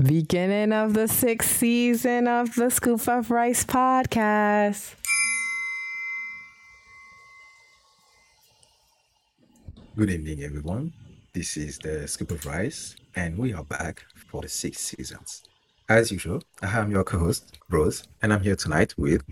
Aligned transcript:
Beginning 0.00 0.72
of 0.72 0.94
the 0.94 1.08
sixth 1.08 1.58
season 1.58 2.28
of 2.28 2.54
the 2.54 2.70
Scoop 2.70 3.08
of 3.08 3.32
Rice 3.32 3.64
podcast. 3.64 4.94
Good 9.96 10.10
evening, 10.10 10.44
everyone. 10.44 10.92
This 11.34 11.56
is 11.56 11.78
the 11.78 12.06
Scoop 12.06 12.30
of 12.30 12.46
Rice, 12.46 12.94
and 13.16 13.36
we 13.36 13.52
are 13.52 13.64
back 13.64 14.04
for 14.30 14.40
the 14.40 14.48
sixth 14.48 14.82
seasons. 14.82 15.42
As 15.90 16.12
usual, 16.12 16.42
I 16.60 16.78
am 16.78 16.90
your 16.90 17.02
co-host, 17.02 17.56
Rose, 17.70 18.02
and 18.20 18.30
I'm 18.30 18.42
here 18.42 18.56
tonight 18.56 18.92
with. 18.98 19.22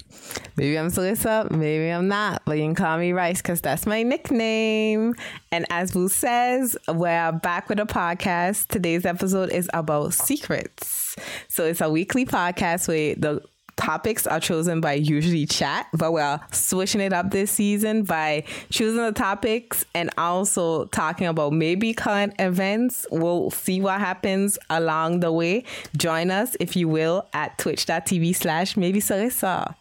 Maybe 0.57 0.79
I'm 0.79 0.87
Sarissa, 0.89 1.51
maybe 1.51 1.91
I'm 1.91 2.09
not, 2.09 2.41
but 2.47 2.57
you 2.57 2.65
can 2.65 2.75
call 2.75 2.97
me 2.97 3.13
Rice 3.13 3.43
because 3.43 3.61
that's 3.61 3.85
my 3.85 4.03
nickname. 4.03 5.15
And 5.53 5.67
as 5.69 5.93
Boo 5.93 6.09
says, 6.09 6.75
we're 6.89 7.33
back 7.33 7.69
with 7.69 7.79
a 7.79 7.85
podcast. 7.85 8.69
Today's 8.69 9.05
episode 9.05 9.51
is 9.51 9.69
about 9.75 10.15
secrets. 10.15 11.15
So 11.49 11.67
it's 11.67 11.83
a 11.83 11.91
weekly 11.91 12.25
podcast 12.25 12.89
where 12.89 13.15
the 13.17 13.43
topics 13.77 14.27
are 14.27 14.41
chosen 14.41 14.81
by 14.81 14.95
usually 14.95 15.47
chat, 15.47 15.87
but 15.93 16.13
we're 16.13 16.41
switching 16.51 17.01
it 17.01 17.13
up 17.13 17.31
this 17.31 17.51
season 17.51 18.03
by 18.03 18.45
choosing 18.71 19.05
the 19.05 19.13
topics 19.13 19.85
and 19.95 20.11
also 20.19 20.87
talking 20.87 21.27
about 21.27 21.53
maybe 21.53 21.95
current 21.95 22.35
events. 22.39 23.07
We'll 23.11 23.51
see 23.51 23.81
what 23.81 24.01
happens 24.01 24.59
along 24.71 25.21
the 25.21 25.33
way. 25.33 25.65
Join 25.97 26.31
us, 26.31 26.57
if 26.61 26.77
you 26.77 26.89
will, 26.89 27.27
at 27.33 27.59
twitch.tv 27.59 28.35
slash 28.35 28.77
maybe 28.77 29.01
Sarissa. 29.01 29.75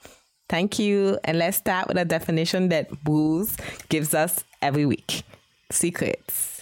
Thank 0.48 0.78
you. 0.78 1.18
And 1.24 1.40
let's 1.40 1.58
start 1.58 1.88
with 1.88 1.98
a 1.98 2.06
definition 2.06 2.70
that 2.70 3.04
Booz 3.04 3.58
gives 3.90 4.14
us 4.14 4.44
every 4.62 4.86
week 4.86 5.24
secrets. 5.72 6.55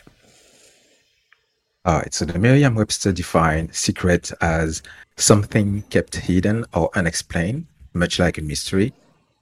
So 1.86 2.26
the 2.26 2.40
Merriam 2.40 2.76
Webster 2.76 3.12
defined 3.12 3.76
secret 3.76 4.32
as 4.40 4.82
something 5.18 5.81
kept 5.90 6.16
hidden 6.16 6.64
or 6.73 6.90
unexplained, 6.95 7.66
much 7.94 8.20
like 8.20 8.38
a 8.38 8.42
mystery, 8.42 8.94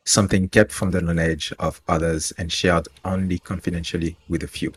something 0.05 0.49
kept 0.49 0.71
from 0.71 0.89
the 0.89 1.01
knowledge 1.01 1.53
of 1.59 1.81
others 1.87 2.33
and 2.39 2.51
shared 2.51 2.87
only 3.05 3.37
confidentially 3.37 4.17
with 4.27 4.41
a 4.41 4.47
few. 4.47 4.73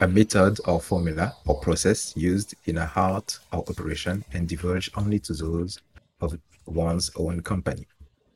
A 0.00 0.06
method 0.06 0.60
or 0.66 0.80
formula 0.80 1.34
or 1.46 1.58
process 1.58 2.12
used 2.16 2.54
in 2.66 2.78
a 2.78 2.92
art 2.94 3.40
or 3.52 3.64
operation 3.68 4.24
and 4.32 4.46
divulged 4.46 4.90
only 4.96 5.18
to 5.20 5.32
those 5.32 5.80
of 6.20 6.38
one's 6.66 7.10
own 7.16 7.40
company. 7.42 7.86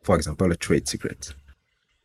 For 0.03 0.17
example, 0.17 0.51
a 0.51 0.57
trade 0.57 0.89
secret. 0.89 1.35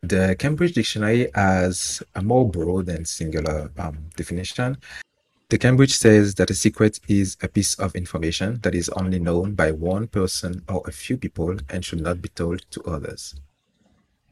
The 0.04 0.36
Cambridge 0.38 0.74
Dictionary 0.74 1.32
has 1.34 2.04
a 2.14 2.22
more 2.22 2.48
broad 2.48 2.90
and 2.90 3.08
singular 3.08 3.72
um, 3.80 3.98
definition 4.16 4.78
the 5.50 5.58
Cambridge 5.60 5.96
says 5.96 6.36
that 6.36 6.50
a 6.50 6.56
secret 6.56 7.00
is 7.08 7.38
a 7.42 7.48
piece 7.48 7.76
of 7.76 7.96
information 7.96 8.60
that 8.64 8.74
is 8.74 8.90
only 8.90 9.20
known 9.20 9.54
by 9.54 9.72
one 9.72 10.08
person 10.08 10.64
or 10.68 10.82
a 10.86 10.92
few 10.92 11.18
people 11.18 11.58
and 11.70 11.86
should 11.86 12.02
not 12.02 12.22
be 12.22 12.30
told 12.30 12.66
to 12.72 12.82
others. 12.84 13.36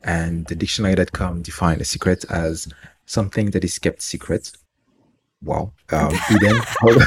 And 0.04 0.46
the 0.48 0.56
dictionary.com 0.56 1.44
defines 1.44 1.82
a 1.82 1.86
secret 1.86 2.26
as 2.30 2.68
something 3.06 3.52
that 3.52 3.64
is 3.64 3.78
kept 3.78 4.02
secret. 4.02 4.52
Wow. 5.44 5.74
Um, 5.92 6.14
hidden 6.28 6.60
or, 6.82 6.98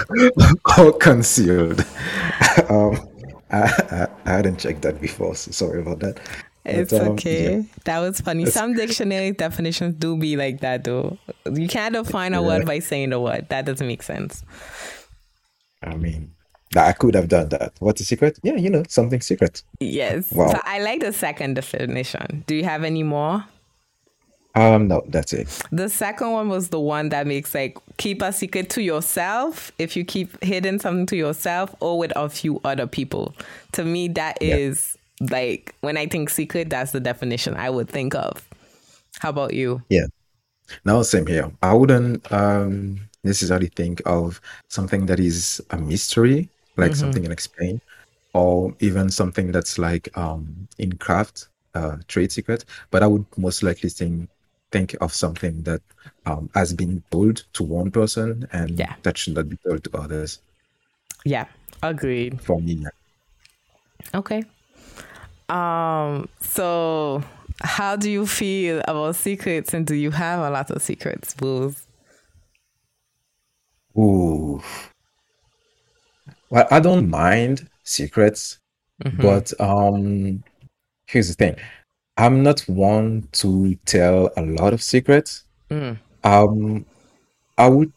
or, 0.78 0.92
concealed. 0.92 1.80
um, 2.68 3.08
I, 3.50 3.62
I, 3.62 4.08
I, 4.24 4.30
hadn't 4.30 4.58
checked 4.58 4.82
that 4.82 5.00
before, 5.00 5.34
so 5.34 5.50
sorry 5.50 5.80
about 5.80 6.00
that. 6.00 6.20
It's 6.68 6.92
but, 6.92 7.02
um, 7.02 7.08
okay. 7.08 7.56
Yeah. 7.56 7.62
That 7.84 7.98
was 8.00 8.20
funny. 8.20 8.44
It's, 8.44 8.52
Some 8.52 8.74
dictionary 8.74 9.32
definitions 9.32 9.94
do 9.96 10.16
be 10.16 10.36
like 10.36 10.60
that, 10.60 10.84
though. 10.84 11.18
You 11.50 11.68
can't 11.68 11.94
define 11.94 12.34
a 12.34 12.40
yeah. 12.40 12.46
word 12.46 12.66
by 12.66 12.80
saying 12.80 13.10
the 13.10 13.20
word. 13.20 13.48
That 13.48 13.64
doesn't 13.64 13.86
make 13.86 14.02
sense. 14.02 14.44
I 15.82 15.94
mean, 15.96 16.32
I 16.76 16.92
could 16.92 17.14
have 17.14 17.28
done 17.28 17.48
that. 17.50 17.74
What's 17.78 18.00
a 18.00 18.04
secret? 18.04 18.38
Yeah, 18.42 18.56
you 18.56 18.70
know, 18.70 18.82
something 18.88 19.20
secret. 19.20 19.62
Yes. 19.80 20.32
Wow. 20.32 20.48
So 20.48 20.60
I 20.64 20.80
like 20.80 21.00
the 21.00 21.12
second 21.12 21.54
definition. 21.54 22.44
Do 22.46 22.54
you 22.54 22.64
have 22.64 22.82
any 22.82 23.02
more? 23.02 23.44
Um, 24.56 24.88
no, 24.88 25.02
that's 25.08 25.34
it. 25.34 25.48
The 25.70 25.90
second 25.90 26.32
one 26.32 26.48
was 26.48 26.70
the 26.70 26.80
one 26.80 27.10
that 27.10 27.26
makes 27.26 27.54
like 27.54 27.76
keep 27.98 28.22
a 28.22 28.32
secret 28.32 28.70
to 28.70 28.82
yourself 28.82 29.70
if 29.78 29.96
you 29.96 30.04
keep 30.04 30.42
hidden 30.42 30.78
something 30.78 31.04
to 31.06 31.16
yourself 31.16 31.74
or 31.80 31.98
with 31.98 32.10
a 32.16 32.30
few 32.30 32.60
other 32.64 32.86
people. 32.86 33.34
To 33.72 33.84
me, 33.84 34.08
that 34.08 34.38
is 34.40 34.96
like 35.20 35.74
when 35.80 35.96
I 35.96 36.06
think 36.06 36.30
secret, 36.30 36.70
that's 36.70 36.92
the 36.92 37.00
definition 37.00 37.54
I 37.54 37.70
would 37.70 37.88
think 37.88 38.14
of. 38.14 38.46
How 39.18 39.30
about 39.30 39.54
you? 39.54 39.82
Yeah. 39.88 40.06
No, 40.84 41.02
same 41.02 41.26
here. 41.26 41.50
I 41.62 41.72
wouldn't 41.72 42.30
um, 42.32 43.00
necessarily 43.24 43.68
think 43.68 44.02
of 44.04 44.40
something 44.68 45.06
that 45.06 45.20
is 45.20 45.60
a 45.70 45.78
mystery, 45.78 46.48
like 46.76 46.90
mm-hmm. 46.90 47.00
something 47.00 47.24
unexplained, 47.24 47.80
or 48.34 48.74
even 48.80 49.10
something 49.10 49.52
that's 49.52 49.78
like 49.78 50.08
um, 50.18 50.68
in 50.78 50.96
craft, 50.96 51.48
uh, 51.74 51.96
trade 52.08 52.32
secret. 52.32 52.64
But 52.90 53.02
I 53.02 53.06
would 53.06 53.24
most 53.36 53.62
likely 53.62 53.90
think 53.90 54.28
think 54.72 54.96
of 55.00 55.14
something 55.14 55.62
that 55.62 55.80
um, 56.26 56.50
has 56.54 56.72
been 56.72 57.02
told 57.10 57.44
to 57.52 57.62
one 57.62 57.90
person 57.90 58.48
and 58.52 58.78
yeah. 58.78 58.94
that 59.04 59.16
should 59.16 59.34
not 59.34 59.48
be 59.48 59.56
told 59.64 59.84
to 59.84 59.96
others. 59.96 60.40
Yeah, 61.24 61.46
agreed. 61.82 62.40
For 62.42 62.60
me, 62.60 62.74
yeah. 62.74 62.88
Okay. 64.14 64.44
Um, 65.48 66.28
so 66.40 67.22
how 67.62 67.96
do 67.96 68.10
you 68.10 68.26
feel 68.26 68.82
about 68.86 69.16
secrets 69.16 69.72
and 69.72 69.86
do 69.86 69.94
you 69.94 70.10
have 70.10 70.40
a 70.40 70.50
lot 70.50 70.70
of 70.70 70.82
secrets, 70.82 71.34
Bulls? 71.34 71.86
Ooh. 73.96 74.62
Well, 76.50 76.66
I 76.70 76.80
don't 76.80 77.08
mind 77.08 77.68
secrets, 77.82 78.58
mm-hmm. 79.04 79.22
but 79.22 79.52
um 79.60 80.44
here's 81.06 81.28
the 81.28 81.34
thing. 81.34 81.56
I'm 82.18 82.42
not 82.42 82.60
one 82.60 83.28
to 83.32 83.74
tell 83.86 84.30
a 84.36 84.42
lot 84.42 84.72
of 84.72 84.82
secrets. 84.82 85.44
Mm. 85.70 85.98
Um 86.24 86.84
I 87.58 87.68
would 87.68 87.92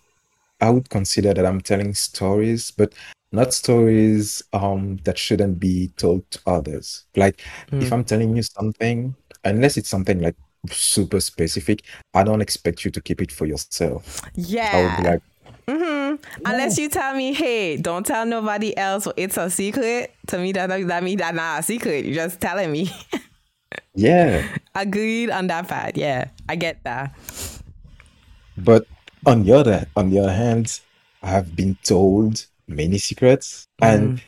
I 0.61 0.69
would 0.69 0.89
consider 0.89 1.33
that 1.33 1.45
I'm 1.45 1.61
telling 1.61 1.93
stories, 1.93 2.71
but 2.71 2.93
not 3.31 3.53
stories 3.53 4.41
um 4.53 4.97
that 5.03 5.17
shouldn't 5.17 5.59
be 5.59 5.89
told 5.97 6.29
to 6.31 6.39
others 6.47 7.05
like 7.15 7.41
mm. 7.71 7.81
if 7.81 7.91
i'm 7.93 8.03
telling 8.03 8.35
you 8.35 8.43
something 8.43 9.15
unless 9.43 9.77
it's 9.77 9.89
something 9.89 10.21
like 10.21 10.35
super 10.69 11.19
specific 11.19 11.83
i 12.13 12.23
don't 12.23 12.41
expect 12.41 12.83
you 12.83 12.91
to 12.91 13.01
keep 13.01 13.21
it 13.21 13.31
for 13.31 13.45
yourself 13.45 14.21
yeah 14.35 14.71
i 14.73 14.83
would 14.83 15.03
be 15.03 15.09
like 15.09 15.21
Mm-hmm. 15.69 16.15
Unless 16.45 16.79
you 16.79 16.89
tell 16.89 17.15
me, 17.15 17.31
hey, 17.31 17.77
don't 17.77 18.03
tell 18.03 18.25
nobody 18.25 18.75
else, 18.75 19.07
it's 19.15 19.37
a 19.37 19.51
secret. 19.51 20.15
To 20.27 20.39
me, 20.39 20.51
that 20.53 20.67
that 20.87 21.03
means 21.03 21.21
that's 21.21 21.35
not 21.35 21.59
a 21.59 21.63
secret. 21.63 22.05
You're 22.05 22.15
just 22.15 22.41
telling 22.41 22.71
me. 22.71 22.91
yeah. 23.93 24.47
Agreed 24.73 25.29
on 25.29 25.45
that 25.47 25.67
part. 25.67 25.95
Yeah, 25.95 26.29
I 26.47 26.55
get 26.55 26.83
that. 26.85 27.15
But 28.57 28.87
on 29.27 29.43
the 29.43 29.53
other 29.53 29.85
on 29.95 30.09
the 30.09 30.19
other 30.19 30.33
hand, 30.33 30.79
I 31.21 31.29
have 31.29 31.55
been 31.55 31.77
told 31.83 32.47
many 32.69 32.97
secrets 32.97 33.67
and 33.81 34.21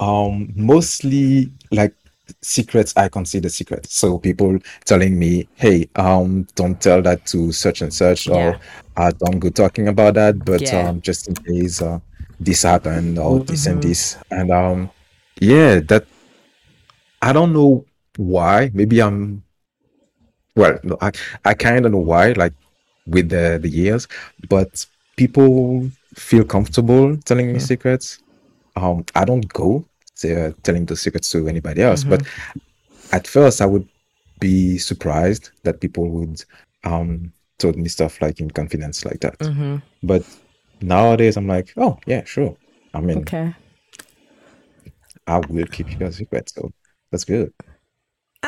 mm. 0.00 0.04
um 0.04 0.52
mostly 0.56 1.50
like 1.70 1.94
secrets 2.40 2.92
I 2.96 3.08
consider 3.08 3.48
secrets. 3.48 3.94
So 3.94 4.18
people 4.18 4.58
telling 4.84 5.18
me, 5.18 5.48
"Hey, 5.54 5.88
um, 5.96 6.46
don't 6.54 6.80
tell 6.80 7.02
that 7.02 7.26
to 7.26 7.52
such 7.52 7.82
and 7.82 7.92
such," 7.92 8.26
yeah. 8.26 8.34
or 8.34 8.60
uh, 8.96 9.12
"Don't 9.18 9.38
go 9.38 9.50
talking 9.50 9.88
about 9.88 10.14
that," 10.14 10.44
but 10.44 10.62
yeah. 10.62 10.88
um, 10.88 11.00
just 11.00 11.28
in 11.28 11.34
case 11.34 11.82
uh, 11.82 12.00
this 12.40 12.62
happened 12.62 13.18
or 13.18 13.36
mm-hmm. 13.38 13.44
this 13.44 13.66
and 13.66 13.80
mm-hmm. 13.80 13.88
this, 13.88 14.16
and 14.30 14.50
um, 14.50 14.90
yeah, 15.40 15.80
that 15.80 16.06
I 17.22 17.32
don't 17.32 17.52
know 17.52 17.84
why. 18.16 18.70
Maybe 18.72 19.00
I'm 19.00 19.42
well, 20.56 20.78
no, 20.82 20.96
I 21.00 21.12
I 21.44 21.54
kind 21.54 21.86
of 21.86 21.92
know 21.92 21.98
why, 21.98 22.32
like 22.32 22.54
with 23.06 23.28
the 23.28 23.58
the 23.60 23.68
years, 23.68 24.08
but 24.48 24.86
people 25.16 25.90
feel 26.16 26.44
comfortable 26.44 27.16
telling 27.18 27.52
me 27.52 27.58
secrets. 27.58 28.18
Um, 28.76 29.04
I 29.14 29.24
don't 29.24 29.48
go 29.52 29.84
uh, 30.24 30.50
telling 30.62 30.86
the 30.86 30.96
secrets 30.96 31.30
to 31.30 31.48
anybody 31.48 31.82
else, 31.82 32.04
mm-hmm. 32.04 32.10
but 32.10 32.22
at 33.12 33.26
first 33.26 33.60
I 33.60 33.66
would 33.66 33.88
be 34.40 34.78
surprised 34.78 35.50
that 35.62 35.80
people 35.80 36.08
would 36.10 36.44
um 36.84 37.32
told 37.58 37.76
me 37.76 37.88
stuff 37.88 38.20
like 38.20 38.40
in 38.40 38.50
confidence 38.50 39.04
like 39.04 39.20
that. 39.20 39.38
Mm-hmm. 39.38 39.76
But 40.02 40.24
nowadays 40.80 41.36
I'm 41.36 41.46
like, 41.46 41.72
oh 41.76 41.98
yeah, 42.06 42.24
sure. 42.24 42.56
I 42.92 43.00
mean, 43.00 43.18
okay. 43.18 43.54
I 45.26 45.38
will 45.38 45.66
keep 45.66 45.98
your 45.98 46.12
secret, 46.12 46.50
so 46.50 46.70
that's 47.10 47.24
good. 47.24 47.52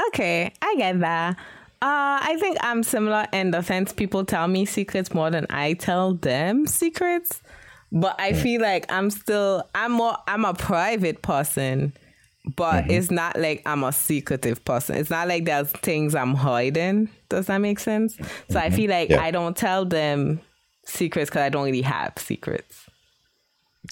Okay, 0.08 0.52
I 0.62 0.75
get 0.76 1.00
that. 1.00 1.37
Uh, 1.82 2.19
I 2.23 2.37
think 2.40 2.56
I'm 2.62 2.82
similar 2.82 3.26
in 3.32 3.50
the 3.50 3.62
sense 3.62 3.93
people 3.93 4.25
tell 4.25 4.49
me 4.49 4.64
secrets 4.64 5.12
more 5.12 5.31
than 5.31 5.46
I 5.50 5.75
tell 5.75 6.14
them 6.14 6.67
secrets. 6.67 7.43
But 7.96 8.20
I 8.20 8.34
feel 8.34 8.60
like 8.60 8.93
I'm 8.93 9.08
still 9.08 9.66
I'm 9.75 9.93
more 9.93 10.19
I'm 10.28 10.44
a 10.44 10.52
private 10.52 11.22
person, 11.22 11.94
but 12.54 12.82
mm-hmm. 12.82 12.90
it's 12.90 13.10
not 13.10 13.38
like 13.38 13.62
I'm 13.64 13.82
a 13.84 13.93
secretive 13.93 14.62
person. 14.66 14.96
It's 14.96 15.08
not 15.08 15.28
like 15.28 15.46
there's 15.46 15.70
things 15.70 16.14
I'm 16.14 16.34
hiding. 16.34 17.08
Does 17.31 17.46
that 17.46 17.56
make 17.58 17.78
sense? 17.78 18.16
So 18.16 18.22
mm-hmm. 18.22 18.58
I 18.58 18.69
feel 18.69 18.90
like 18.90 19.08
yeah. 19.08 19.22
I 19.22 19.31
don't 19.31 19.56
tell 19.56 19.87
them 19.87 20.43
secrets 20.84 21.31
because 21.31 21.40
I 21.40 21.48
don't 21.48 21.64
really 21.64 21.81
have 21.81 22.12
secrets. 22.19 22.86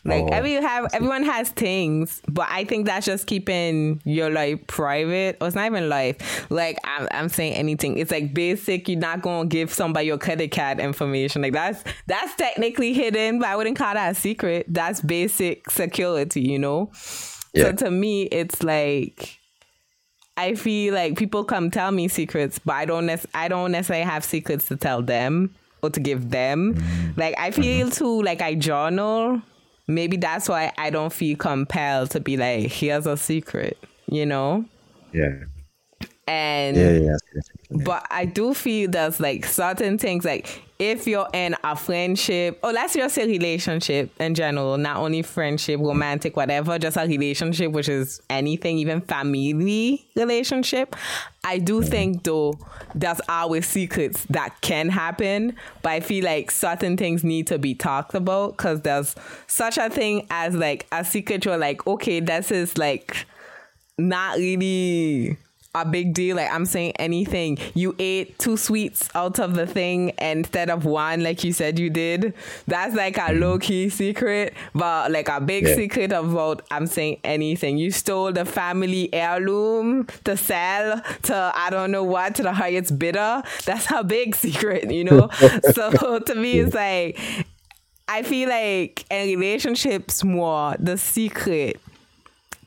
Like 0.05 0.25
Oh, 0.25 0.29
every 0.29 0.53
have 0.53 0.89
everyone 0.93 1.25
has 1.25 1.51
things, 1.51 2.21
but 2.29 2.47
I 2.51 2.65
think 2.65 2.87
that's 2.87 3.07
just 3.07 3.27
keeping 3.27 4.01
your 4.05 4.31
life 4.31 4.67
private. 4.67 5.37
Or 5.41 5.47
it's 5.47 5.57
not 5.57 5.67
even 5.67 5.89
life. 5.89 6.51
Like 6.51 6.79
I'm, 6.85 7.09
I'm 7.11 7.29
saying 7.29 7.55
anything. 7.55 7.99
It's 7.99 8.11
like 8.11 8.35
basic. 8.35 8.89
You're 8.89 8.99
not 8.99 9.23
gonna 9.23 9.49
give 9.49 9.73
somebody 9.73 10.07
your 10.07 10.19
credit 10.19 10.51
card 10.51 10.81
information. 10.81 11.43
Like 11.43 11.53
that's 11.53 11.85
that's 12.07 12.35
technically 12.37 12.93
hidden, 12.93 13.39
but 13.39 13.49
I 13.49 13.57
wouldn't 13.57 13.77
call 13.77 13.95
that 13.95 14.13
a 14.13 14.15
secret. 14.15 14.67
That's 14.69 15.01
basic 15.01 15.71
security, 15.71 16.43
you 16.43 16.59
know. 16.59 16.91
Yeah. 17.53 17.65
So 17.65 17.73
to 17.85 17.91
me, 17.91 18.23
it's 18.25 18.63
like 18.63 19.39
I 20.37 20.55
feel 20.55 20.95
like 20.95 21.17
people 21.17 21.45
come 21.45 21.71
tell 21.71 21.93
me 21.93 22.09
secrets, 22.09 22.59
but 22.59 22.75
I 22.75 22.85
don't 22.85 23.07
nec- 23.07 23.27
I 23.35 23.49
don't 23.49 23.73
necessarily 23.73 24.05
have 24.05 24.25
secrets 24.25 24.67
to 24.69 24.77
tell 24.77 25.03
them 25.03 25.55
or 25.83 25.91
to 25.91 26.01
give 26.01 26.31
them. 26.31 26.75
Mm-hmm. 26.75 27.21
Like 27.21 27.39
I 27.39 27.51
feel 27.53 27.87
mm-hmm. 27.87 27.95
too 27.95 28.23
like 28.23 28.43
I 28.43 28.55
journal. 28.55 29.43
Maybe 29.87 30.17
that's 30.17 30.49
why 30.49 30.73
I 30.79 30.91
don't 30.91 31.13
feel 31.13 31.37
compelled 31.37 32.11
to 32.11 32.21
be 32.21 32.37
like, 32.37 32.71
here's 32.71 33.07
a 33.07 33.17
secret, 33.17 33.79
you 34.07 34.25
know? 34.25 34.65
Yeah. 35.13 35.45
And 36.27 36.77
Yeah, 36.77 36.91
yeah. 36.91 37.17
yes, 37.35 37.51
but 37.85 38.07
I 38.11 38.25
do 38.25 38.55
feel 38.55 38.91
there's 38.91 39.21
like 39.21 39.45
certain 39.45 39.99
things 39.99 40.25
like 40.25 40.63
if 40.91 41.07
you're 41.07 41.29
in 41.33 41.57
a 41.65 41.75
friendship 41.75 42.59
or 42.63 42.73
let's 42.73 42.95
just 42.95 43.15
say 43.15 43.27
relationship 43.27 44.11
in 44.21 44.35
general, 44.35 44.77
not 44.77 44.99
only 44.99 45.23
friendship, 45.23 45.81
romantic, 45.81 46.37
whatever, 46.37 46.79
just 46.79 46.97
a 46.97 47.07
relationship, 47.07 47.73
which 47.73 47.89
is 47.89 48.21
anything, 48.29 48.79
even 48.79 49.01
family 49.01 49.55
relationship. 50.15 50.95
I 51.43 51.59
do 51.59 51.81
mm-hmm. 51.81 51.91
think 51.91 52.23
though 52.25 52.59
there's 52.95 53.21
always 53.29 53.67
secrets 53.67 54.25
that 54.31 54.61
can 54.61 54.89
happen, 54.89 55.57
but 55.83 55.93
I 55.93 56.01
feel 56.01 56.25
like 56.25 56.51
certain 56.51 56.97
things 56.97 57.25
need 57.25 57.47
to 57.49 57.59
be 57.59 57.75
talked 57.75 58.15
about 58.15 58.57
because 58.57 58.83
there's 58.83 59.15
such 59.47 59.79
a 59.79 59.89
thing 59.89 60.27
as 60.31 60.55
like 60.55 60.87
a 60.93 61.05
secret 61.05 61.45
you're 61.45 61.59
like, 61.59 61.87
okay, 61.87 62.21
this 62.21 62.51
is 62.51 62.77
like 62.77 63.27
not 63.99 64.39
really 64.39 65.39
a 65.75 65.85
big 65.85 66.15
deal. 66.15 66.37
Like 66.37 66.51
I'm 66.53 66.65
saying 66.67 66.93
anything. 66.99 67.59
You 67.75 67.95
ate 67.99 68.39
two 68.39 68.57
sweets 68.57 69.09
out 69.15 69.39
of 69.39 69.55
the 69.55 69.67
thing 69.67 70.13
instead 70.19 70.71
of 70.71 70.85
one, 70.85 71.23
like 71.23 71.43
you 71.45 71.53
said 71.53 71.79
you 71.79 71.91
did. 71.91 72.35
That's 72.67 72.95
like 72.95 73.19
a 73.19 73.33
low 73.33 73.59
key 73.59 73.89
secret, 73.89 74.55
but 74.75 75.11
like 75.11 75.29
a 75.29 75.41
big 75.41 75.65
Yeah. 75.67 75.75
secret 75.75 76.13
about 76.13 76.63
I'm 76.71 76.87
saying 76.87 77.19
anything. 77.25 77.77
You 77.79 77.91
stole 77.91 78.33
the 78.33 78.45
family 78.45 79.13
heirloom 79.13 80.07
to 80.25 80.37
sell 80.37 81.01
to 81.25 81.53
I 81.55 81.71
don't 81.71 81.91
know 81.91 82.05
what 82.05 82.35
to 82.37 82.43
the 82.43 82.53
highest 82.53 82.99
bidder. 82.99 83.43
That's 83.65 83.91
a 83.91 84.05
big 84.05 84.35
secret, 84.45 84.91
you 84.91 85.05
know. 85.05 85.29
so 85.73 86.19
to 86.21 86.35
me, 86.35 86.61
it's 86.61 86.75
like 86.75 87.19
I 88.07 88.23
feel 88.23 88.49
like 88.49 89.05
in 89.11 89.39
relationships 89.41 90.23
more 90.23 90.77
the 90.79 90.99
secret 90.99 91.81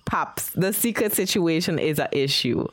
pops 0.06 0.50
the 0.52 0.72
secret 0.72 1.14
situation 1.14 1.78
is 1.78 2.00
an 2.00 2.08
issue 2.12 2.66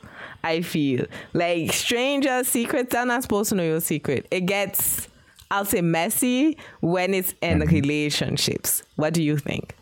i 0.45 0.61
feel. 0.61 1.05
Like 1.33 1.73
stranger 1.73 2.43
secrets 2.43 2.93
are 2.95 3.05
not 3.05 3.23
supposed 3.23 3.49
to 3.49 3.55
know 3.55 3.63
your 3.63 3.81
secret. 3.81 4.27
It 4.31 4.45
gets 4.45 5.07
i'll 5.51 5.65
say 5.65 5.81
messy 5.81 6.57
when 6.81 7.13
it's 7.13 7.33
in 7.41 7.59
relationships. 7.59 8.83
What 8.95 9.13
do 9.13 9.21
you 9.23 9.37
think? 9.37 9.75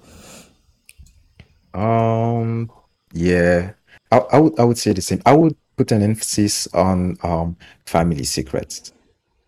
Um, 1.74 2.71
yeah, 3.13 3.74
I, 4.12 4.18
I 4.18 4.39
would 4.39 4.60
I 4.60 4.63
would 4.63 4.77
say 4.77 4.94
the 4.94 5.01
same. 5.01 5.21
I 5.25 5.33
would 5.33 5.56
put 5.75 5.92
an 5.92 6.01
emphasis 6.01 6.68
on 6.74 7.18
um 7.24 7.57
family 7.86 8.24
secrets 8.24 8.94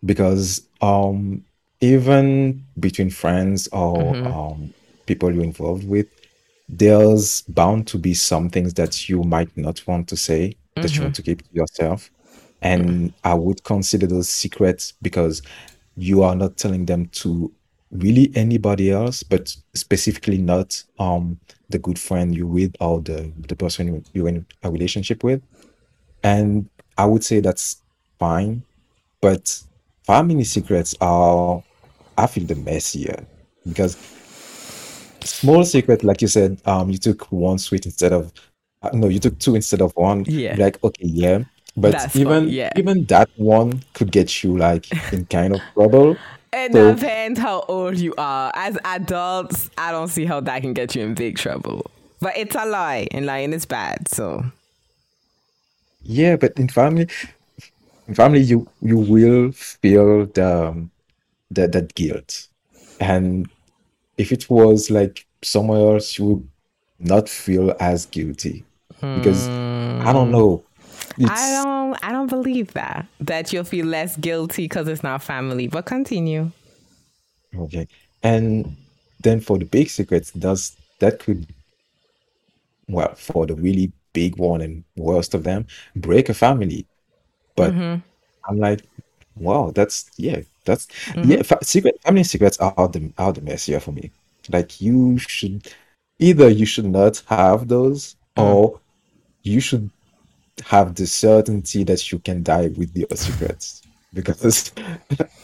because 0.04 0.62
um 0.82 1.44
even 1.80 2.64
between 2.78 3.10
friends 3.10 3.68
or 3.68 4.16
um 4.26 4.74
people 5.06 5.32
you're 5.32 5.44
involved 5.44 5.88
with, 5.88 6.08
there's 6.68 7.42
bound 7.42 7.86
to 7.86 7.98
be 7.98 8.12
some 8.12 8.50
things 8.50 8.74
that 8.74 9.08
you 9.08 9.22
might 9.22 9.56
not 9.56 9.86
want 9.86 10.08
to 10.08 10.16
say 10.16 10.56
that 10.80 10.96
you 10.96 11.02
want 11.02 11.14
to 11.16 11.22
keep 11.22 11.42
to 11.42 11.48
yourself. 11.52 12.10
And 12.62 13.12
I 13.24 13.34
would 13.34 13.64
consider 13.64 14.06
those 14.06 14.28
secrets 14.28 14.92
because 15.02 15.42
you 15.96 16.22
are 16.22 16.34
not 16.34 16.56
telling 16.56 16.86
them 16.86 17.06
to 17.06 17.52
really 17.90 18.30
anybody 18.34 18.90
else, 18.90 19.22
but 19.22 19.54
specifically 19.74 20.38
not 20.38 20.82
um 20.98 21.38
the 21.70 21.78
good 21.78 21.98
friend 21.98 22.34
you're 22.34 22.46
with 22.46 22.74
or 22.80 23.00
the 23.00 23.32
the 23.48 23.56
person 23.56 23.86
you- 23.88 24.04
you're 24.12 24.28
in 24.28 24.46
a 24.62 24.70
relationship 24.70 25.22
with. 25.24 25.42
And 26.22 26.68
I 26.98 27.04
would 27.06 27.24
say 27.24 27.40
that's 27.40 27.82
fine, 28.18 28.62
but 29.20 29.62
family 30.04 30.44
secrets 30.44 30.94
are, 31.00 31.62
I 32.18 32.26
feel, 32.26 32.44
the 32.46 32.54
messier 32.56 33.26
because 33.66 33.96
small 35.22 35.64
secret, 35.64 36.04
like 36.04 36.22
you 36.22 36.28
said, 36.28 36.60
um, 36.66 36.90
you 36.90 36.98
took 36.98 37.30
one 37.32 37.58
sweet 37.58 37.86
instead 37.86 38.12
of, 38.12 38.32
no, 38.92 39.08
you 39.08 39.18
took 39.20 39.38
two 39.38 39.54
instead 39.54 39.80
of 39.82 39.92
one. 39.96 40.24
Yeah. 40.26 40.56
Like, 40.58 40.82
okay, 40.84 41.06
yeah, 41.06 41.44
but 41.76 41.92
That's 41.92 42.14
even 42.14 42.48
yeah. 42.48 42.70
even 42.74 43.04
that 43.06 43.30
one 43.36 43.82
could 43.94 44.12
get 44.12 44.42
you 44.42 44.56
like 44.56 44.86
in 45.12 45.26
kind 45.26 45.54
of 45.54 45.62
trouble. 45.74 46.18
it 46.52 46.72
So- 46.72 46.94
depends 46.94 47.38
how 47.40 47.60
old 47.68 47.98
you 47.98 48.14
are 48.18 48.50
as 48.54 48.78
adults 48.84 49.70
i 49.78 49.90
don't 49.92 50.08
see 50.08 50.24
how 50.24 50.40
that 50.40 50.62
can 50.62 50.72
get 50.72 50.94
you 50.94 51.02
in 51.02 51.14
big 51.14 51.36
trouble 51.36 51.90
but 52.20 52.36
it's 52.36 52.54
a 52.54 52.64
lie 52.64 53.06
and 53.10 53.26
lying 53.26 53.52
is 53.52 53.66
bad 53.66 54.08
so 54.08 54.44
Yeah, 56.02 56.36
but 56.36 56.58
in 56.58 56.68
family, 56.68 57.08
in 58.08 58.14
family, 58.14 58.40
you 58.42 58.68
you 58.82 58.98
will 58.98 59.52
feel 59.52 60.26
the 60.26 60.68
um, 60.70 60.92
the 61.50 61.68
that 61.68 61.94
guilt, 61.96 62.48
and 63.00 63.48
if 64.18 64.32
it 64.32 64.50
was 64.50 64.90
like 64.90 65.26
somewhere 65.42 65.94
else, 65.96 66.18
you 66.18 66.26
would 66.26 66.48
not 67.00 67.30
feel 67.30 67.74
as 67.80 68.06
guilty 68.06 68.65
because 69.00 69.48
I 69.48 70.12
don't 70.12 70.30
know. 70.30 70.62
Hmm. 71.16 71.26
I 71.28 71.62
don't 71.62 72.04
I 72.04 72.12
don't 72.12 72.28
believe 72.28 72.72
that. 72.74 73.06
That 73.20 73.52
you'll 73.52 73.64
feel 73.64 73.86
less 73.86 74.16
guilty 74.16 74.64
because 74.64 74.88
it's 74.88 75.02
not 75.02 75.22
family. 75.22 75.68
But 75.68 75.86
continue. 75.86 76.50
okay. 77.58 77.88
And 78.22 78.76
then 79.20 79.40
for 79.40 79.58
the 79.58 79.64
big 79.64 79.88
secrets, 79.88 80.30
does 80.32 80.76
that 80.98 81.20
could 81.20 81.46
well 82.88 83.14
for 83.14 83.46
the 83.46 83.54
really 83.54 83.92
big 84.16 84.38
one 84.38 84.62
and 84.62 84.82
worst 84.96 85.34
of 85.34 85.44
them, 85.44 85.66
break 85.94 86.30
a 86.30 86.34
family. 86.34 86.86
But 87.54 87.72
mm-hmm. 87.72 88.00
I'm 88.48 88.58
like, 88.58 88.82
wow, 89.36 89.72
that's 89.74 90.10
yeah, 90.16 90.40
that's 90.64 90.86
mm-hmm. 90.86 91.30
yeah. 91.30 91.42
Fa- 91.42 91.62
secret 91.62 92.00
family 92.02 92.24
secrets 92.24 92.58
are 92.58 92.88
the 92.88 93.12
are 93.18 93.32
the 93.32 93.42
messier 93.42 93.78
for 93.78 93.92
me. 93.92 94.10
Like 94.48 94.80
you 94.80 95.18
should 95.18 95.68
either 96.18 96.48
you 96.48 96.64
should 96.64 96.86
not 96.86 97.22
have 97.26 97.68
those, 97.68 98.16
mm. 98.36 98.42
or 98.42 98.80
you 99.46 99.60
should 99.60 99.90
have 100.64 100.94
the 100.94 101.06
certainty 101.06 101.84
that 101.84 102.10
you 102.10 102.18
can 102.18 102.42
die 102.42 102.68
with 102.76 102.96
your 102.96 103.08
secrets. 103.14 103.82
Because 104.12 104.72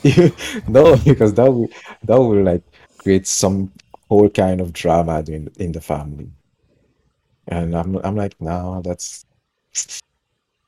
you, 0.03 0.35
no, 0.69 0.97
because 0.97 1.35
that 1.35 1.51
will 1.51 1.69
that 2.05 2.17
will 2.17 2.43
like 2.43 2.63
create 2.99 3.27
some 3.27 3.71
whole 4.09 4.31
kind 4.31 4.61
of 4.61 4.73
drama 4.73 5.23
in 5.27 5.51
in 5.59 5.73
the 5.73 5.81
family. 5.81 6.31
And 7.49 7.77
I'm 7.77 7.97
I'm 7.97 8.17
like, 8.17 8.41
no, 8.41 8.81
that's 8.83 9.27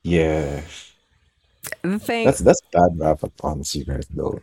yeah. 0.03 0.61
The 1.83 1.99
thing 1.99 2.27
That's 2.27 2.41
that's 2.41 2.61
bad 2.73 2.99
rap 2.99 3.21
on 3.43 3.65
secrets 3.65 4.07
though. 4.11 4.41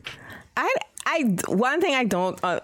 I 0.57 0.73
I 1.05 1.35
one 1.47 1.81
thing 1.81 1.93
I 1.93 2.03
don't 2.03 2.39
uh, 2.43 2.61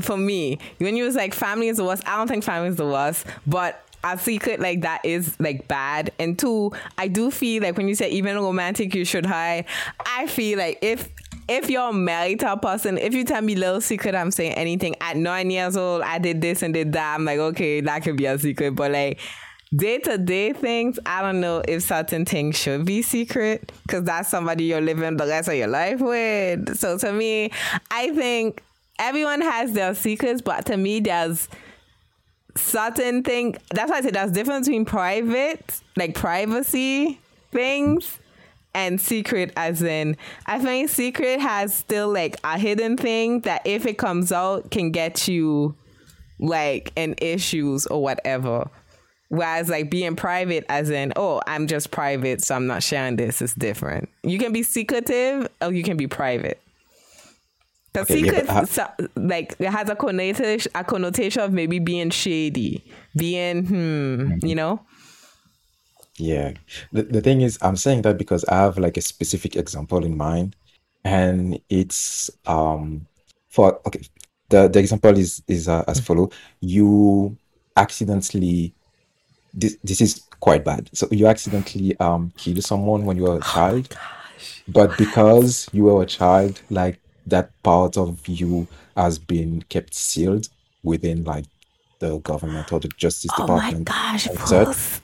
for 0.00 0.16
me 0.16 0.58
when 0.78 0.96
you 0.96 1.04
was 1.04 1.14
like 1.14 1.34
family 1.34 1.68
is 1.68 1.76
the 1.76 1.84
worst. 1.84 2.02
I 2.06 2.16
don't 2.16 2.26
think 2.26 2.42
family 2.42 2.68
is 2.68 2.76
the 2.76 2.86
worst, 2.86 3.26
but 3.46 3.84
a 4.04 4.18
secret 4.18 4.60
like 4.60 4.82
that 4.82 5.04
is 5.04 5.38
like 5.40 5.68
bad. 5.68 6.12
And 6.18 6.38
two, 6.38 6.72
I 6.98 7.08
do 7.08 7.30
feel 7.30 7.62
like 7.62 7.76
when 7.76 7.88
you 7.88 7.94
say 7.94 8.10
even 8.10 8.36
romantic, 8.36 8.94
you 8.94 9.04
should 9.04 9.26
hide. 9.26 9.66
I 10.04 10.26
feel 10.26 10.58
like 10.58 10.78
if 10.82 11.08
if 11.48 11.68
you're 11.68 11.92
married 11.92 12.40
to 12.40 12.52
a 12.52 12.56
person, 12.56 12.98
if 12.98 13.14
you 13.14 13.24
tell 13.24 13.42
me 13.42 13.54
little 13.54 13.80
secret, 13.80 14.14
I'm 14.14 14.30
saying 14.30 14.52
anything. 14.52 14.94
At 15.00 15.16
nine 15.16 15.50
years 15.50 15.76
old, 15.76 16.02
I 16.02 16.18
did 16.18 16.40
this 16.40 16.62
and 16.62 16.72
did 16.72 16.92
that. 16.92 17.14
I'm 17.14 17.24
like, 17.24 17.38
okay, 17.38 17.80
that 17.80 18.02
could 18.02 18.16
be 18.16 18.26
a 18.26 18.38
secret, 18.38 18.74
but 18.74 18.92
like 18.92 19.18
day 19.74 19.98
to 19.98 20.18
day 20.18 20.52
things, 20.52 20.98
I 21.06 21.22
don't 21.22 21.40
know 21.40 21.62
if 21.66 21.82
certain 21.82 22.24
things 22.24 22.56
should 22.56 22.84
be 22.84 23.02
secret 23.02 23.72
because 23.82 24.04
that's 24.04 24.28
somebody 24.28 24.64
you're 24.64 24.80
living 24.80 25.16
the 25.16 25.26
rest 25.26 25.48
of 25.48 25.54
your 25.54 25.68
life 25.68 26.00
with. 26.00 26.76
So 26.76 26.98
to 26.98 27.12
me, 27.12 27.50
I 27.90 28.10
think 28.10 28.62
everyone 28.98 29.40
has 29.40 29.72
their 29.72 29.94
secrets, 29.94 30.42
but 30.42 30.66
to 30.66 30.76
me, 30.76 31.00
there's 31.00 31.48
certain 32.54 33.22
thing. 33.22 33.56
That's 33.70 33.90
why 33.90 33.98
I 33.98 34.00
say 34.02 34.10
there's 34.10 34.32
difference 34.32 34.66
between 34.66 34.84
private, 34.84 35.80
like 35.96 36.14
privacy 36.14 37.18
things, 37.50 38.18
and 38.74 39.00
secret. 39.00 39.52
As 39.56 39.82
in, 39.82 40.16
I 40.46 40.58
think 40.58 40.90
secret 40.90 41.40
has 41.40 41.74
still 41.74 42.12
like 42.12 42.36
a 42.44 42.58
hidden 42.58 42.96
thing 42.96 43.40
that 43.40 43.62
if 43.66 43.86
it 43.86 43.98
comes 43.98 44.32
out 44.32 44.70
can 44.70 44.90
get 44.90 45.28
you 45.28 45.74
like 46.38 46.92
in 46.96 47.14
issues 47.18 47.86
or 47.86 48.02
whatever. 48.02 48.68
Whereas 49.28 49.70
like 49.70 49.90
being 49.90 50.14
private, 50.14 50.66
as 50.68 50.90
in, 50.90 51.14
oh, 51.16 51.40
I'm 51.46 51.66
just 51.66 51.90
private, 51.90 52.44
so 52.44 52.54
I'm 52.54 52.66
not 52.66 52.82
sharing 52.82 53.16
this, 53.16 53.40
is 53.40 53.54
different. 53.54 54.10
You 54.22 54.38
can 54.38 54.52
be 54.52 54.62
secretive 54.62 55.48
or 55.62 55.72
you 55.72 55.82
can 55.82 55.96
be 55.96 56.06
private. 56.06 56.60
The 57.94 58.00
Okay, 58.00 58.14
secret, 58.14 58.68
so, 58.68 58.86
like, 59.16 59.54
it 59.58 59.68
has 59.70 59.90
a 59.90 59.94
connotation, 59.94 60.72
a 60.74 60.82
connotation 60.82 61.42
of 61.42 61.52
maybe 61.52 61.78
being 61.78 62.08
shady, 62.10 62.82
being, 63.14 63.66
hmm, 63.66 64.46
you 64.46 64.54
know? 64.54 64.80
Yeah. 66.18 66.52
The, 66.92 67.02
the 67.04 67.20
thing 67.20 67.40
is, 67.40 67.58
I'm 67.62 67.76
saying 67.76 68.02
that 68.02 68.18
because 68.18 68.44
I 68.44 68.56
have 68.56 68.78
like 68.78 68.96
a 68.96 69.00
specific 69.00 69.56
example 69.56 70.04
in 70.04 70.16
mind, 70.16 70.56
and 71.04 71.58
it's 71.68 72.30
um 72.46 73.06
for 73.48 73.80
okay, 73.86 74.02
the 74.48 74.68
the 74.68 74.78
example 74.78 75.16
is 75.18 75.42
is 75.48 75.68
uh, 75.68 75.84
as 75.88 76.00
follow. 76.00 76.30
You 76.60 77.36
accidentally 77.76 78.74
this 79.54 79.76
this 79.84 80.00
is 80.00 80.22
quite 80.40 80.64
bad. 80.64 80.90
So 80.94 81.08
you 81.10 81.26
accidentally 81.26 81.98
um 82.00 82.32
kill 82.36 82.60
someone 82.62 83.04
when 83.04 83.16
you 83.16 83.24
were 83.24 83.38
a 83.38 83.42
child, 83.42 83.96
but 84.68 84.96
because 84.98 85.68
you 85.72 85.84
were 85.84 86.02
a 86.02 86.06
child, 86.06 86.62
like 86.70 87.00
that 87.26 87.50
part 87.62 87.96
of 87.96 88.26
you 88.26 88.66
has 88.96 89.18
been 89.18 89.62
kept 89.68 89.94
sealed 89.94 90.48
within 90.82 91.24
like 91.24 91.44
the 91.98 92.18
government 92.18 92.72
or 92.72 92.80
the 92.80 92.88
justice 92.88 93.30
Oh 93.38 93.46
my 93.46 93.70
department 93.70 93.84
gosh, 93.86 94.26
and 94.26 94.38
such. 94.40 94.64
Bruce. 94.64 95.00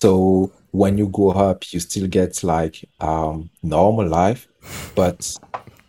So 0.00 0.52
when 0.72 0.98
you 0.98 1.08
grow 1.08 1.30
up, 1.30 1.72
you 1.72 1.80
still 1.80 2.08
get 2.08 2.42
like 2.42 2.84
um 3.00 3.50
normal 3.62 4.08
life, 4.08 4.48
but 4.94 5.36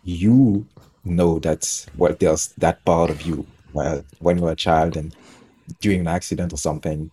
you 0.04 0.66
know 1.04 1.38
that 1.40 1.86
well, 1.96 2.16
there's 2.18 2.48
that 2.58 2.84
part 2.84 3.10
of 3.10 3.22
you 3.22 3.46
uh, 3.76 4.00
when 4.20 4.38
you're 4.38 4.52
a 4.52 4.56
child 4.56 4.96
and 4.96 5.14
during 5.80 6.00
an 6.00 6.08
accident 6.08 6.52
or 6.52 6.56
something. 6.56 7.10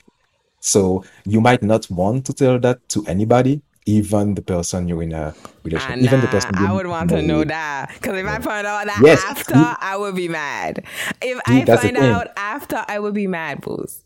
So 0.60 1.04
you 1.26 1.42
might 1.42 1.62
not 1.62 1.90
want 1.90 2.26
to 2.28 2.34
tell 2.34 2.60
that 2.60 2.88
to 2.90 3.04
anybody, 3.06 3.62
even 3.86 4.36
the 4.36 4.42
person 4.42 4.88
you're 4.88 5.04
in 5.04 5.14
a 5.14 5.34
Ah, 5.76 5.96
relationship, 5.96 6.02
even 6.02 6.20
the 6.22 6.28
person 6.28 6.56
I 6.56 6.72
would 6.74 6.88
want 6.88 7.10
to 7.10 7.22
know 7.22 7.38
married. 7.38 7.50
that. 7.50 7.92
Because 7.94 8.18
if 8.18 8.26
I 8.28 8.40
find 8.40 8.68
out 8.68 8.86
that 8.86 9.04
Yes, 9.04 9.24
after, 9.30 9.56
see, 9.56 9.74
I 9.80 9.98
would 9.98 10.16
be 10.16 10.28
mad. 10.28 10.84
If 11.22 11.40
see, 11.48 11.62
I 11.64 11.66
find 11.66 11.98
out 11.98 12.28
after, 12.38 12.86
I 12.88 13.00
would 13.00 13.14
be 13.14 13.28
mad, 13.28 13.62
Booz. 13.62 14.04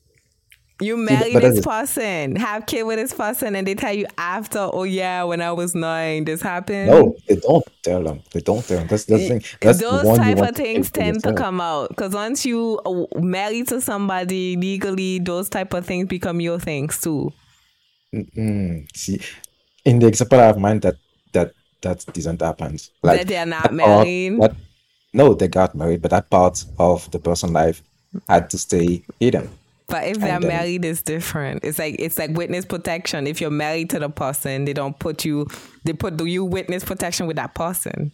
You 0.80 0.96
See, 0.96 1.04
marry 1.06 1.34
that's 1.34 1.56
this 1.56 1.56
the 1.56 1.62
person, 1.62 2.36
have 2.36 2.66
kid 2.68 2.84
with 2.84 2.98
this 2.98 3.14
person, 3.14 3.56
and 3.56 3.66
they 3.68 3.74
tell 3.76 3.94
you 3.94 4.06
after, 4.18 4.60
oh 4.72 4.84
yeah, 4.84 5.24
when 5.24 5.42
I 5.42 5.52
was 5.52 5.74
nine, 5.74 6.26
this 6.26 6.42
happened. 6.42 6.90
no, 6.90 7.16
they 7.28 7.36
don't 7.36 7.66
tell 7.84 8.04
them. 8.04 8.22
They 8.32 8.42
don't 8.42 8.66
tell 8.66 8.78
them. 8.78 8.88
That's 8.88 9.06
that's 9.06 9.24
the 9.24 9.40
thing. 9.40 9.44
That's 9.62 9.80
the 9.80 9.86
Those 9.86 10.06
one 10.06 10.18
type 10.18 10.38
of 10.38 10.56
things 10.56 10.92
to 10.92 11.00
tend 11.00 11.24
to 11.24 11.34
come 11.34 11.60
out 11.62 11.90
because 11.90 12.14
once 12.14 12.46
you 12.46 12.80
uh, 12.86 13.06
marry 13.20 13.64
to 13.64 13.82
somebody 13.82 14.56
legally, 14.56 15.20
those 15.20 15.50
type 15.50 15.74
of 15.74 15.86
things 15.86 16.08
become 16.08 16.40
your 16.42 16.60
things 16.60 17.02
too. 17.02 17.34
Mm, 18.14 18.88
see, 18.96 19.22
in 19.88 20.00
the 20.00 20.08
example 20.08 20.40
I 20.40 20.48
have 20.48 20.60
mind, 20.60 20.82
that 20.82 20.98
that 21.32 21.54
that 21.82 22.06
doesn't 22.14 22.42
happen. 22.42 22.78
Like 23.02 23.20
That 23.20 23.28
they 23.28 23.38
are 23.38 23.46
not 23.46 23.74
married. 23.74 24.42
that 24.42 24.56
no, 25.14 25.34
they 25.34 25.48
got 25.48 25.74
married, 25.74 26.02
but 26.02 26.12
that 26.12 26.30
part 26.30 26.66
of 26.78 27.10
the 27.12 27.20
person 27.20 27.54
life 27.54 27.82
had 28.28 28.50
to 28.50 28.58
stay 28.58 29.04
hidden. 29.20 29.50
But 29.88 30.04
if 30.04 30.20
they're 30.20 30.42
married, 30.42 30.84
it's 30.84 31.02
different. 31.02 31.64
It's 31.64 31.80
like 31.80 31.96
it's 32.00 32.18
like 32.20 32.32
witness 32.32 32.66
protection. 32.66 33.26
If 33.26 33.40
you're 33.40 33.50
married 33.50 33.90
to 33.92 34.00
the 34.00 34.10
person, 34.10 34.66
they 34.66 34.74
don't 34.74 35.00
put 35.00 35.24
you. 35.24 35.48
They 35.86 35.94
put 35.94 36.18
do 36.18 36.26
you 36.26 36.44
witness 36.44 36.84
protection 36.84 37.26
with 37.26 37.38
that 37.38 37.56
person 37.56 38.12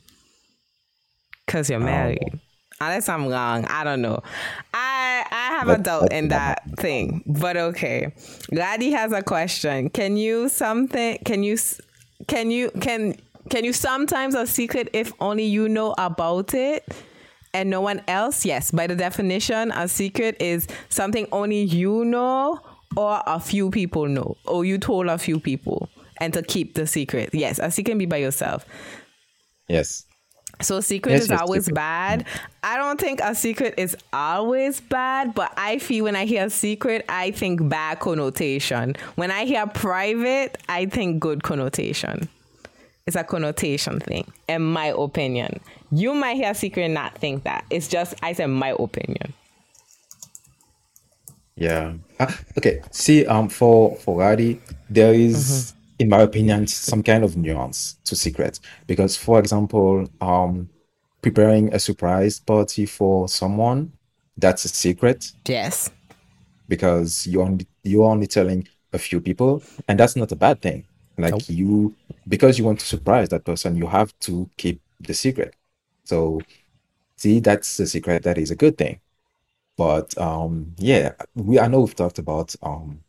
because 1.45 1.71
you're 1.71 1.81
oh, 1.81 1.85
married. 1.85 2.39
Unless 2.79 3.09
I'm 3.09 3.27
wrong, 3.27 3.65
I 3.65 3.83
don't 3.83 4.01
know. 4.01 4.21
I 4.73 4.82
have 5.67 5.79
a 5.79 5.83
that 5.83 5.83
doubt 5.83 6.09
that 6.09 6.13
in 6.13 6.27
that 6.29 6.61
thing, 6.77 7.23
but 7.25 7.57
okay. 7.57 8.13
Ladi 8.51 8.91
has 8.91 9.11
a 9.11 9.21
question. 9.21 9.89
Can 9.89 10.17
you 10.17 10.49
something? 10.49 11.17
Can 11.25 11.43
you 11.43 11.57
can 12.27 12.51
you 12.51 12.71
can 12.81 13.15
can 13.49 13.65
you 13.65 13.73
sometimes 13.73 14.35
a 14.35 14.47
secret 14.47 14.89
if 14.93 15.11
only 15.19 15.45
you 15.45 15.69
know 15.69 15.93
about 15.97 16.53
it? 16.53 16.83
and 17.53 17.69
no 17.69 17.81
one 17.81 18.01
else? 18.07 18.45
Yes, 18.45 18.71
by 18.71 18.87
the 18.87 18.95
definition, 18.95 19.71
a 19.73 19.87
secret 19.87 20.35
is 20.41 20.67
something 20.89 21.27
only 21.31 21.61
you 21.61 22.03
know 22.03 22.59
or 22.95 23.21
a 23.25 23.39
few 23.39 23.69
people 23.71 24.07
know, 24.07 24.37
or 24.45 24.65
you 24.65 24.77
told 24.77 25.07
a 25.07 25.17
few 25.17 25.39
people, 25.39 25.89
and 26.19 26.33
to 26.33 26.41
keep 26.41 26.75
the 26.75 26.85
secret. 26.87 27.29
Yes, 27.33 27.59
a 27.59 27.71
secret 27.71 27.91
can 27.91 27.97
be 27.97 28.05
by 28.05 28.17
yourself. 28.17 28.65
Yes, 29.67 30.05
So 30.61 30.79
secret 30.79 31.13
yes, 31.13 31.23
is 31.23 31.29
yes, 31.29 31.41
always 31.41 31.65
secret. 31.65 31.75
bad. 31.75 32.25
I 32.63 32.77
don't 32.77 32.99
think 32.99 33.19
a 33.21 33.35
secret 33.35 33.73
is 33.77 33.97
always 34.13 34.79
bad, 34.79 35.33
but 35.33 35.51
I 35.57 35.79
feel 35.79 36.05
when 36.05 36.15
I 36.15 36.25
hear 36.25 36.49
secret, 36.49 37.05
I 37.09 37.31
think 37.31 37.67
bad 37.67 37.99
connotation. 37.99 38.95
When 39.15 39.31
I 39.31 39.45
hear 39.45 39.67
private, 39.67 40.57
I 40.69 40.85
think 40.85 41.19
good 41.19 41.43
connotation. 41.43 42.29
It's 43.05 43.17
a 43.17 43.23
connotation 43.23 43.99
thing, 43.99 44.31
in 44.47 44.61
my 44.61 44.93
opinion. 44.97 45.59
You 45.91 46.13
might 46.13 46.35
hear 46.35 46.53
secret 46.53 46.83
and 46.83 46.93
not 46.93 47.17
think 47.17 47.43
that. 47.43 47.65
It's 47.69 47.89
just 47.89 48.13
I 48.23 48.31
said 48.33 48.47
my 48.47 48.73
opinion. 48.79 49.33
Yeah. 51.55 51.93
Ah, 52.19 52.39
okay. 52.57 52.81
See, 52.91 53.25
um, 53.25 53.49
for 53.49 53.95
for 53.97 54.17
Radi, 54.17 54.59
there 54.89 55.13
is, 55.13 55.73
in 56.03 56.09
my 56.09 56.21
opinion, 56.21 56.67
some 56.67 57.01
kind 57.01 57.23
of 57.23 57.37
nuance 57.37 57.97
to 58.03 58.13
secret 58.13 58.59
because, 58.87 59.15
for 59.15 59.39
example, 59.39 60.05
um, 60.19 60.69
preparing 61.21 61.73
a 61.73 61.79
surprise 61.79 62.41
party 62.41 62.85
for 62.85 63.29
someone, 63.29 63.93
that's 64.37 64.65
a 64.65 64.67
secret 64.67 65.31
Yes. 65.47 65.89
because 66.67 67.25
you 67.25 67.41
only 67.41 67.65
you're 67.83 68.09
only 68.15 68.27
telling 68.27 68.67
a 68.91 68.97
few 68.99 69.21
people, 69.21 69.63
and 69.87 69.97
that's 69.97 70.17
not 70.17 70.31
a 70.33 70.35
bad 70.35 70.61
thing. 70.61 70.85
Nope. 71.17 71.31
Like 71.31 71.49
you, 71.49 71.95
because 72.27 72.59
you 72.59 72.65
want 72.65 72.79
to 72.81 72.85
surprise 72.85 73.29
that 73.29 73.45
person, 73.45 73.77
you 73.77 73.87
have 73.87 74.11
to 74.27 74.49
keep 74.57 74.81
the 74.99 75.13
secret. 75.13 75.53
So, 76.03 76.41
see, 77.15 77.39
that's 77.39 77.79
a 77.79 77.87
secret 77.87 78.23
that 78.23 78.37
is 78.37 78.51
a 78.51 78.55
good 78.57 78.77
thing. 78.77 78.99
But 79.77 80.17
um, 80.17 80.73
yeah, 80.77 81.13
we 81.35 81.59
I 81.59 81.67
know 81.67 81.79
we've 81.81 81.95
talked 81.95 82.19
about 82.19 82.53
um 82.61 83.02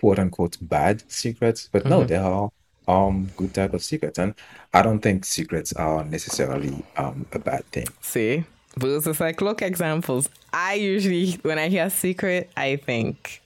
quote 0.00 0.18
unquote 0.18 0.56
bad 0.60 1.02
secrets, 1.10 1.68
but 1.70 1.84
no, 1.86 2.04
there 2.04 2.22
are 2.22 2.50
um 2.88 3.30
good 3.36 3.54
type 3.54 3.74
of 3.74 3.82
secrets, 3.82 4.18
and 4.18 4.34
I 4.72 4.82
don't 4.82 5.00
think 5.00 5.24
secrets 5.24 5.72
are 5.74 6.04
necessarily 6.04 6.84
um 6.96 7.26
a 7.32 7.38
bad 7.38 7.64
thing. 7.66 7.86
See? 8.00 8.44
But 8.76 8.88
it's 8.90 9.20
like, 9.20 9.40
look, 9.40 9.62
examples. 9.62 10.28
I 10.52 10.74
usually, 10.74 11.32
when 11.42 11.58
I 11.58 11.68
hear 11.68 11.90
secret, 11.90 12.50
I 12.56 12.76
think 12.76 13.42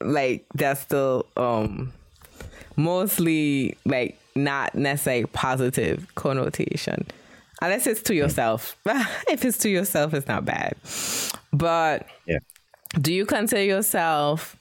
like 0.00 0.44
that's 0.54 0.80
still 0.80 1.26
um 1.36 1.92
mostly 2.76 3.76
like 3.84 4.18
not 4.34 4.74
necessarily 4.74 5.26
positive 5.26 6.06
connotation. 6.14 7.06
Unless 7.60 7.86
it's 7.86 8.02
to 8.02 8.14
yourself. 8.14 8.76
if 9.28 9.44
it's 9.44 9.58
to 9.58 9.68
yourself, 9.68 10.14
it's 10.14 10.26
not 10.26 10.44
bad. 10.44 10.74
But 11.52 12.06
Yeah. 12.26 12.38
do 13.00 13.12
you 13.12 13.26
consider 13.26 13.62
yourself 13.62 14.56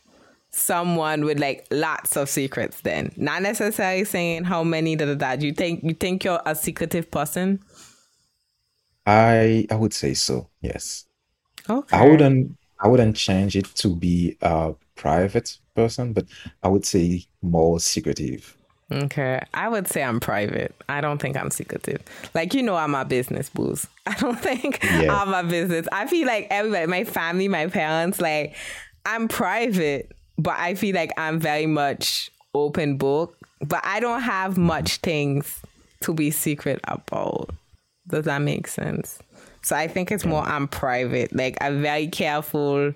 someone 0.51 1.24
with 1.25 1.39
like 1.39 1.65
lots 1.72 2.15
of 2.17 2.29
secrets 2.29 2.81
then? 2.81 3.12
Not 3.17 3.41
necessarily 3.41 4.03
saying 4.03 4.46
how 4.46 4.63
many 4.63 4.96
da 4.96 5.05
da 5.05 5.15
da. 5.15 5.36
Do 5.36 5.48
you 5.48 5.53
think 5.53 5.84
you 5.84 5.93
think 5.93 6.24
you're 6.24 6.41
a 6.46 6.55
secretive 6.55 7.10
person? 7.12 7.60
I 9.05 9.65
I 9.72 9.75
would 9.75 9.93
say 9.93 10.13
so, 10.13 10.50
yes. 10.62 11.05
Okay. 11.70 11.98
I 11.98 12.08
wouldn't 12.08 12.58
I 12.79 12.88
wouldn't 12.88 13.15
change 13.15 13.55
it 13.55 13.65
to 13.75 13.96
be 13.96 14.38
a 14.41 14.74
private 14.96 15.58
person, 15.75 16.13
but 16.13 16.25
I 16.63 16.67
would 16.67 16.86
say 16.86 17.25
more 17.41 17.79
secretive. 17.79 18.58
Okay. 18.91 19.39
I 19.53 19.70
would 19.70 19.88
say 19.88 20.03
I'm 20.03 20.20
private. 20.20 20.75
I 20.89 21.00
don't 21.00 21.20
think 21.22 21.38
I'm 21.38 21.50
secretive. 21.50 22.01
Like, 22.34 22.53
you 22.53 22.62
know, 22.62 22.75
I'm 22.75 22.93
a 22.93 23.05
business 23.05 23.50
boost. 23.50 23.86
I 24.05 24.15
don't 24.15 24.38
think 24.39 24.84
Yeah. 24.84 25.15
I'm 25.15 25.34
a 25.34 25.48
business. 25.48 25.88
I 25.93 26.08
feel 26.08 26.27
like 26.27 26.48
everybody, 26.50 26.88
my 26.88 27.05
family, 27.05 27.48
my 27.48 27.67
parents, 27.67 28.20
like, 28.20 28.55
I'm 29.05 29.27
private, 29.29 30.12
but 30.41 30.57
I 30.57 30.75
feel 30.75 30.95
like 30.95 31.12
I'm 31.17 31.39
very 31.39 31.67
much 31.67 32.31
open 32.53 32.98
book. 32.98 33.38
But 33.63 33.81
I 33.83 34.00
don't 34.00 34.21
have 34.21 34.57
much 34.57 34.98
things 34.98 35.62
to 36.01 36.13
be 36.13 36.31
secret 36.31 36.79
about. 36.86 37.51
Does 38.07 38.25
that 38.25 38.41
make 38.41 38.67
sense? 38.67 39.19
So 39.62 39.75
I 39.75 39.88
think 39.88 40.12
it's 40.12 40.25
more 40.25 40.41
I'm 40.41 40.67
private. 40.67 41.36
Like 41.36 41.57
I'm 41.62 41.81
very 41.81 42.07
careful 42.07 42.93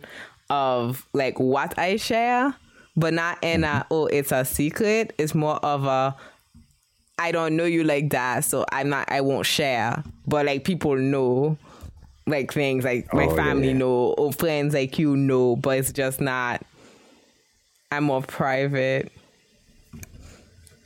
of 0.50 1.08
like 1.14 1.40
what 1.40 1.78
I 1.78 1.98
share, 1.98 2.56
but 2.98 3.14
not 3.14 3.38
in 3.44 3.64
a 3.64 3.68
mm-hmm. 3.68 3.94
oh 3.94 4.08
it's 4.08 4.32
a 4.32 4.44
secret. 4.44 5.14
It's 5.20 5.36
more 5.36 5.58
of 5.58 5.86
a 5.86 6.16
I 7.20 7.32
don't 7.32 7.56
know 7.56 7.66
you 7.66 7.84
like 7.84 8.10
that, 8.10 8.44
so 8.44 8.66
I'm 8.72 8.90
not 8.90 9.12
I 9.12 9.22
won't 9.22 9.46
share. 9.46 10.04
But 10.26 10.48
like 10.48 10.64
people 10.64 10.96
know 10.96 11.60
like 12.26 12.52
things 12.52 12.84
like 12.84 13.14
my 13.14 13.28
Oh, 13.28 13.36
family 13.36 13.68
yeah. 13.68 13.74
know 13.78 14.16
or 14.18 14.34
friends 14.34 14.74
like 14.74 14.98
you 14.98 15.16
know, 15.16 15.56
but 15.58 15.78
it's 15.78 15.92
just 15.92 16.20
not 16.20 16.64
I'm 17.96 18.04
more 18.06 18.22
private. 18.22 19.12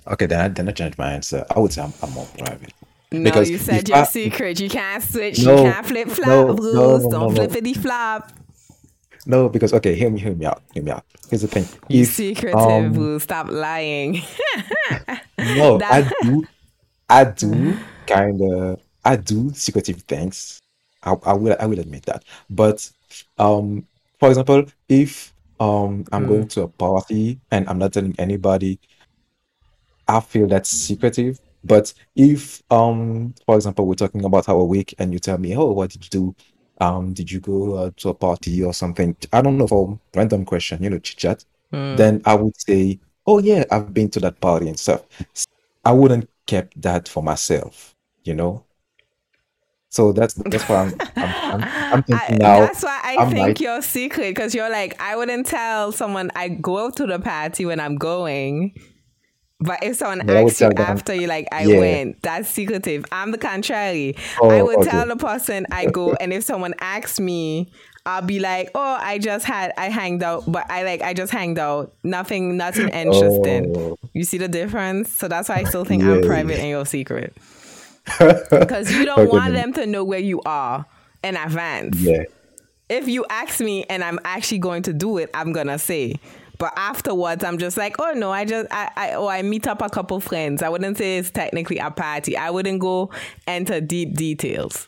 Okay, 0.08 0.26
then 0.26 0.40
I 0.42 0.48
then 0.48 0.70
I 0.70 0.72
change 0.72 0.98
my 0.98 1.12
answer. 1.14 1.46
I 1.56 1.60
would 1.60 1.72
say 1.74 1.82
I'm, 1.82 1.94
I'm 2.02 2.12
more 2.12 2.28
private. 2.38 2.74
No, 3.12 3.24
Because 3.24 3.50
you 3.50 3.58
said 3.58 3.88
your 3.90 4.00
I- 4.00 4.04
secret. 4.04 4.60
You 4.60 4.70
can't 4.70 5.04
switch. 5.04 5.44
No, 5.44 5.58
you 5.66 5.72
can't 5.72 5.86
flip 5.86 6.10
flop 6.10 6.28
no, 6.28 6.48
rules. 6.54 7.04
no, 7.04 7.10
no, 7.10 7.10
Don't 7.10 7.36
flippity 7.36 7.74
flop. 7.74 8.32
No, 9.26 9.50
because 9.50 9.74
okay, 9.74 9.96
hear 9.96 10.10
me, 10.10 10.20
hear 10.20 10.34
me 10.34 10.46
out, 10.46 10.62
hear 10.74 10.82
me 10.84 10.92
out. 10.92 11.04
Here's 11.30 11.42
the 11.42 11.48
thing. 11.48 11.66
You 11.88 12.06
secretive, 12.06 12.58
um. 12.98 13.20
Stop 13.20 13.48
lying. 13.50 14.22
no, 15.38 15.78
That- 15.78 16.12
I 16.12 16.24
do, 16.24 16.48
I 17.10 17.24
do 17.26 17.78
kind 18.08 18.42
of 18.42 18.80
I 19.06 19.16
do 19.16 19.52
secretive 19.54 20.02
things. 20.04 20.60
I, 21.04 21.16
I 21.26 21.34
will 21.34 21.56
I 21.60 21.66
will 21.66 21.80
admit 21.80 22.04
that. 22.06 22.24
But 22.50 22.90
um, 23.38 23.86
for 24.20 24.30
example, 24.30 24.66
if 24.88 25.34
um 25.60 26.06
I'm 26.12 26.26
going 26.26 26.48
Mm. 26.48 26.50
to 26.50 26.64
a 26.64 26.68
party 26.70 27.40
and 27.52 27.68
I'm 27.70 27.80
not 27.80 27.94
telling 27.94 28.16
anybody, 28.20 28.80
I 30.08 30.20
feel 30.20 30.48
that's 30.48 30.70
secretive. 30.70 31.40
But 31.64 31.94
if 32.16 32.64
um, 32.72 33.36
for 33.46 33.56
example, 33.56 33.86
we're 33.86 33.96
talking 33.96 34.24
about 34.26 34.48
our 34.50 34.64
week 34.64 34.96
and 34.98 35.12
you 35.14 35.20
tell 35.20 35.38
me, 35.38 35.56
oh, 35.56 35.72
what 35.72 35.92
did 35.92 36.04
you 36.06 36.10
do? 36.10 36.36
Um, 36.82 37.14
did 37.14 37.30
you 37.32 37.42
go 37.42 37.74
uh, 37.76 37.92
to 37.98 38.10
a 38.10 38.14
party 38.14 38.64
or 38.64 38.74
something? 38.74 39.16
I 39.34 39.42
don't 39.42 39.58
know 39.58 39.68
for 39.68 40.00
random 40.16 40.46
question, 40.46 40.82
you 40.84 40.90
know, 40.90 41.00
chit 41.00 41.18
chat. 41.18 41.46
Mm. 41.74 41.98
Then 41.98 42.22
I 42.26 42.36
would 42.36 42.60
say, 42.60 43.00
oh 43.28 43.40
yeah, 43.40 43.66
I've 43.72 43.94
been 43.94 44.10
to 44.12 44.20
that 44.22 44.40
party 44.40 44.70
and 44.70 44.80
stuff. 44.80 45.06
I 45.84 45.92
wouldn't 45.92 46.30
kept 46.48 46.82
that 46.82 47.08
for 47.10 47.22
myself, 47.24 47.96
you 48.24 48.34
know. 48.34 48.66
So 49.92 50.12
that's 50.12 50.36
that's 50.36 50.70
what 50.70 50.78
I'm 50.80 50.94
I'm 51.16 51.64
I'm, 51.64 51.64
I'm 51.94 52.04
thinking 52.04 52.36
I, 52.36 52.38
now. 52.38 52.60
that's 52.60 52.84
why 52.84 53.00
I 53.04 53.18
I 53.20 53.26
think 53.30 53.48
might, 53.48 53.60
you're 53.62 53.82
secret 53.82 54.30
because 54.36 54.54
you're 54.54 54.70
like, 54.70 55.00
I 55.02 55.16
wouldn't 55.16 55.48
tell 55.48 55.92
someone 55.92 56.30
I 56.36 56.50
go 56.50 56.92
to 56.92 57.06
the 57.08 57.20
party 57.20 57.66
when 57.66 57.80
I'm 57.80 57.96
going. 57.96 58.76
But 59.62 59.84
if 59.84 59.98
someone 59.98 60.26
but 60.26 60.38
asks 60.38 60.62
you 60.62 60.70
after 60.78 61.14
you 61.14 61.28
like 61.28 61.48
I 61.52 61.64
yeah. 61.64 61.80
went, 61.80 62.22
that's 62.22 62.48
secretive. 62.50 63.04
I'm 63.12 63.32
the 63.32 63.38
contrary. 63.38 64.16
I 64.42 64.60
Oh, 64.62 64.66
would 64.66 64.80
okay. 64.80 64.90
tell 64.90 65.08
the 65.08 65.18
person 65.18 65.66
I 65.72 65.88
go, 65.88 66.14
and 66.22 66.32
if 66.32 66.44
someone 66.46 66.76
asks 66.80 67.20
me, 67.20 67.70
I'll 68.06 68.22
be 68.22 68.40
like, 68.40 68.72
"Oh, 68.74 68.98
I 69.02 69.18
just 69.18 69.46
had 69.46 69.74
I 69.78 69.90
hanged 69.90 70.24
out, 70.24 70.50
but 70.50 70.70
I 70.72 70.84
like 70.84 71.02
I 71.02 71.14
just 71.14 71.34
hanged 71.34 71.60
out. 71.60 71.94
Nothing, 72.06 72.56
nothing 72.56 72.88
interesting." 72.90 73.76
Oh, 73.76 73.98
You 74.14 74.24
see 74.24 74.38
the 74.38 74.48
difference? 74.48 75.12
So 75.12 75.28
that's 75.28 75.50
why 75.50 75.56
I 75.58 75.64
still 75.66 75.84
think 75.84 76.04
I'm 76.04 76.22
private 76.22 76.60
and 76.60 76.70
you're 76.70 76.86
secret 76.86 77.36
because 78.50 78.92
you 78.92 79.06
don't 79.06 79.28
want 79.30 79.54
them 79.54 79.74
to 79.74 79.86
know 79.86 80.04
where 80.04 80.20
you 80.20 80.42
are 80.46 80.86
in 81.24 81.36
advance 81.36 81.98
Yeah. 82.00 82.24
if 82.90 83.08
you 83.08 83.26
ask 83.30 83.60
me 83.60 83.84
and 83.90 84.04
I'm 84.04 84.20
actually 84.24 84.60
going 84.60 84.84
to 84.84 84.94
do 84.94 85.18
it, 85.18 85.30
I'm 85.34 85.52
gonna 85.52 85.78
say. 85.80 86.16
But 86.58 86.74
afterwards, 86.76 87.44
I'm 87.46 87.58
just 87.58 87.78
like, 87.78 87.96
oh 88.00 88.12
no, 88.14 88.32
I 88.32 88.44
just, 88.44 88.68
I, 88.70 88.92
I, 88.98 89.14
oh, 89.14 89.28
I 89.28 89.44
meet 89.44 89.66
up 89.66 89.82
a 89.82 89.90
couple 89.90 90.20
friends. 90.20 90.62
I 90.62 90.68
wouldn't 90.68 90.98
say 90.98 91.18
it's 91.18 91.32
technically 91.32 91.78
a 91.78 91.90
party. 91.90 92.36
I 92.36 92.50
wouldn't 92.50 92.82
go 92.82 93.12
into 93.48 93.80
deep 93.80 94.16
details. 94.16 94.88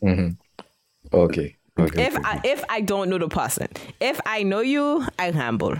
hmm 0.00 0.30
Okay. 1.12 1.56
Okay. 1.78 2.06
If 2.06 2.14
Okay. 2.16 2.22
I, 2.24 2.40
if 2.44 2.64
I 2.70 2.80
don't 2.80 3.10
know 3.10 3.18
the 3.18 3.28
person, 3.28 3.68
if 4.00 4.18
I 4.24 4.42
know 4.44 4.60
you, 4.60 5.06
I 5.18 5.30
humble. 5.30 5.76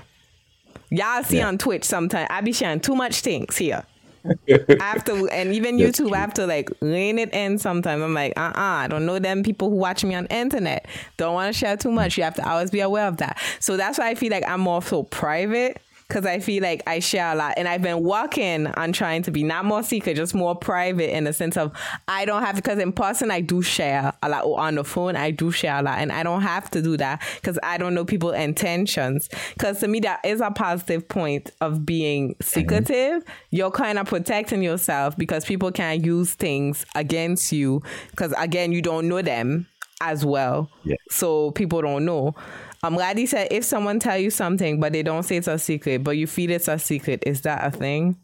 Y'all 0.90 1.22
see 1.22 1.38
Yeah. 1.38 1.48
on 1.48 1.56
Twitch 1.56 1.84
sometimes 1.84 2.26
I 2.30 2.40
be 2.42 2.52
sharing 2.52 2.80
too 2.80 2.94
much 2.94 3.20
things 3.20 3.56
here. 3.56 3.84
I 4.48 4.84
have 4.84 5.04
to, 5.04 5.28
and 5.28 5.52
even 5.54 5.78
That's 5.78 5.98
YouTube, 5.98 6.08
I 6.08 6.08
true. 6.08 6.18
have 6.20 6.34
to 6.34 6.46
like 6.46 6.70
rein 6.80 7.18
it 7.18 7.32
in 7.32 7.58
sometimes. 7.58 8.02
I'm 8.02 8.14
like, 8.14 8.32
uh 8.36 8.52
uh 8.54 8.60
I 8.84 8.88
don't 8.88 9.06
know 9.06 9.18
them 9.18 9.42
people 9.42 9.70
who 9.70 9.76
watch 9.76 10.04
me 10.04 10.14
on 10.14 10.26
internet. 10.26 10.86
Don't 11.16 11.34
want 11.34 11.52
to 11.52 11.58
share 11.58 11.76
too 11.76 11.90
much. 11.92 12.16
You 12.18 12.24
have 12.24 12.34
to 12.36 12.48
always 12.48 12.70
be 12.70 12.80
aware 12.80 13.06
of 13.06 13.18
that. 13.18 13.38
So 13.60 13.76
that's 13.76 13.98
why 13.98 14.08
I 14.10 14.14
feel 14.14 14.30
like 14.30 14.44
I'm 14.46 14.60
more 14.60 14.82
so 14.82 15.04
private 15.04 15.80
because 16.10 16.26
I 16.26 16.40
feel 16.40 16.60
like 16.60 16.82
I 16.88 16.98
share 16.98 17.32
a 17.32 17.36
lot. 17.36 17.54
And 17.56 17.68
I've 17.68 17.82
been 17.82 18.02
working 18.02 18.66
on 18.66 18.92
trying 18.92 19.22
to 19.22 19.30
be 19.30 19.44
not 19.44 19.64
more 19.64 19.84
secret, 19.84 20.16
just 20.16 20.34
more 20.34 20.56
private 20.56 21.14
in 21.16 21.22
the 21.22 21.32
sense 21.32 21.56
of 21.56 21.72
I 22.08 22.24
don't 22.24 22.42
have, 22.42 22.56
because 22.56 22.80
in 22.80 22.92
person, 22.92 23.30
I 23.30 23.40
do 23.40 23.62
share 23.62 24.12
a 24.20 24.28
lot. 24.28 24.44
Or 24.44 24.58
on 24.58 24.74
the 24.74 24.82
phone, 24.82 25.14
I 25.14 25.30
do 25.30 25.52
share 25.52 25.78
a 25.78 25.82
lot. 25.82 26.00
And 26.00 26.10
I 26.10 26.24
don't 26.24 26.42
have 26.42 26.68
to 26.72 26.82
do 26.82 26.96
that 26.96 27.22
because 27.36 27.60
I 27.62 27.78
don't 27.78 27.94
know 27.94 28.04
people's 28.04 28.34
intentions. 28.34 29.28
Because 29.54 29.78
to 29.80 29.88
me, 29.88 30.00
that 30.00 30.18
is 30.24 30.40
a 30.40 30.50
positive 30.50 31.08
point 31.08 31.52
of 31.60 31.86
being 31.86 32.34
secretive. 32.42 33.22
Mm-hmm. 33.22 33.30
You're 33.50 33.70
kind 33.70 33.96
of 33.96 34.08
protecting 34.08 34.64
yourself 34.64 35.16
because 35.16 35.44
people 35.44 35.70
can't 35.70 36.04
use 36.04 36.34
things 36.34 36.84
against 36.96 37.52
you 37.52 37.82
because, 38.10 38.34
again, 38.36 38.72
you 38.72 38.82
don't 38.82 39.08
know 39.08 39.22
them 39.22 39.68
as 40.00 40.24
well. 40.24 40.70
Yeah. 40.82 40.96
So 41.08 41.52
people 41.52 41.82
don't 41.82 42.04
know. 42.04 42.34
Um, 42.82 42.96
Ladi 42.96 43.26
said, 43.26 43.48
if 43.50 43.64
someone 43.64 43.98
tell 43.98 44.16
you 44.16 44.30
something, 44.30 44.80
but 44.80 44.92
they 44.92 45.02
don't 45.02 45.22
say 45.22 45.36
it's 45.36 45.48
a 45.48 45.58
secret, 45.58 46.02
but 46.02 46.16
you 46.16 46.26
feel 46.26 46.50
it's 46.50 46.68
a 46.68 46.78
secret, 46.78 47.22
is 47.26 47.42
that 47.42 47.64
a 47.66 47.70
thing? 47.70 48.16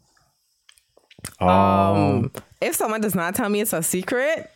Um, 1.39 2.31
If 2.61 2.75
someone 2.75 3.01
does 3.01 3.15
not 3.15 3.35
tell 3.35 3.49
me 3.49 3.61
it's 3.61 3.73
a 3.73 3.83
secret, 3.83 4.49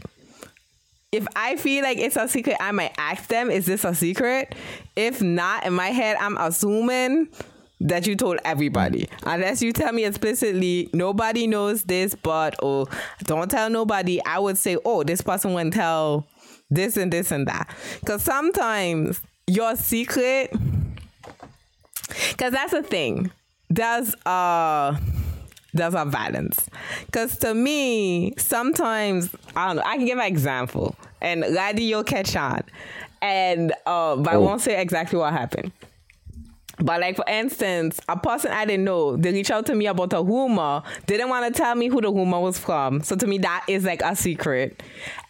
if 1.11 1.27
I 1.35 1.55
feel 1.55 1.83
like 1.83 1.97
it's 1.97 2.15
a 2.15 2.27
secret, 2.27 2.57
I 2.59 2.71
might 2.71 2.93
ask 2.97 3.27
them, 3.27 3.51
is 3.51 3.65
this 3.65 3.83
a 3.83 3.93
secret? 3.93 4.55
If 4.95 5.21
not, 5.21 5.65
in 5.65 5.73
my 5.73 5.89
head, 5.89 6.17
I'm 6.19 6.37
assuming 6.37 7.27
that 7.81 8.07
you 8.07 8.15
told 8.15 8.39
everybody. 8.45 9.09
Unless 9.25 9.61
you 9.61 9.73
tell 9.73 9.91
me 9.91 10.05
explicitly, 10.05 10.89
nobody 10.93 11.47
knows 11.47 11.83
this, 11.83 12.15
but 12.15 12.55
or 12.63 12.87
don't 13.23 13.51
tell 13.51 13.69
nobody, 13.69 14.23
I 14.23 14.39
would 14.39 14.57
say, 14.57 14.77
oh, 14.85 15.03
this 15.03 15.21
person 15.21 15.53
wouldn't 15.53 15.73
tell 15.73 16.27
this 16.69 16.95
and 16.95 17.11
this 17.11 17.31
and 17.31 17.47
that. 17.47 17.69
Because 17.99 18.23
sometimes 18.23 19.21
your 19.55 19.75
secret, 19.75 20.51
because 22.29 22.51
that's 22.53 22.71
the 22.71 22.83
thing. 22.83 23.31
There's 23.69 24.13
uh 24.25 24.97
there's 25.73 25.93
a 25.93 26.05
balance. 26.05 26.69
Because 27.05 27.37
to 27.39 27.53
me, 27.53 28.33
sometimes 28.37 29.33
I 29.55 29.67
don't 29.67 29.75
know. 29.77 29.83
I 29.85 29.97
can 29.97 30.05
give 30.05 30.17
an 30.19 30.25
example, 30.25 30.95
and 31.21 31.43
you'll 31.79 32.03
catch 32.03 32.35
on, 32.35 32.61
and 33.21 33.71
uh, 33.85 34.15
but 34.17 34.33
I 34.33 34.35
Oh. 34.35 34.41
won't 34.41 34.61
say 34.61 34.81
exactly 34.81 35.17
what 35.19 35.31
happened. 35.33 35.71
But 36.81 37.01
like 37.01 37.15
for 37.15 37.25
instance, 37.27 37.99
a 38.09 38.17
person 38.17 38.51
I 38.51 38.65
didn't 38.65 38.85
know, 38.85 39.15
they 39.15 39.31
reached 39.31 39.51
out 39.51 39.65
to 39.67 39.75
me 39.75 39.87
about 39.87 40.13
a 40.13 40.21
rumor, 40.21 40.83
didn't 41.05 41.29
want 41.29 41.53
to 41.53 41.61
tell 41.61 41.75
me 41.75 41.87
who 41.87 42.01
the 42.01 42.11
rumor 42.11 42.39
was 42.39 42.57
from. 42.57 43.01
So 43.01 43.15
to 43.15 43.27
me, 43.27 43.37
that 43.39 43.65
is 43.67 43.85
like 43.85 44.01
a 44.01 44.15
secret. 44.15 44.81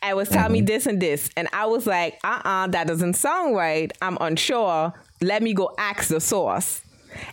I 0.01 0.13
was 0.13 0.29
telling 0.29 0.53
me 0.53 0.59
mm-hmm. 0.59 0.67
this 0.67 0.85
and 0.87 1.01
this. 1.01 1.29
And 1.35 1.47
I 1.53 1.65
was 1.65 1.85
like, 1.85 2.19
uh-uh, 2.23 2.67
that 2.67 2.87
doesn't 2.87 3.13
sound 3.13 3.55
right. 3.55 3.91
I'm 4.01 4.17
unsure. 4.21 4.93
Let 5.21 5.43
me 5.43 5.53
go 5.53 5.73
ask 5.77 6.07
the 6.07 6.19
source. 6.21 6.81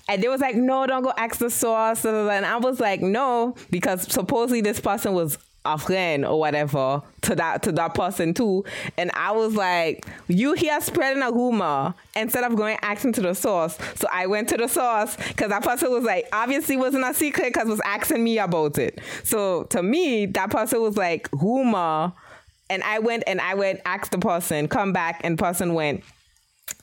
And 0.09 0.22
they 0.22 0.28
was 0.28 0.40
like, 0.40 0.57
no, 0.57 0.87
don't 0.87 1.02
go 1.02 1.12
ask 1.16 1.38
the 1.38 1.50
source. 1.50 2.04
And 2.04 2.44
I 2.44 2.57
was 2.57 2.81
like, 2.81 3.00
no, 3.00 3.54
because 3.70 4.12
supposedly 4.12 4.61
this 4.61 4.81
person 4.81 5.14
was 5.14 5.38
a 5.64 5.77
friend 5.77 6.25
or 6.25 6.38
whatever 6.38 7.03
to 7.23 7.35
that 7.35 7.62
to 7.62 7.73
that 7.73 7.94
person 7.94 8.33
too. 8.33 8.64
And 8.97 9.11
I 9.14 9.33
was 9.33 9.55
like, 9.55 10.07
you 10.29 10.55
here 10.55 10.81
spreading 10.81 11.23
a 11.23 11.31
rumor 11.31 11.94
instead 12.16 12.44
of 12.44 12.57
going 12.57 12.79
asking 12.83 13.12
to 13.14 13.21
the 13.21 13.35
source. 13.35 13.77
So 13.97 14.09
I 14.12 14.27
went 14.27 14.49
to 14.51 14.57
the 14.57 14.68
source 14.68 15.16
because 15.16 15.49
that 15.51 15.62
person 15.62 15.90
was 15.90 16.05
like, 16.05 16.27
obviously 16.33 16.77
wasn't 16.77 17.05
a 17.05 17.12
secret 17.12 17.53
because 17.53 17.68
was 17.68 17.81
asking 17.85 18.25
me 18.25 18.38
about 18.38 18.79
it. 18.79 19.01
So 19.25 19.64
to 19.64 19.83
me, 19.83 20.27
that 20.27 20.51
person 20.51 20.81
was 20.81 20.97
like 20.97 21.29
rumor. 21.33 22.12
And 22.71 22.83
I 22.83 22.99
went 22.99 23.25
and 23.27 23.40
I 23.40 23.55
went 23.55 23.81
asked 23.87 24.12
the 24.12 24.18
person, 24.18 24.68
come 24.68 24.92
back, 24.92 25.23
and 25.25 25.38
person 25.38 25.73
went, 25.73 26.05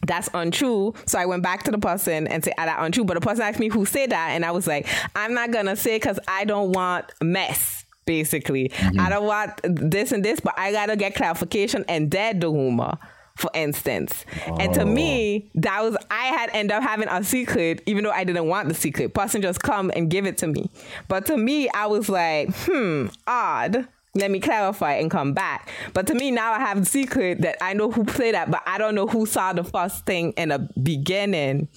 that's 0.05 0.29
untrue. 0.33 0.93
So 1.05 1.19
I 1.19 1.25
went 1.25 1.43
back 1.43 1.63
to 1.63 1.71
the 1.71 1.77
person 1.77 2.27
and 2.27 2.43
said, 2.43 2.53
ah, 2.57 2.65
that 2.65 2.83
untrue. 2.83 3.03
But 3.03 3.15
the 3.15 3.21
person 3.21 3.43
asked 3.43 3.59
me 3.59 3.69
who 3.69 3.85
said 3.85 4.11
that. 4.11 4.29
And 4.29 4.45
I 4.45 4.51
was 4.51 4.67
like, 4.67 4.87
I'm 5.15 5.33
not 5.33 5.51
going 5.51 5.67
to 5.67 5.75
say 5.75 5.97
because 5.97 6.19
I 6.27 6.45
don't 6.45 6.71
want 6.71 7.11
mess, 7.21 7.84
basically. 8.05 8.71
I 8.97 9.09
don't 9.09 9.25
want 9.25 9.59
this 9.63 10.11
and 10.11 10.23
this, 10.23 10.39
but 10.39 10.57
I 10.57 10.71
got 10.71 10.87
to 10.87 10.95
get 10.95 11.15
clarification 11.15 11.85
and 11.87 12.09
dead 12.09 12.41
the 12.41 12.49
rumor. 12.49 12.97
For 13.37 13.51
instance, 13.53 14.23
and 14.61 14.73
to 14.75 14.85
me, 14.85 15.51
that 15.55 15.83
was 15.83 15.97
I 16.09 16.27
had 16.27 16.51
end 16.53 16.71
up 16.71 16.81
having 16.81 17.09
a 17.09 17.21
secret, 17.21 17.81
even 17.85 18.05
though 18.05 18.11
I 18.11 18.23
didn't 18.23 18.47
want 18.47 18.69
the 18.69 18.73
secret. 18.73 19.13
Person 19.13 19.41
just 19.41 19.61
come 19.61 19.91
and 19.93 20.09
give 20.09 20.25
it 20.25 20.37
to 20.37 20.47
me, 20.47 20.69
but 21.09 21.25
to 21.25 21.35
me, 21.35 21.67
I 21.67 21.87
was 21.87 22.07
like, 22.07 22.55
hmm, 22.55 23.07
odd 23.27 23.89
let 24.15 24.31
me 24.31 24.39
clarify 24.39 24.93
and 24.93 25.11
come 25.11 25.33
back. 25.33 25.69
But 25.93 26.07
to 26.07 26.15
me, 26.15 26.31
now 26.31 26.53
I 26.53 26.59
have 26.59 26.79
the 26.79 26.85
secret 26.85 27.41
that 27.41 27.57
I 27.61 27.73
know 27.73 27.91
who 27.91 28.05
played 28.05 28.33
that, 28.33 28.49
but 28.49 28.63
I 28.65 28.77
don't 28.77 28.95
know 28.95 29.07
who 29.07 29.25
saw 29.25 29.51
the 29.53 29.63
first 29.63 30.05
thing 30.05 30.31
in 30.37 30.49
the 30.49 30.69
beginning. 30.81 31.67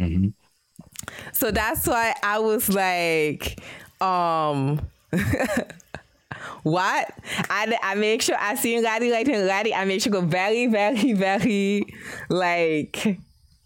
mhm. 0.00 0.32
So 1.32 1.50
that's 1.50 1.86
why 1.86 2.14
I 2.22 2.38
was 2.38 2.68
like, 2.68 3.60
um, 4.00 4.80
what? 6.62 7.12
I, 7.50 7.78
I 7.82 7.94
make 7.94 8.22
sure 8.22 8.36
I 8.38 8.54
see 8.54 8.80
Ladi 8.80 9.10
like 9.10 9.28
Ladi, 9.28 9.74
I 9.74 9.84
make 9.84 10.02
sure 10.02 10.12
go 10.12 10.20
very, 10.20 10.66
very, 10.66 11.12
very 11.12 11.86
like 12.28 13.18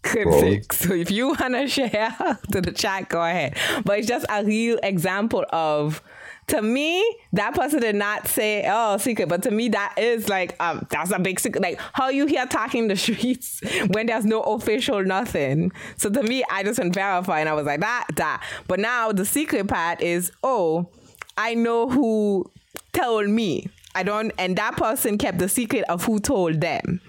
cryptic. 0.03 0.73
So 0.73 0.93
if 0.93 1.11
you 1.11 1.35
wanna 1.39 1.67
share 1.67 2.15
to 2.51 2.61
the 2.61 2.71
chat, 2.71 3.09
go 3.09 3.21
ahead. 3.21 3.57
But 3.83 3.99
it's 3.99 4.07
just 4.07 4.25
a 4.29 4.43
real 4.43 4.79
example 4.83 5.45
of 5.51 6.01
to 6.47 6.61
me, 6.61 7.01
that 7.33 7.55
person 7.55 7.79
did 7.79 7.95
not 7.95 8.27
say, 8.27 8.65
"Oh, 8.67 8.97
secret," 8.97 9.29
but 9.29 9.43
to 9.43 9.51
me, 9.51 9.69
that 9.69 9.95
is 9.97 10.27
like, 10.27 10.61
um, 10.61 10.85
that's 10.89 11.11
a 11.11 11.19
big 11.19 11.39
secret. 11.39 11.61
Like 11.61 11.79
how 11.93 12.09
you 12.09 12.25
here 12.25 12.45
talking 12.45 12.87
the 12.87 12.95
streets 12.97 13.61
when 13.87 14.07
there's 14.07 14.25
no 14.25 14.41
official 14.41 15.03
nothing. 15.03 15.71
So 15.97 16.09
to 16.09 16.21
me, 16.23 16.43
I 16.51 16.63
just 16.63 16.79
went 16.79 16.93
verify, 16.93 17.39
and 17.39 17.47
I 17.47 17.53
was 17.53 17.65
like, 17.65 17.79
that, 17.79 18.07
that. 18.15 18.43
But 18.67 18.79
now 18.79 19.11
the 19.11 19.25
secret 19.25 19.67
part 19.67 20.01
is, 20.01 20.31
oh, 20.43 20.89
I 21.37 21.53
know 21.53 21.89
who 21.89 22.49
told 22.93 23.29
me. 23.29 23.67
I 23.95 24.03
don't, 24.03 24.31
and 24.39 24.57
that 24.57 24.75
person 24.75 25.17
kept 25.17 25.37
the 25.37 25.47
secret 25.47 25.83
of 25.87 26.03
who 26.03 26.19
told 26.19 26.61
them. 26.61 26.99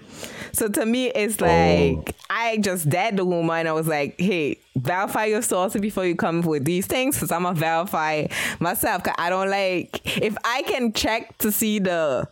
So 0.53 0.67
to 0.69 0.85
me, 0.85 1.07
it's 1.07 1.41
oh. 1.41 1.45
like 1.45 2.09
oh. 2.09 2.25
I 2.29 2.57
just 2.57 2.89
dead 2.89 3.17
the 3.17 3.25
woman. 3.25 3.57
and 3.57 3.67
I 3.67 3.73
was 3.73 3.87
like, 3.87 4.19
hey, 4.19 4.59
verify 4.75 5.25
your 5.25 5.41
sources 5.41 5.81
before 5.81 6.05
you 6.05 6.15
come 6.15 6.41
with 6.41 6.63
these 6.63 6.85
things, 6.85 7.15
because 7.15 7.31
I'm 7.31 7.43
gonna 7.43 7.59
verify 7.59 8.27
myself. 8.59 9.03
Cause 9.03 9.15
I 9.17 9.29
don't 9.29 9.49
like 9.49 10.17
if 10.21 10.37
I 10.43 10.61
can 10.63 10.93
check 10.93 11.37
to 11.39 11.51
see 11.51 11.79
the 11.79 12.27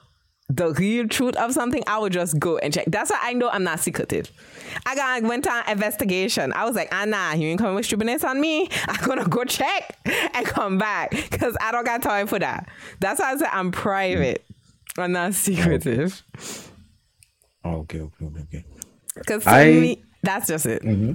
the 0.50 0.74
real 0.74 1.08
truth 1.08 1.36
of 1.38 1.54
something, 1.54 1.84
I 1.88 1.98
would 1.98 2.14
just 2.14 2.38
go 2.40 2.58
and 2.58 2.74
check. 2.74 2.86
That's 2.88 3.12
why 3.12 3.20
I 3.22 3.34
know 3.34 3.50
I'm 3.50 3.64
not 3.64 3.80
secretive. 3.80 4.32
I 4.86 4.96
got 4.96 5.24
went 5.24 5.48
on 5.48 5.68
investigation. 5.70 6.54
I 6.54 6.66
was 6.66 6.76
like, 6.76 6.90
ah 6.92 7.06
nah, 7.06 7.34
you 7.34 7.48
ain't 7.48 7.60
coming 7.60 7.76
with 7.76 7.86
stupidness 7.86 8.24
on 8.24 8.40
me. 8.40 8.70
I'm 8.88 9.06
gonna 9.06 9.28
go 9.28 9.44
check 9.46 9.98
and 10.06 10.46
come 10.46 10.78
back 10.78 11.12
because 11.12 11.56
I 11.62 11.72
don't 11.72 11.86
got 11.86 12.02
time 12.02 12.28
for 12.28 12.40
that. 12.40 12.68
That's 13.00 13.20
why 13.20 13.32
I 13.32 13.38
said 13.38 13.50
I'm 13.52 13.72
private. 13.72 14.46
I'm 14.98 15.12
not 15.12 15.34
secretive. 15.34 16.22
Okay, 17.66 18.02
okay, 18.02 18.26
okay, 18.26 18.42
okay. 18.42 18.66
Because 19.16 19.48
I, 19.48 19.72
me, 19.72 20.04
that's 20.22 20.48
just 20.48 20.66
it. 20.66 20.82
Mm-hmm. 20.84 21.14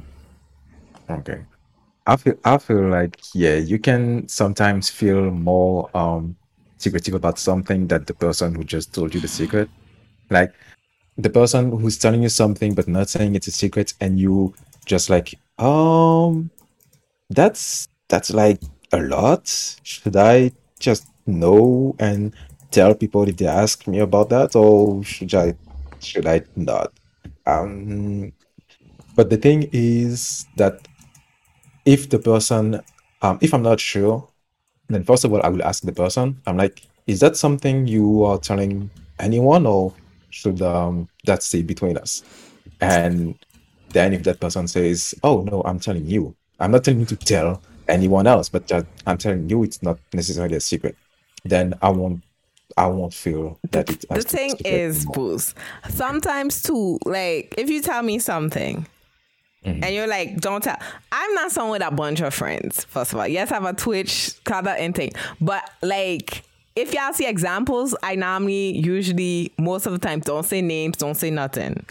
Okay. 1.13 1.45
I 2.07 2.17
feel 2.17 2.35
I 2.45 2.57
feel 2.57 2.89
like 2.89 3.21
yeah, 3.35 3.57
you 3.57 3.79
can 3.79 4.27
sometimes 4.29 4.89
feel 4.89 5.31
more 5.31 5.95
um 5.95 6.37
secretive 6.79 7.15
about 7.15 7.39
something 7.39 7.87
that 7.89 8.07
the 8.07 8.15
person 8.15 8.55
who 8.55 8.65
just 8.65 8.95
told 8.95 9.15
you 9.15 9.21
the 9.21 9.29
secret. 9.29 9.69
Like 10.31 10.55
the 11.17 11.31
person 11.31 11.71
who's 11.79 11.99
telling 11.99 12.23
you 12.23 12.29
something 12.29 12.75
but 12.75 12.89
not 12.89 13.09
saying 13.09 13.35
it's 13.35 13.49
a 13.49 13.53
secret 13.53 13.95
and 14.01 14.19
you 14.19 14.55
just 14.87 15.11
like, 15.11 15.35
um 15.59 16.51
that's 17.31 17.89
that's 18.09 18.31
like 18.31 18.61
a 18.93 19.01
lot. 19.03 19.49
Should 19.83 20.17
I 20.17 20.53
just 20.79 21.09
know 21.27 21.95
and 21.99 22.35
tell 22.71 22.95
people 22.95 23.29
if 23.29 23.37
they 23.37 23.47
ask 23.47 23.87
me 23.87 23.99
about 24.01 24.31
that 24.31 24.57
or 24.57 25.03
should 25.05 25.35
I 25.35 25.55
should 26.01 26.27
I 26.27 26.43
not? 26.57 26.93
Um 27.47 28.33
but 29.17 29.31
the 29.31 29.37
thing 29.37 29.69
is 29.73 30.47
that 30.57 30.87
if 31.85 32.09
the 32.09 32.19
person 32.19 32.81
um 33.23 33.39
if 33.41 33.53
I'm 33.55 33.63
not 33.63 33.81
sure 33.81 34.28
then 34.89 35.05
first 35.05 35.25
of 35.25 35.33
all, 35.33 35.43
I 35.43 35.49
will 35.49 35.63
ask 35.63 35.83
the 35.83 35.93
person. 35.93 36.41
I'm 36.47 36.57
like, 36.57 36.83
is 37.07 37.21
that 37.21 37.37
something 37.37 37.87
you 37.87 38.25
are 38.25 38.39
telling 38.39 38.91
anyone, 39.19 39.67
or 39.67 39.95
should 40.31 40.61
um, 40.63 41.09
that 41.25 41.43
stay 41.43 41.63
between 41.63 41.97
us? 41.97 42.23
And 42.81 43.35
then 43.91 44.13
if 44.13 44.23
that 44.25 44.41
person 44.41 44.69
says, 44.69 45.15
"Oh 45.23 45.43
no, 45.43 45.63
I'm 45.65 45.81
telling 45.81 46.07
you," 46.07 46.35
I'm 46.61 46.71
not 46.71 46.85
telling 46.85 47.01
you 47.01 47.07
to 47.07 47.17
tell 47.17 47.63
anyone 47.89 48.27
else, 48.27 48.49
but 48.49 48.67
just, 48.67 48.87
I'm 49.07 49.19
telling 49.19 49.49
you 49.49 49.63
it's 49.63 49.83
not 49.83 49.99
necessarily 50.13 50.57
a 50.57 50.61
secret. 50.61 50.97
Then 51.45 51.75
I 51.81 51.91
won't 51.91 52.23
I 52.77 52.87
won't 52.87 53.15
feel 53.15 53.59
that 53.71 53.91
it. 53.91 54.05
The 54.11 54.23
thing 54.23 54.57
is, 54.65 55.07
Boost. 55.07 55.57
Sometimes 55.89 56.63
too, 56.63 56.99
like 57.05 57.55
if 57.57 57.71
you 57.71 57.81
tell 57.81 58.03
me 58.03 58.19
something 58.19 58.87
Mm-hmm. 59.65 59.85
And 59.85 59.95
you're 59.95 60.07
like, 60.07 60.41
don't 60.41 60.63
tell. 60.63 60.79
I'm 61.11 61.35
not 61.35 61.51
someone 61.51 61.73
with 61.73 61.87
a 61.87 61.91
bunch 61.91 62.21
of 62.21 62.33
friends, 62.33 62.85
first 62.85 63.13
of 63.13 63.19
all. 63.19 63.27
Yes, 63.27 63.51
I 63.51 63.55
have 63.55 63.65
a 63.65 63.73
Twitch, 63.73 64.33
kind 64.45 64.67
of 64.67 64.95
thing. 64.95 65.13
But 65.41 65.69
like, 65.83 66.43
if 66.77 66.95
y'all 66.95 67.13
see 67.13 67.27
examples, 67.27 67.95
I 68.03 68.15
normally, 68.15 68.79
usually, 68.79 69.53
most 69.59 69.87
of 69.87 69.93
the 69.93 69.99
time, 69.99 70.21
don't 70.21 70.45
say 70.45 70.63
names, 70.63 70.97
don't 70.97 71.17
say 71.17 71.31
nothing. 71.31 71.85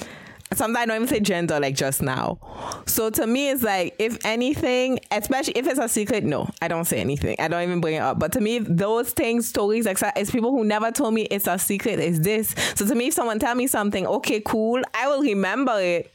Sometimes 0.53 0.77
I 0.77 0.85
don't 0.85 0.95
even 0.95 1.07
say 1.09 1.19
gender, 1.19 1.59
like 1.59 1.75
just 1.75 2.01
now. 2.01 2.39
So 2.85 3.09
to 3.09 3.27
me, 3.27 3.49
it's 3.49 3.63
like, 3.63 3.95
if 3.99 4.25
anything, 4.25 4.99
especially 5.11 5.57
if 5.57 5.67
it's 5.67 5.77
a 5.77 5.89
secret, 5.89 6.23
no, 6.23 6.49
I 6.61 6.69
don't 6.69 6.85
say 6.85 7.01
anything. 7.01 7.35
I 7.37 7.49
don't 7.49 7.63
even 7.63 7.81
bring 7.81 7.95
it 7.95 8.01
up. 8.01 8.17
But 8.17 8.31
to 8.31 8.39
me, 8.39 8.59
those 8.59 9.11
things, 9.11 9.45
stories, 9.45 9.85
like, 9.85 9.97
it's 10.15 10.31
people 10.31 10.51
who 10.51 10.63
never 10.63 10.89
told 10.89 11.13
me 11.13 11.23
it's 11.23 11.47
a 11.47 11.59
secret, 11.59 11.99
is 11.99 12.21
this. 12.21 12.55
So 12.75 12.87
to 12.87 12.95
me, 12.95 13.07
if 13.07 13.13
someone 13.13 13.39
tell 13.39 13.55
me 13.55 13.67
something, 13.67 14.07
okay, 14.07 14.39
cool, 14.39 14.81
I 14.93 15.09
will 15.09 15.21
remember 15.21 15.81
it 15.81 16.13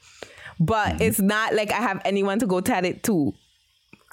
but 0.62 0.90
mm-hmm. 0.90 1.02
it's 1.02 1.20
not 1.20 1.54
like 1.54 1.72
I 1.72 1.80
have 1.80 2.00
anyone 2.04 2.38
to 2.38 2.46
go 2.46 2.60
tell 2.60 2.84
it 2.84 3.02
to. 3.04 3.34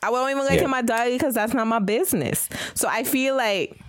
I 0.02 0.10
won't 0.10 0.32
even 0.32 0.46
let 0.46 0.60
yeah. 0.60 0.68
my 0.68 0.82
diary 0.82 1.14
because 1.14 1.36
that's 1.36 1.54
not 1.54 1.68
my 1.68 1.80
business. 1.80 2.50
So 2.74 2.88
I 2.88 3.04
feel 3.04 3.36
like 3.36 3.80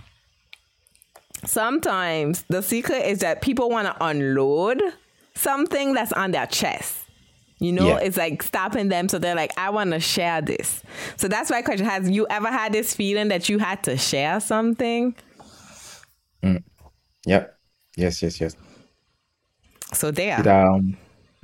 sometimes 1.45 2.43
the 2.49 2.61
secret 2.61 3.05
is 3.07 3.19
that 3.19 3.41
people 3.41 3.69
want 3.69 3.87
to 3.87 4.05
unload 4.05 4.81
something 5.33 5.93
that's 5.93 6.13
on 6.13 6.31
their 6.31 6.45
chest. 6.45 6.99
You 7.59 7.71
know, 7.71 7.87
yeah. 7.87 7.99
it's 7.99 8.17
like 8.17 8.43
stopping 8.43 8.89
them. 8.89 9.09
So 9.09 9.17
they're 9.17 9.35
like, 9.35 9.51
I 9.57 9.69
want 9.69 9.91
to 9.91 9.99
share 9.99 10.41
this. 10.41 10.83
So 11.17 11.27
that's 11.27 11.49
why 11.49 11.61
question 11.61 11.85
has 11.85 12.09
you 12.09 12.27
ever 12.29 12.47
had 12.47 12.73
this 12.73 12.93
feeling 12.93 13.29
that 13.29 13.49
you 13.49 13.57
had 13.57 13.83
to 13.83 13.97
share 13.97 14.39
something? 14.39 15.15
Mm. 16.43 16.63
Yep. 17.25 17.57
Yes, 17.95 18.21
yes, 18.21 18.41
yes. 18.41 18.55
So 19.93 20.11
there. 20.11 20.39
It, 20.39 20.47
um, 20.47 20.97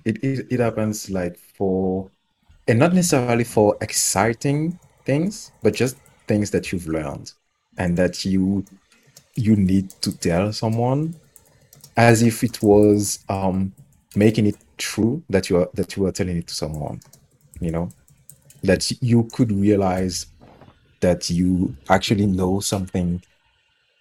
it, 0.07 0.23
it, 0.23 0.47
it 0.49 0.59
happens 0.59 1.09
like 1.09 1.37
for 1.37 2.09
and 2.67 2.79
not 2.79 2.93
necessarily 2.93 3.43
for 3.43 3.77
exciting 3.81 4.79
things 5.05 5.51
but 5.61 5.73
just 5.73 5.97
things 6.27 6.49
that 6.51 6.71
you've 6.71 6.87
learned 6.87 7.33
and 7.77 7.97
that 7.97 8.23
you 8.23 8.63
you 9.35 9.55
need 9.55 9.89
to 10.01 10.17
tell 10.17 10.51
someone 10.53 11.13
as 11.97 12.23
if 12.23 12.43
it 12.43 12.61
was 12.63 13.19
um 13.29 13.73
making 14.15 14.45
it 14.47 14.55
true 14.77 15.21
that 15.29 15.49
you 15.49 15.57
are 15.57 15.69
that 15.73 15.95
you 15.97 16.05
are 16.05 16.11
telling 16.11 16.37
it 16.37 16.47
to 16.47 16.55
someone 16.55 16.99
you 17.59 17.71
know 17.71 17.89
that 18.63 18.89
you 19.01 19.27
could 19.33 19.51
realize 19.51 20.27
that 21.01 21.29
you 21.29 21.75
actually 21.89 22.25
know 22.25 22.59
something 22.59 23.21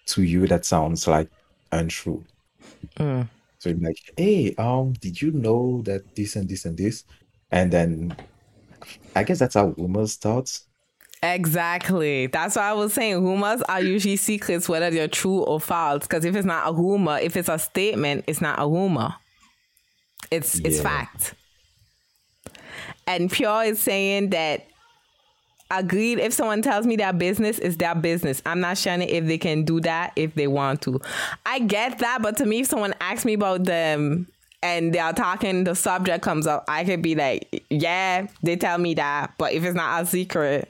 to 0.05 0.23
you 0.23 0.47
that 0.47 0.65
sounds 0.65 1.07
like 1.07 1.29
untrue 1.71 2.23
mm. 2.97 3.27
So 3.59 3.69
you're 3.69 3.79
like, 3.79 3.99
hey, 4.17 4.53
um, 4.57 4.93
did 4.93 5.21
you 5.21 5.31
know 5.31 5.81
that 5.83 6.15
this 6.15 6.35
and 6.35 6.47
this 6.47 6.65
and 6.65 6.77
this? 6.77 7.03
And 7.51 7.71
then 7.71 8.15
I 9.15 9.23
guess 9.23 9.39
that's 9.39 9.55
how 9.55 9.73
rumors 9.77 10.13
starts. 10.13 10.65
Exactly. 11.23 12.27
That's 12.27 12.55
what 12.55 12.65
I 12.65 12.73
was 12.73 12.93
saying. 12.93 13.23
Rumors 13.25 13.61
are 13.63 13.81
usually 13.81 14.17
secrets, 14.17 14.69
whether 14.69 14.91
they're 14.91 15.07
true 15.07 15.39
or 15.39 15.59
false. 15.59 16.03
Because 16.03 16.25
if 16.25 16.35
it's 16.35 16.45
not 16.45 16.69
a 16.69 16.73
rumor, 16.73 17.17
if 17.17 17.35
it's 17.35 17.49
a 17.49 17.57
statement, 17.57 18.25
it's 18.27 18.41
not 18.41 18.59
a 18.59 18.67
rumor. 18.67 19.15
It's 20.29 20.59
it's 20.59 20.79
fact. 20.79 21.33
And 23.07 23.31
Pure 23.31 23.63
is 23.63 23.79
saying 23.79 24.29
that 24.31 24.67
agreed 25.71 26.19
if 26.19 26.33
someone 26.33 26.61
tells 26.61 26.85
me 26.85 26.95
their 26.95 27.13
business 27.13 27.59
is 27.59 27.77
their 27.77 27.95
business 27.95 28.41
i'm 28.45 28.59
not 28.59 28.77
sharing 28.77 29.01
if 29.01 29.25
they 29.25 29.37
can 29.37 29.63
do 29.63 29.79
that 29.81 30.13
if 30.15 30.33
they 30.35 30.47
want 30.47 30.81
to. 30.81 30.99
I 31.45 31.59
get 31.59 31.99
that 31.99 32.21
but 32.21 32.37
to 32.37 32.45
me 32.45 32.61
if 32.61 32.67
someone 32.67 32.93
asks 33.01 33.25
me 33.25 33.33
about 33.33 33.65
them 33.65 34.27
and 34.63 34.93
they 34.93 34.99
are 34.99 35.13
talking 35.13 35.63
the 35.63 35.75
subject 35.75 36.23
comes 36.23 36.47
up 36.47 36.65
i 36.67 36.83
could 36.83 37.01
be 37.01 37.15
like 37.15 37.63
yeah 37.69 38.27
they 38.41 38.55
tell 38.55 38.77
me 38.77 38.93
that 38.95 39.33
but 39.37 39.53
if 39.53 39.63
it's 39.63 39.75
not 39.75 40.01
a 40.01 40.05
secret 40.05 40.69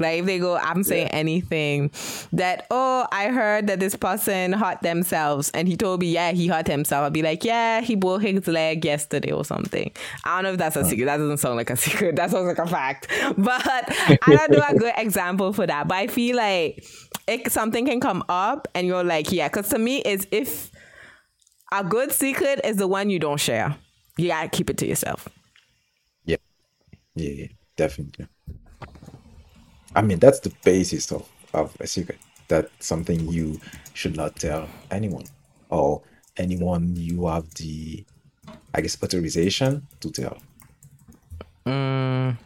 like 0.00 0.20
if 0.20 0.26
they 0.26 0.38
go, 0.38 0.56
I'm 0.56 0.82
saying 0.82 1.08
yeah. 1.08 1.16
anything 1.16 1.90
that, 2.32 2.66
oh, 2.70 3.06
I 3.12 3.28
heard 3.28 3.66
that 3.68 3.80
this 3.80 3.94
person 3.94 4.52
hurt 4.52 4.82
themselves 4.82 5.50
and 5.50 5.68
he 5.68 5.76
told 5.76 6.00
me, 6.00 6.10
yeah, 6.12 6.32
he 6.32 6.48
hurt 6.48 6.66
himself. 6.66 7.06
I'd 7.06 7.12
be 7.12 7.22
like, 7.22 7.44
yeah, 7.44 7.80
he 7.80 7.94
broke 7.94 8.22
his 8.22 8.46
leg 8.46 8.84
yesterday 8.84 9.32
or 9.32 9.44
something. 9.44 9.90
I 10.24 10.36
don't 10.36 10.44
know 10.44 10.52
if 10.52 10.58
that's 10.58 10.76
a 10.76 10.84
secret. 10.84 11.06
That 11.06 11.18
doesn't 11.18 11.38
sound 11.38 11.56
like 11.56 11.70
a 11.70 11.76
secret. 11.76 12.16
That 12.16 12.30
sounds 12.30 12.46
like 12.46 12.58
a 12.58 12.66
fact. 12.66 13.08
But 13.36 13.62
I 13.66 14.18
don't 14.26 14.50
know 14.50 14.64
a 14.68 14.74
good 14.74 14.94
example 14.96 15.52
for 15.52 15.66
that. 15.66 15.88
But 15.88 15.96
I 15.96 16.06
feel 16.06 16.36
like 16.36 16.84
it, 17.26 17.50
something 17.52 17.86
can 17.86 18.00
come 18.00 18.24
up 18.28 18.68
and 18.74 18.86
you're 18.86 19.04
like, 19.04 19.32
yeah, 19.32 19.48
because 19.48 19.68
to 19.70 19.78
me, 19.78 19.98
it's 19.98 20.26
if 20.30 20.70
a 21.72 21.84
good 21.84 22.12
secret 22.12 22.60
is 22.64 22.76
the 22.76 22.88
one 22.88 23.10
you 23.10 23.18
don't 23.18 23.40
share. 23.40 23.76
You 24.16 24.28
gotta 24.28 24.48
keep 24.48 24.70
it 24.70 24.76
to 24.78 24.86
yourself. 24.86 25.28
Yeah. 26.24 26.36
Yeah, 27.14 27.30
yeah 27.30 27.46
definitely. 27.76 28.26
I 29.94 30.02
mean, 30.02 30.18
that's 30.18 30.40
the 30.40 30.52
basis 30.64 31.10
of, 31.10 31.28
of 31.52 31.76
a 31.80 31.86
secret. 31.86 32.18
That's 32.48 32.70
something 32.78 33.28
you 33.28 33.60
should 33.94 34.16
not 34.16 34.36
tell 34.36 34.68
anyone 34.90 35.24
or 35.68 36.02
anyone 36.36 36.94
you 36.96 37.26
have 37.26 37.52
the, 37.54 38.04
I 38.74 38.80
guess, 38.80 39.02
authorization 39.02 39.86
to 40.00 40.10
tell. 40.10 40.38
Mm. 41.66 42.36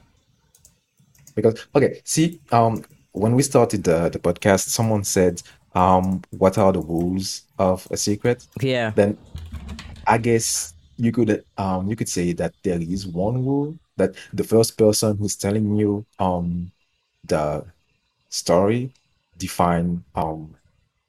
Because 1.34 1.66
okay, 1.74 2.00
see, 2.04 2.40
um, 2.52 2.84
when 3.12 3.34
we 3.34 3.42
started 3.42 3.84
the 3.84 4.08
the 4.08 4.18
podcast, 4.18 4.68
someone 4.68 5.04
said, 5.04 5.42
um, 5.74 6.22
what 6.30 6.58
are 6.58 6.72
the 6.72 6.80
rules 6.80 7.42
of 7.58 7.86
a 7.90 7.96
secret? 7.96 8.46
Yeah. 8.60 8.90
Then, 8.90 9.18
I 10.06 10.18
guess 10.18 10.74
you 10.96 11.12
could 11.12 11.44
um 11.58 11.88
you 11.88 11.96
could 11.96 12.08
say 12.08 12.32
that 12.32 12.54
there 12.62 12.80
is 12.80 13.06
one 13.06 13.44
rule 13.44 13.76
that 13.96 14.14
the 14.32 14.44
first 14.44 14.78
person 14.78 15.16
who's 15.16 15.36
telling 15.36 15.76
you 15.76 16.06
um 16.18 16.70
the 17.26 17.64
story 18.28 18.92
define 19.38 20.04
um, 20.14 20.54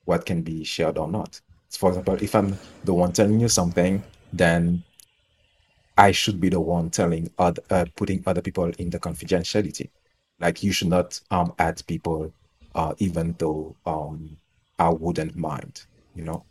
what 0.06 0.26
can 0.26 0.42
be 0.42 0.64
shared 0.64 0.98
or 0.98 1.08
not. 1.08 1.40
For 1.70 1.90
example, 1.90 2.16
if 2.22 2.34
I'm 2.36 2.58
the 2.84 2.94
one 2.94 3.12
telling 3.12 3.40
you 3.40 3.50
something, 3.50 4.04
then 4.32 4.84
I 5.98 6.12
should 6.12 6.40
be 6.40 6.50
the 6.50 6.60
one 6.60 6.90
telling 6.90 7.32
other, 7.38 7.62
uh, 7.70 7.86
putting 7.96 8.24
other 8.26 8.42
people 8.42 8.66
in 8.78 8.90
the 8.90 9.00
confidentiality. 9.00 9.90
Like 10.40 10.64
you 10.64 10.72
should 10.72 10.90
not 10.90 11.20
um, 11.32 11.54
add 11.60 11.82
people, 11.88 12.34
uh, 12.76 12.94
even 13.00 13.36
though 13.38 13.76
um, 13.86 14.38
I 14.78 14.90
wouldn't 14.90 15.36
mind. 15.36 15.86
You 16.16 16.24
know. 16.24 16.46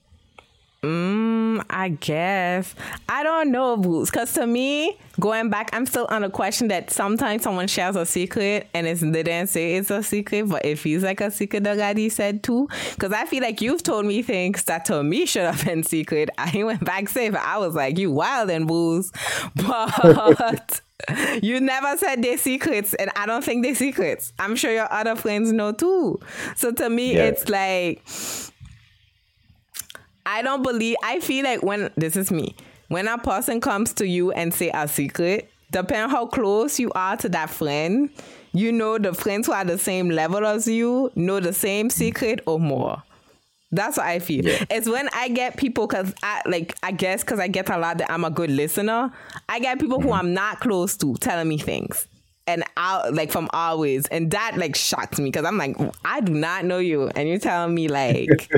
Mm, 0.84 1.64
I 1.70 1.88
guess. 1.88 2.74
I 3.08 3.22
don't 3.22 3.50
know, 3.50 3.76
Boots. 3.76 4.10
Because 4.10 4.32
to 4.34 4.46
me, 4.46 4.98
going 5.18 5.48
back, 5.48 5.70
I'm 5.72 5.86
still 5.86 6.06
on 6.10 6.24
a 6.24 6.30
question 6.30 6.68
that 6.68 6.90
sometimes 6.90 7.42
someone 7.42 7.68
shares 7.68 7.96
a 7.96 8.04
secret 8.04 8.68
and 8.74 8.86
it's, 8.86 9.00
they 9.00 9.22
didn't 9.22 9.48
say 9.48 9.76
it's 9.76 9.90
a 9.90 10.02
secret, 10.02 10.48
but 10.48 10.64
it 10.64 10.78
feels 10.78 11.02
like 11.02 11.20
a 11.20 11.30
secret 11.30 11.64
that 11.64 11.76
Gaddy 11.76 12.08
said 12.10 12.42
too. 12.42 12.68
Because 12.94 13.12
I 13.12 13.24
feel 13.24 13.42
like 13.42 13.60
you've 13.60 13.82
told 13.82 14.04
me 14.04 14.22
things 14.22 14.64
that 14.64 14.84
to 14.86 15.02
me 15.02 15.24
should 15.26 15.42
have 15.44 15.64
been 15.64 15.82
secret. 15.82 16.28
I 16.38 16.62
went 16.62 16.84
back 16.84 17.08
safe. 17.08 17.34
I 17.34 17.58
was 17.58 17.74
like, 17.74 17.98
you 17.98 18.10
wild 18.10 18.50
and 18.50 18.66
Boots. 18.66 19.10
But. 19.54 20.80
you 21.42 21.60
never 21.60 21.96
said 21.98 22.22
their 22.22 22.38
secrets, 22.38 22.94
and 22.94 23.10
I 23.16 23.26
don't 23.26 23.44
think 23.44 23.64
they're 23.64 23.74
secrets. 23.74 24.32
I'm 24.38 24.56
sure 24.56 24.72
your 24.72 24.90
other 24.92 25.16
friends 25.16 25.52
know 25.52 25.72
too. 25.72 26.20
So 26.56 26.72
to 26.72 26.88
me, 26.88 27.14
yeah. 27.14 27.24
it's 27.24 27.48
like 27.48 28.02
I 30.26 30.42
don't 30.42 30.62
believe. 30.62 30.96
I 31.02 31.20
feel 31.20 31.44
like 31.44 31.62
when 31.62 31.90
this 31.96 32.16
is 32.16 32.30
me, 32.30 32.56
when 32.88 33.08
a 33.08 33.18
person 33.18 33.60
comes 33.60 33.92
to 33.94 34.06
you 34.06 34.32
and 34.32 34.52
say 34.52 34.70
a 34.72 34.88
secret, 34.88 35.50
depending 35.70 36.10
how 36.10 36.26
close 36.26 36.78
you 36.78 36.90
are 36.92 37.16
to 37.18 37.28
that 37.30 37.50
friend, 37.50 38.10
you 38.52 38.72
know 38.72 38.98
the 38.98 39.12
friends 39.12 39.46
who 39.46 39.52
are 39.52 39.64
the 39.64 39.78
same 39.78 40.08
level 40.08 40.46
as 40.46 40.66
you 40.68 41.10
know 41.14 41.40
the 41.40 41.52
same 41.52 41.90
secret 41.90 42.40
or 42.46 42.58
more. 42.60 43.02
That's 43.72 43.96
what 43.96 44.06
I 44.06 44.20
feel. 44.20 44.44
Yeah. 44.44 44.64
It's 44.70 44.88
when 44.88 45.08
I 45.12 45.28
get 45.28 45.56
people 45.56 45.88
because 45.88 46.14
I 46.22 46.42
like 46.46 46.76
I 46.82 46.92
guess 46.92 47.24
because 47.24 47.40
I 47.40 47.48
get 47.48 47.68
a 47.70 47.76
lot 47.76 47.98
that 47.98 48.10
I'm 48.10 48.24
a 48.24 48.30
good 48.30 48.50
listener. 48.50 49.10
I 49.48 49.58
get 49.58 49.80
people 49.80 49.98
mm-hmm. 49.98 50.08
who 50.08 50.14
I'm 50.14 50.32
not 50.32 50.60
close 50.60 50.96
to 50.98 51.14
telling 51.14 51.48
me 51.48 51.58
things 51.58 52.06
and 52.46 52.64
out 52.76 53.14
like 53.14 53.30
from 53.30 53.48
always. 53.52 54.06
And 54.06 54.30
that 54.32 54.56
like 54.56 54.76
shocked 54.76 55.18
me 55.18 55.26
because 55.26 55.44
i'm 55.44 55.56
like 55.56 55.76
i 56.04 56.20
do 56.20 56.32
not 56.32 56.64
know 56.64 56.78
you. 56.78 57.08
And 57.14 57.28
you're 57.28 57.38
telling 57.38 57.74
me 57.74 57.88
like 57.88 58.50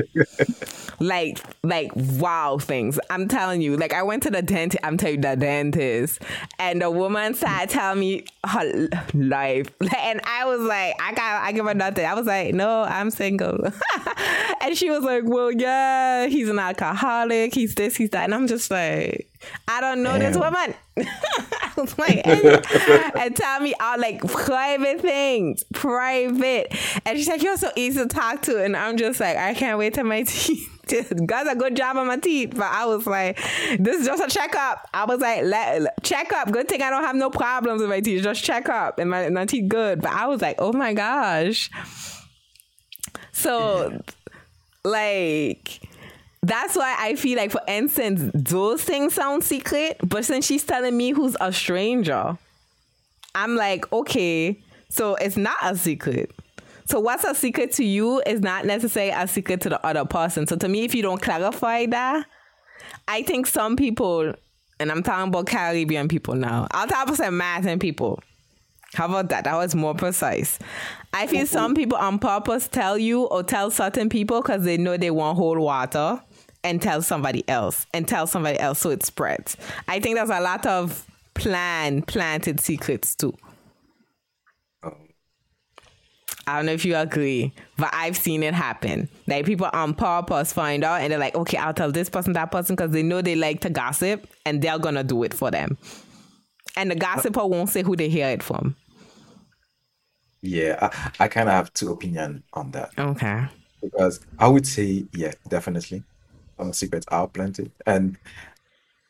like 0.99 1.39
like 1.63 1.91
wow 1.95 2.57
things. 2.57 2.99
I'm 3.09 3.27
telling 3.27 3.61
you 3.61 3.77
like 3.77 3.93
i 3.93 4.03
went 4.03 4.23
to 4.23 4.31
the 4.31 4.41
dentist 4.41 4.83
i'm 4.83 4.97
telling 4.97 5.15
you 5.15 5.21
the 5.21 5.35
dentist. 5.35 6.21
And 6.59 6.81
the 6.81 6.91
woman 6.91 7.33
started 7.33 7.69
telling 7.69 7.99
me 7.99 8.25
her 8.45 8.89
life. 9.13 9.69
And 9.97 10.21
i 10.25 10.45
was 10.45 10.61
like 10.61 10.95
i 11.01 11.13
got 11.13 11.43
i 11.43 11.51
give 11.51 11.65
her 11.65 11.73
nothing. 11.73 12.05
I 12.05 12.13
was 12.13 12.25
like 12.25 12.53
no 12.53 12.83
i'm 12.83 13.11
single. 13.11 13.71
And 14.61 14.75
she 14.77 14.89
was 14.89 15.03
like 15.03 15.23
well 15.25 15.51
yeah 15.51 16.27
he's 16.27 16.49
an 16.49 16.59
alcoholic. 16.59 17.53
He's 17.53 17.75
this 17.75 17.95
he's 17.95 18.09
that. 18.11 18.25
And 18.25 18.35
i'm 18.35 18.47
just 18.47 18.69
like 18.69 19.29
I 19.67 19.81
don't 19.81 20.03
know 20.03 20.17
Damn. 20.17 20.31
this 20.31 20.37
woman. 20.37 20.73
I 20.97 21.71
was 21.77 21.97
like, 21.99 22.25
and, 22.25 22.65
and, 23.17 23.35
tell 23.35 23.59
me 23.59 23.73
all 23.79 23.99
like 23.99 24.19
private 24.21 24.99
things, 25.01 25.63
private. 25.73 26.75
And 27.05 27.17
she's 27.17 27.27
like, 27.27 27.43
you're 27.43 27.57
so 27.57 27.71
easy 27.75 27.99
to 27.99 28.07
talk 28.07 28.41
to. 28.43 28.63
And 28.63 28.75
I'm 28.75 28.97
just 28.97 29.19
like, 29.19 29.37
I 29.37 29.53
can't 29.53 29.77
wait 29.77 29.93
till 29.93 30.05
my 30.05 30.23
teeth. 30.27 31.13
Got 31.25 31.51
a 31.51 31.55
good 31.55 31.75
job 31.75 31.97
on 31.97 32.07
my 32.07 32.17
teeth. 32.17 32.53
But 32.55 32.71
I 32.71 32.85
was 32.85 33.05
like, 33.05 33.37
this 33.79 34.01
is 34.01 34.07
just 34.07 34.23
a 34.23 34.27
checkup. 34.27 34.87
I 34.93 35.05
was 35.05 35.19
like, 35.19 35.43
let, 35.43 36.03
check 36.03 36.31
up. 36.33 36.51
Good 36.51 36.67
thing 36.67 36.81
I 36.81 36.89
don't 36.89 37.03
have 37.03 37.15
no 37.15 37.29
problems 37.29 37.81
with 37.81 37.89
my 37.89 37.99
teeth. 37.99 38.23
Just 38.23 38.43
check 38.43 38.69
up. 38.69 38.97
And 38.97 39.09
my, 39.09 39.29
my 39.29 39.45
teeth 39.45 39.69
good. 39.69 40.01
But 40.01 40.11
I 40.11 40.27
was 40.27 40.41
like, 40.41 40.55
oh 40.59 40.73
my 40.73 40.93
gosh. 40.93 41.69
So, 43.33 44.01
like, 44.83 45.86
that's 46.47 46.75
why 46.75 46.95
I 46.97 47.15
feel 47.15 47.37
like, 47.37 47.51
for 47.51 47.61
instance, 47.67 48.31
those 48.33 48.83
things 48.83 49.15
sound 49.15 49.43
secret, 49.43 49.97
but 50.03 50.25
since 50.25 50.45
she's 50.45 50.63
telling 50.63 50.95
me 50.95 51.11
who's 51.11 51.35
a 51.41 51.51
stranger, 51.51 52.37
I'm 53.35 53.55
like, 53.55 53.91
okay, 53.91 54.57
so 54.89 55.15
it's 55.15 55.37
not 55.37 55.57
a 55.63 55.75
secret. 55.75 56.31
So 56.85 56.99
what's 56.99 57.25
a 57.25 57.35
secret 57.35 57.73
to 57.73 57.83
you 57.83 58.21
is 58.25 58.39
not 58.39 58.65
necessarily 58.65 59.11
a 59.11 59.27
secret 59.27 59.61
to 59.61 59.69
the 59.69 59.85
other 59.85 60.05
person. 60.05 60.47
So 60.47 60.55
to 60.55 60.69
me, 60.69 60.85
if 60.85 60.95
you 60.95 61.01
don't 61.01 61.21
clarify 61.21 61.85
that, 61.87 62.25
I 63.07 63.23
think 63.23 63.45
some 63.47 63.75
people, 63.75 64.33
and 64.79 64.91
I'm 64.91 65.03
talking 65.03 65.27
about 65.27 65.47
Caribbean 65.47 66.07
people 66.07 66.35
now, 66.35 66.67
I'll 66.71 66.87
talk 66.87 67.09
about 67.09 67.17
some 67.17 67.79
people. 67.79 68.21
How 68.93 69.05
about 69.05 69.29
that? 69.29 69.43
That 69.43 69.55
was 69.55 69.75
more 69.75 69.93
precise. 69.95 70.59
I 71.13 71.27
feel 71.27 71.45
some 71.45 71.75
people 71.75 71.97
on 71.97 72.19
purpose 72.19 72.69
tell 72.69 72.97
you 72.97 73.23
or 73.23 73.43
tell 73.43 73.69
certain 73.69 74.07
people 74.07 74.41
because 74.41 74.63
they 74.63 74.77
know 74.77 74.95
they 74.95 75.11
want 75.11 75.37
hold 75.37 75.57
water 75.57 76.21
and 76.67 76.81
tell 76.81 77.01
somebody 77.01 77.47
else 77.47 77.85
and 77.93 78.07
tell 78.07 78.27
somebody 78.27 78.59
else 78.59 78.79
so 78.79 78.89
it 78.89 79.05
spreads. 79.05 79.55
I 79.87 79.99
think 79.99 80.17
there's 80.17 80.29
a 80.29 80.41
lot 80.41 80.65
of 80.65 81.05
plan 81.33 82.01
planted 82.01 82.59
secrets 82.59 83.15
too. 83.15 83.33
I 86.45 86.55
don't 86.55 86.65
know 86.65 86.71
if 86.71 86.85
you 86.85 86.95
agree, 86.95 87.53
but 87.77 87.89
I've 87.93 88.15
seen 88.15 88.41
it 88.41 88.53
happen. 88.53 89.09
Like 89.27 89.45
people 89.45 89.69
on 89.73 89.93
purpose 89.93 90.53
find 90.53 90.83
out 90.83 91.01
and 91.01 91.11
they're 91.11 91.19
like, 91.19 91.35
okay, 91.35 91.57
I'll 91.57 91.73
tell 91.73 91.91
this 91.91 92.09
person, 92.09 92.33
that 92.33 92.51
person, 92.51 92.75
because 92.75 92.91
they 92.91 93.03
know 93.03 93.21
they 93.21 93.35
like 93.35 93.61
to 93.61 93.69
gossip 93.69 94.27
and 94.45 94.61
they're 94.61 94.79
gonna 94.79 95.03
do 95.03 95.23
it 95.23 95.33
for 95.33 95.51
them. 95.51 95.77
And 96.75 96.91
the 96.91 96.95
gossiper 96.95 97.41
uh, 97.41 97.47
won't 97.47 97.69
say 97.69 97.81
who 97.81 97.95
they 97.95 98.07
hear 98.07 98.27
it 98.27 98.43
from. 98.43 98.75
Yeah, 100.41 100.77
I, 100.81 101.25
I 101.25 101.27
kind 101.27 101.49
of 101.49 101.53
have 101.53 101.73
two 101.73 101.91
opinion 101.91 102.43
on 102.53 102.71
that. 102.71 102.91
Okay. 102.97 103.45
Because 103.81 104.21
I 104.39 104.47
would 104.47 104.67
say, 104.67 105.05
yeah, 105.13 105.33
definitely 105.49 106.03
some 106.57 106.73
secrets 106.73 107.05
are 107.09 107.27
planted. 107.27 107.71
And 107.85 108.17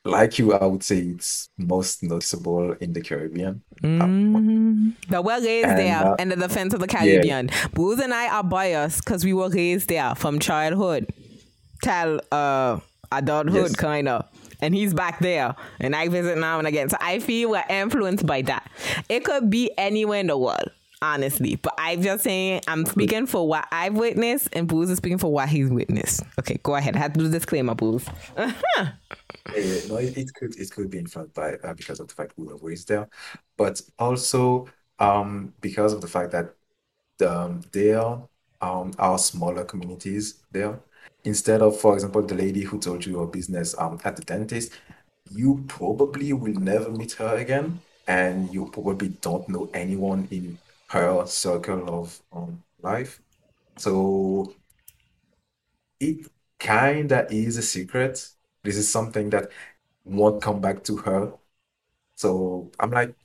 like 0.04 0.40
you, 0.40 0.54
I 0.54 0.66
would 0.66 0.84
say 0.84 1.00
it's 1.00 1.50
most 1.58 2.04
noticeable 2.04 2.74
in 2.74 2.94
the 2.94 3.02
Caribbean. 3.02 3.62
Mm-hmm. 3.84 4.90
But 5.10 5.24
we're 5.24 5.44
raised 5.44 5.68
and, 5.68 5.80
there 5.80 6.06
uh, 6.06 6.16
in 6.16 6.30
the 6.30 6.36
defense 6.36 6.74
of 6.74 6.80
the 6.80 6.88
Caribbean. 6.88 7.50
Yeah. 7.50 7.68
Booz 7.74 8.00
and 8.00 8.14
I 8.14 8.28
are 8.30 8.44
biased 8.44 9.04
because 9.04 9.24
we 9.24 9.34
were 9.34 9.50
raised 9.50 9.90
there 9.90 10.16
from 10.16 10.40
childhood 10.40 11.12
till 11.84 12.22
uh, 12.32 12.80
adulthood, 13.12 13.72
yes. 13.72 13.76
kind 13.76 14.08
of. 14.08 14.26
And 14.60 14.74
he's 14.74 14.92
back 14.92 15.20
there, 15.20 15.56
and 15.80 15.96
I 15.96 16.08
visit 16.08 16.40
now 16.40 16.58
and 16.58 16.68
again. 16.68 16.90
So 16.90 16.98
I 17.00 17.20
feel 17.20 17.52
we're 17.52 17.64
influenced 17.70 18.26
by 18.26 18.42
that. 18.44 18.68
It 19.08 19.24
could 19.24 19.52
be 19.52 19.70
anywhere 19.78 20.20
in 20.20 20.28
the 20.28 20.38
world 20.38 20.72
honestly. 21.02 21.56
But 21.56 21.74
I'm 21.78 22.02
just 22.02 22.24
saying, 22.24 22.62
I'm 22.68 22.86
speaking 22.86 23.26
for 23.26 23.48
what 23.48 23.68
I've 23.72 23.96
witnessed, 23.96 24.50
and 24.54 24.68
Booz 24.68 24.90
is 24.90 24.98
speaking 24.98 25.18
for 25.18 25.32
what 25.32 25.50
he's 25.50 25.70
witnessed. 25.70 26.24
Okay, 26.40 26.60
go 26.64 26.76
ahead. 26.76 26.96
I 26.96 27.00
have 27.00 27.14
to 27.14 27.20
do 27.20 27.30
disclaimer, 27.30 27.76
Booz. 27.76 28.06
yeah, 28.38 28.92
no, 29.56 29.98
it, 29.98 30.18
it, 30.18 30.34
could 30.34 30.58
it 30.60 30.72
could 30.72 30.90
be 30.90 31.00
influenced 31.00 31.34
by 31.34 31.54
uh, 31.64 31.74
because 31.74 32.00
of 32.00 32.08
the 32.08 32.14
fact 32.14 32.34
we 32.38 32.48
were 32.48 32.58
raised 32.58 32.88
there, 32.88 33.08
but 33.58 33.82
also 34.00 34.68
um 35.00 35.54
because 35.62 35.94
of 35.94 36.02
the 36.02 36.08
fact 36.08 36.32
that 36.32 36.56
um, 37.28 37.62
there 37.72 38.02
um 38.62 38.92
are 38.98 39.18
smaller 39.18 39.64
communities 39.64 40.44
there. 40.52 40.80
Instead 41.24 41.62
of, 41.62 41.80
for 41.80 41.94
example, 41.94 42.22
the 42.22 42.36
lady 42.36 42.62
who 42.62 42.80
told 42.80 43.06
you 43.06 43.14
your 43.14 43.28
business 43.28 43.76
um 43.78 44.00
at 44.04 44.16
the 44.16 44.24
dentist, 44.24 44.74
you 45.30 45.64
probably 45.68 46.34
will 46.34 46.54
never 46.54 46.90
meet 46.90 47.14
her 47.14 47.38
again 47.38 47.80
and 48.08 48.54
you 48.54 48.70
probably 48.72 49.10
don't 49.10 49.48
know 49.50 49.70
anyone 49.74 50.28
in 50.32 50.58
her 50.90 51.26
circle 51.26 52.02
of 52.02 52.22
um, 52.32 52.64
life. 52.82 53.22
So 53.78 54.54
it 56.00 56.28
kind 56.60 57.12
of 57.12 57.32
is 57.32 57.58
a 57.58 57.62
secret. 57.62 58.28
This 58.64 58.78
is 58.78 58.92
something 58.92 59.30
that 59.32 59.50
won't 60.04 60.42
come 60.42 60.62
back 60.62 60.84
to 60.86 60.98
her. 60.98 61.34
So 62.16 62.72
I'm 62.80 62.92
like, 62.92 63.16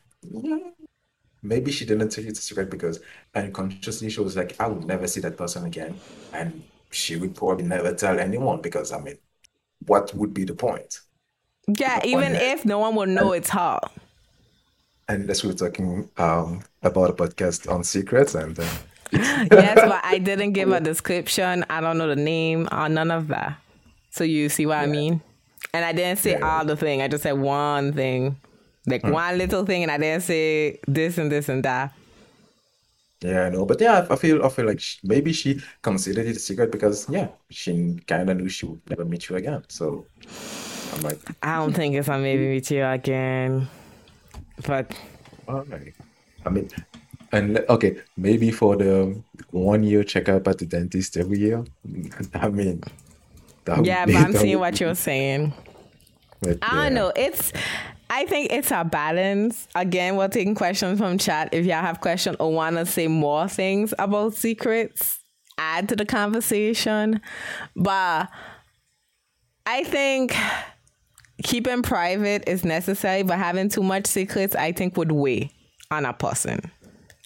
maybe 1.42 1.72
she 1.72 1.84
didn't 1.84 2.10
tell 2.10 2.24
you 2.24 2.30
it's 2.30 2.38
a 2.38 2.42
secret 2.42 2.70
because 2.70 3.00
unconsciously 3.34 4.10
she 4.10 4.20
was 4.20 4.36
like, 4.36 4.58
I 4.60 4.66
will 4.66 4.82
never 4.82 5.06
see 5.06 5.20
that 5.20 5.36
person 5.36 5.64
again. 5.64 5.98
And 6.32 6.62
she 6.90 7.16
would 7.16 7.34
probably 7.34 7.64
never 7.64 7.94
tell 7.94 8.18
anyone 8.18 8.60
because, 8.60 8.92
I 8.92 9.00
mean, 9.00 9.18
what 9.86 10.14
would 10.14 10.32
be 10.34 10.44
the 10.44 10.54
point? 10.54 11.00
Yeah, 11.66 12.00
the 12.00 12.08
even 12.08 12.32
point 12.32 12.42
if 12.42 12.64
no 12.64 12.78
one 12.78 12.94
will 12.94 13.06
know 13.06 13.32
and, 13.32 13.36
it's 13.36 13.50
her. 13.50 13.80
And 15.08 15.28
as 15.28 15.42
we 15.42 15.50
were 15.50 15.56
talking 15.56 16.08
um, 16.16 16.62
about 16.82 17.10
a 17.10 17.12
podcast 17.12 17.70
on 17.70 17.84
secrets 17.84 18.34
and 18.34 18.58
uh, 18.58 18.64
yes 19.12 19.74
but 19.74 20.00
i 20.04 20.16
didn't 20.16 20.52
give 20.52 20.72
a 20.72 20.80
description 20.80 21.66
i 21.68 21.82
don't 21.82 21.98
know 21.98 22.08
the 22.08 22.16
name 22.16 22.66
or 22.72 22.88
none 22.88 23.10
of 23.10 23.28
that 23.28 23.58
so 24.08 24.24
you 24.24 24.48
see 24.48 24.64
what 24.64 24.76
yeah. 24.76 24.82
i 24.82 24.86
mean 24.86 25.20
and 25.74 25.84
i 25.84 25.92
didn't 25.92 26.18
say 26.18 26.30
yeah. 26.30 26.40
all 26.40 26.64
the 26.64 26.76
thing 26.76 27.02
i 27.02 27.08
just 27.08 27.22
said 27.22 27.32
one 27.32 27.92
thing 27.92 28.34
like 28.86 29.02
hmm. 29.02 29.10
one 29.10 29.36
little 29.36 29.66
thing 29.66 29.82
and 29.82 29.92
i 29.92 29.98
didn't 29.98 30.22
say 30.22 30.80
this 30.88 31.18
and 31.18 31.30
this 31.30 31.50
and 31.50 31.62
that 31.62 31.92
yeah, 33.22 33.44
I 33.44 33.50
know, 33.50 33.64
but 33.64 33.80
yeah, 33.80 34.04
I 34.10 34.16
feel 34.16 34.44
I 34.44 34.48
feel 34.48 34.66
like 34.66 34.80
she, 34.80 34.98
maybe 35.04 35.32
she 35.32 35.60
considered 35.80 36.26
it 36.26 36.36
a 36.36 36.40
secret 36.40 36.72
because 36.72 37.08
yeah, 37.08 37.28
she 37.50 38.00
kind 38.08 38.28
of 38.28 38.36
knew 38.36 38.48
she 38.48 38.66
would 38.66 38.80
never 38.90 39.04
meet 39.04 39.28
you 39.28 39.36
again. 39.36 39.62
So 39.68 40.06
I'm 40.92 41.02
like, 41.02 41.20
I 41.40 41.58
don't 41.58 41.72
think 41.72 41.94
it's 41.94 42.08
on 42.08 42.22
maybe 42.22 42.48
meet 42.48 42.68
you 42.72 42.84
again, 42.84 43.68
but. 44.66 44.92
Okay. 45.48 45.92
I 46.44 46.50
mean, 46.50 46.68
and 47.32 47.58
okay, 47.68 47.96
maybe 48.16 48.50
for 48.50 48.76
the 48.76 49.20
one 49.50 49.82
year 49.82 50.04
checkup 50.04 50.46
at 50.48 50.58
the 50.58 50.66
dentist 50.66 51.16
every 51.16 51.38
year. 51.38 51.64
I 52.34 52.48
mean, 52.48 52.82
yeah, 53.82 54.06
but 54.06 54.16
I'm 54.16 54.32
seeing 54.34 54.58
what 54.58 54.80
you're 54.80 54.94
saying. 54.94 55.52
But, 56.40 56.58
I 56.62 56.84
don't 56.84 56.94
know. 56.94 57.12
It's 57.14 57.52
I 58.10 58.26
think 58.26 58.52
it's 58.52 58.70
a 58.70 58.84
balance. 58.84 59.66
Again, 59.74 60.16
we're 60.16 60.28
taking 60.28 60.54
questions 60.54 60.98
from 60.98 61.16
chat. 61.16 61.48
If 61.52 61.64
y'all 61.64 61.80
have 61.80 62.00
questions 62.00 62.36
or 62.40 62.52
want 62.52 62.76
to 62.76 62.84
say 62.84 63.08
more 63.08 63.48
things 63.48 63.94
about 63.98 64.34
secrets, 64.34 65.18
add 65.56 65.88
to 65.88 65.96
the 65.96 66.04
conversation. 66.04 67.20
But 67.74 68.28
I 69.64 69.84
think 69.84 70.36
keeping 71.42 71.82
private 71.82 72.48
is 72.48 72.64
necessary, 72.64 73.22
but 73.22 73.38
having 73.38 73.68
too 73.68 73.82
much 73.82 74.06
secrets, 74.06 74.54
I 74.54 74.72
think, 74.72 74.96
would 74.96 75.12
weigh 75.12 75.50
on 75.90 76.04
a 76.04 76.12
person. 76.12 76.60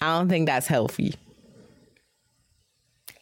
I 0.01 0.17
don't 0.17 0.29
think 0.29 0.47
that's 0.47 0.67
healthy. 0.67 1.15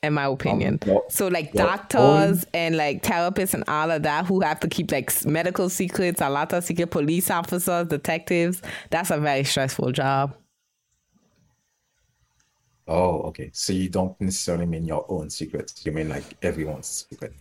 In 0.04 0.14
my 0.14 0.26
opinion. 0.26 0.80
Um, 0.88 1.00
so 1.10 1.28
like 1.30 1.52
doctors 1.54 2.44
own- 2.44 2.50
and 2.54 2.78
like 2.78 3.02
therapists 3.02 3.56
and 3.56 3.64
all 3.68 3.90
of 3.90 4.04
that 4.04 4.28
who 4.28 4.42
have 4.42 4.60
to 4.60 4.68
keep 4.68 4.92
like 4.92 5.26
medical 5.26 5.68
secrets, 5.68 6.22
a 6.22 6.30
lot 6.30 6.54
of 6.54 6.64
secret 6.64 6.92
police 6.92 7.32
officers, 7.32 7.88
detectives, 7.88 8.62
that's 8.92 9.10
a 9.10 9.18
very 9.18 9.44
stressful 9.44 9.92
job. 9.94 10.36
Oh, 12.88 13.22
okay. 13.24 13.50
So 13.52 13.74
you 13.74 13.90
don't 13.90 14.20
necessarily 14.22 14.68
mean 14.68 14.86
your 14.86 15.06
own 15.10 15.32
secrets. 15.32 15.84
You 15.84 15.92
mean 15.92 16.10
like 16.10 16.24
everyone's 16.44 17.08
secret. 17.10 17.34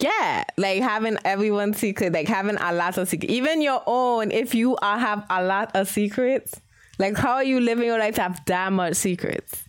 Yeah, 0.00 0.44
like 0.56 0.82
having 0.82 1.18
everyone's 1.24 1.78
secret, 1.78 2.12
like 2.12 2.26
having 2.26 2.56
a 2.58 2.72
lot 2.72 2.96
of 2.96 3.08
secrets, 3.08 3.32
even 3.32 3.60
your 3.60 3.82
own. 3.86 4.30
If 4.30 4.54
you 4.54 4.76
are, 4.76 4.98
have 4.98 5.26
a 5.28 5.44
lot 5.44 5.76
of 5.76 5.88
secrets, 5.88 6.58
like 6.98 7.16
how 7.16 7.34
are 7.34 7.44
you 7.44 7.60
living 7.60 7.84
your 7.84 7.98
life 7.98 8.14
to 8.14 8.22
have 8.22 8.44
that 8.46 8.72
much 8.72 8.94
secrets? 8.94 9.62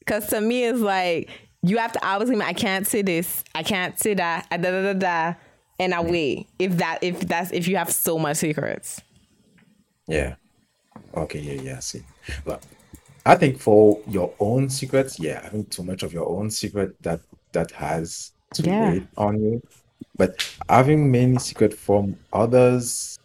Because 0.00 0.28
to 0.28 0.40
me, 0.40 0.64
it's 0.64 0.80
like 0.80 1.30
you 1.62 1.78
have 1.78 1.92
to 1.92 2.06
obviously. 2.06 2.40
I 2.42 2.52
can't 2.52 2.86
say 2.86 3.00
this. 3.00 3.44
I 3.54 3.62
can't 3.62 3.98
say 3.98 4.14
that. 4.14 4.46
Da 4.50 4.58
da 4.58 4.82
da 4.82 4.92
da. 4.92 5.34
And 5.78 5.94
I 5.94 6.02
wait. 6.02 6.48
If 6.58 6.76
that, 6.78 6.98
if 7.02 7.20
that's, 7.20 7.50
if 7.52 7.68
you 7.68 7.76
have 7.76 7.92
so 7.92 8.18
much 8.18 8.38
secrets. 8.38 9.00
Yeah. 10.06 10.36
Okay, 11.14 11.40
yeah, 11.40 11.60
yeah, 11.60 11.76
I 11.76 11.80
see. 11.80 12.02
But 12.44 12.64
I 13.24 13.34
think 13.34 13.58
for 13.58 14.00
your 14.06 14.32
own 14.38 14.70
secrets, 14.70 15.18
yeah, 15.18 15.42
having 15.42 15.66
too 15.66 15.82
much 15.82 16.02
of 16.02 16.12
your 16.12 16.28
own 16.28 16.50
secret 16.50 17.02
that 17.02 17.20
that 17.52 17.70
has 17.72 18.32
to 18.56 18.68
Yeah. 18.68 18.76
weigh 18.78 19.06
on 19.16 19.40
you. 19.40 19.62
But 20.16 20.42
having 20.68 21.10
many 21.10 21.38
secret 21.38 21.74
from 21.74 22.16
others, 22.32 23.18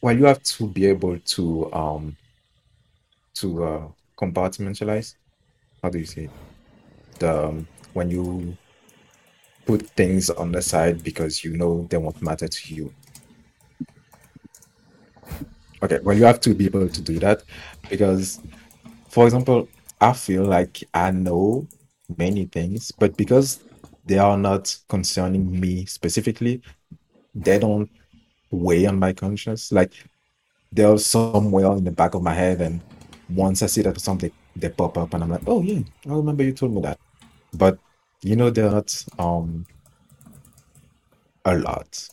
well, 0.00 0.16
you 0.16 0.24
have 0.26 0.42
to 0.42 0.68
be 0.68 0.86
able 0.86 1.18
to 1.18 1.72
um 1.72 2.16
to 3.34 3.64
uh 3.64 3.88
compartmentalize. 4.18 5.14
How 5.82 5.90
do 5.90 5.98
you 5.98 6.06
say 6.06 6.24
it? 6.24 6.30
The 7.18 7.46
um, 7.46 7.68
when 7.92 8.10
you 8.10 8.56
put 9.66 9.82
things 9.90 10.30
on 10.30 10.52
the 10.52 10.62
side 10.62 11.02
because 11.02 11.44
you 11.44 11.56
know 11.56 11.86
they 11.90 11.96
won't 11.98 12.20
matter 12.22 12.48
to 12.48 12.74
you. 12.74 12.92
Okay, 15.82 15.98
well, 16.02 16.16
you 16.16 16.24
have 16.24 16.40
to 16.40 16.54
be 16.54 16.66
able 16.66 16.88
to 16.88 17.02
do 17.02 17.18
that 17.18 17.42
because, 17.90 18.40
for 19.08 19.24
example, 19.26 19.68
I 20.00 20.12
feel 20.12 20.44
like 20.44 20.82
I 20.94 21.10
know 21.10 21.66
many 22.16 22.46
things, 22.46 22.90
but 22.92 23.16
because 23.16 23.60
they 24.04 24.18
are 24.18 24.36
not 24.36 24.76
concerning 24.88 25.58
me 25.60 25.86
specifically, 25.86 26.62
they 27.34 27.58
don't 27.58 27.90
weigh 28.50 28.86
on 28.86 28.98
my 28.98 29.12
conscience. 29.12 29.72
Like 29.72 29.92
they're 30.72 30.98
somewhere 30.98 31.72
in 31.72 31.84
the 31.84 31.92
back 31.92 32.14
of 32.14 32.22
my 32.22 32.34
head, 32.34 32.60
and 32.60 32.80
once 33.28 33.62
I 33.62 33.66
see 33.66 33.82
that 33.82 34.00
something, 34.00 34.30
they 34.56 34.68
pop 34.68 34.98
up, 34.98 35.14
and 35.14 35.22
I'm 35.24 35.30
like, 35.30 35.42
oh 35.46 35.62
yeah, 35.62 35.80
I 36.06 36.14
remember 36.14 36.42
you 36.44 36.52
told 36.52 36.74
me 36.74 36.80
that. 36.82 36.98
But 37.54 37.78
you 38.22 38.36
know, 38.36 38.50
they're 38.50 38.70
not 38.70 39.04
um 39.18 39.66
a 41.44 41.56
lot. 41.56 42.08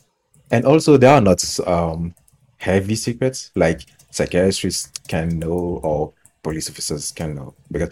And 0.50 0.64
also, 0.66 0.96
there 0.96 1.10
are 1.10 1.20
not 1.20 1.42
um, 1.66 2.14
heavy 2.58 2.94
secrets 2.94 3.50
like 3.54 3.86
psychiatrists 4.10 4.92
can 5.08 5.38
know 5.38 5.80
or 5.82 6.12
police 6.42 6.68
officers 6.68 7.10
can 7.10 7.34
know. 7.34 7.54
Because 7.70 7.90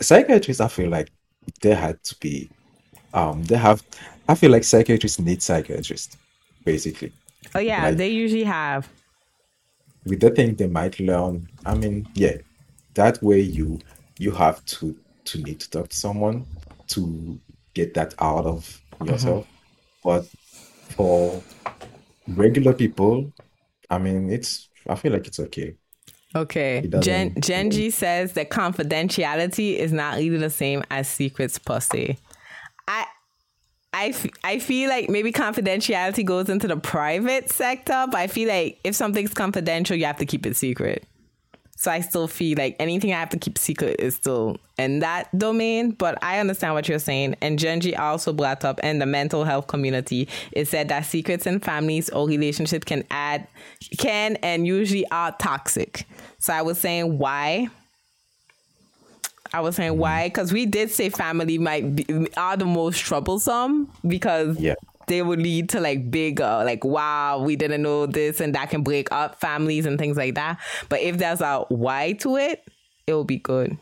psychiatrists, 0.00 0.60
I 0.60 0.68
feel 0.68 0.90
like 0.90 1.10
they 1.62 1.74
had 1.74 2.02
to 2.04 2.16
be, 2.20 2.50
um, 3.14 3.44
they 3.44 3.56
have, 3.56 3.82
I 4.28 4.34
feel 4.34 4.50
like 4.50 4.64
psychiatrists 4.64 5.18
need 5.18 5.42
psychiatrists, 5.42 6.16
basically. 6.64 7.12
Oh 7.54 7.60
yeah, 7.60 7.84
Like- 7.88 7.96
they 7.96 8.08
usually 8.08 8.44
have. 8.44 8.88
With 10.04 10.20
the 10.20 10.30
thing 10.30 10.54
they 10.56 10.66
might 10.66 11.00
learn, 11.00 11.48
I 11.64 11.74
mean, 11.74 12.06
yeah, 12.14 12.36
that 12.92 13.22
way 13.22 13.40
you 13.40 13.78
you 14.18 14.32
have 14.32 14.62
to 14.66 14.94
to 15.24 15.38
need 15.40 15.60
to 15.60 15.70
talk 15.70 15.88
to 15.88 15.96
someone 15.96 16.44
to 16.88 17.40
get 17.72 17.94
that 17.94 18.14
out 18.18 18.44
of 18.44 18.82
yourself. 19.02 19.46
But 20.02 20.26
for 20.90 21.42
regular 22.28 22.74
people, 22.74 23.32
I 23.88 23.96
mean, 23.96 24.28
it's 24.30 24.68
I 24.86 24.94
feel 24.94 25.12
like 25.12 25.26
it's 25.26 25.40
okay. 25.40 25.74
Okay. 26.36 26.86
Gen 27.00 27.34
Genji 27.40 27.90
says 27.90 28.32
that 28.34 28.50
confidentiality 28.50 29.76
is 29.76 29.90
not 29.92 30.16
really 30.18 30.36
the 30.36 30.50
same 30.50 30.82
as 30.90 31.08
secrets 31.08 31.58
per 31.58 31.80
se. 31.80 32.18
I 33.94 34.08
f- 34.08 34.26
I 34.42 34.58
feel 34.58 34.90
like 34.90 35.08
maybe 35.08 35.32
confidentiality 35.32 36.24
goes 36.24 36.48
into 36.48 36.66
the 36.66 36.76
private 36.76 37.50
sector, 37.50 38.06
but 38.10 38.16
I 38.18 38.26
feel 38.26 38.48
like 38.48 38.80
if 38.82 38.96
something's 38.96 39.32
confidential, 39.32 39.96
you 39.96 40.04
have 40.04 40.18
to 40.18 40.26
keep 40.26 40.44
it 40.44 40.56
secret. 40.56 41.06
So 41.76 41.90
I 41.90 42.00
still 42.00 42.26
feel 42.26 42.56
like 42.58 42.76
anything 42.80 43.12
I 43.12 43.20
have 43.20 43.30
to 43.30 43.38
keep 43.38 43.56
secret 43.56 43.96
is 44.00 44.14
still 44.14 44.56
in 44.78 45.00
that 45.00 45.36
domain. 45.36 45.92
But 45.92 46.18
I 46.22 46.40
understand 46.40 46.74
what 46.74 46.88
you're 46.88 46.98
saying. 46.98 47.36
And 47.40 47.58
Genji 47.58 47.94
also 47.96 48.32
brought 48.32 48.64
up 48.64 48.80
in 48.80 48.98
the 48.98 49.06
mental 49.06 49.44
health 49.44 49.66
community, 49.68 50.28
it 50.52 50.66
said 50.66 50.88
that 50.88 51.04
secrets 51.04 51.46
in 51.46 51.60
families 51.60 52.10
or 52.10 52.26
relationships 52.26 52.84
can 52.84 53.04
add, 53.10 53.46
can 53.98 54.36
and 54.36 54.66
usually 54.66 55.06
are 55.10 55.32
toxic. 55.32 56.06
So 56.38 56.52
I 56.52 56.62
was 56.62 56.78
saying 56.78 57.18
why. 57.18 57.68
I 59.54 59.60
was 59.60 59.76
saying 59.76 59.96
why 59.96 60.22
mm-hmm. 60.22 60.26
because 60.28 60.52
we 60.52 60.66
did 60.66 60.90
say 60.90 61.10
family 61.10 61.58
might 61.58 61.94
be 61.94 62.04
are 62.36 62.56
the 62.56 62.66
most 62.66 62.98
troublesome 62.98 63.88
because 64.06 64.58
Yeah. 64.58 64.74
they 65.06 65.22
would 65.22 65.40
lead 65.40 65.68
to 65.70 65.80
like 65.80 66.10
bigger 66.10 66.62
like 66.64 66.84
wow 66.84 67.38
we 67.38 67.54
didn't 67.54 67.82
know 67.82 68.06
this 68.06 68.40
and 68.40 68.54
that 68.56 68.70
can 68.70 68.82
break 68.82 69.12
up 69.12 69.40
families 69.40 69.86
and 69.86 69.96
things 69.96 70.16
like 70.16 70.34
that. 70.34 70.58
But 70.88 71.02
if 71.02 71.18
there's 71.18 71.40
a 71.40 71.64
why 71.68 72.14
to 72.14 72.36
it, 72.36 72.64
it 73.06 73.14
will 73.14 73.24
be 73.24 73.38
good. 73.38 73.78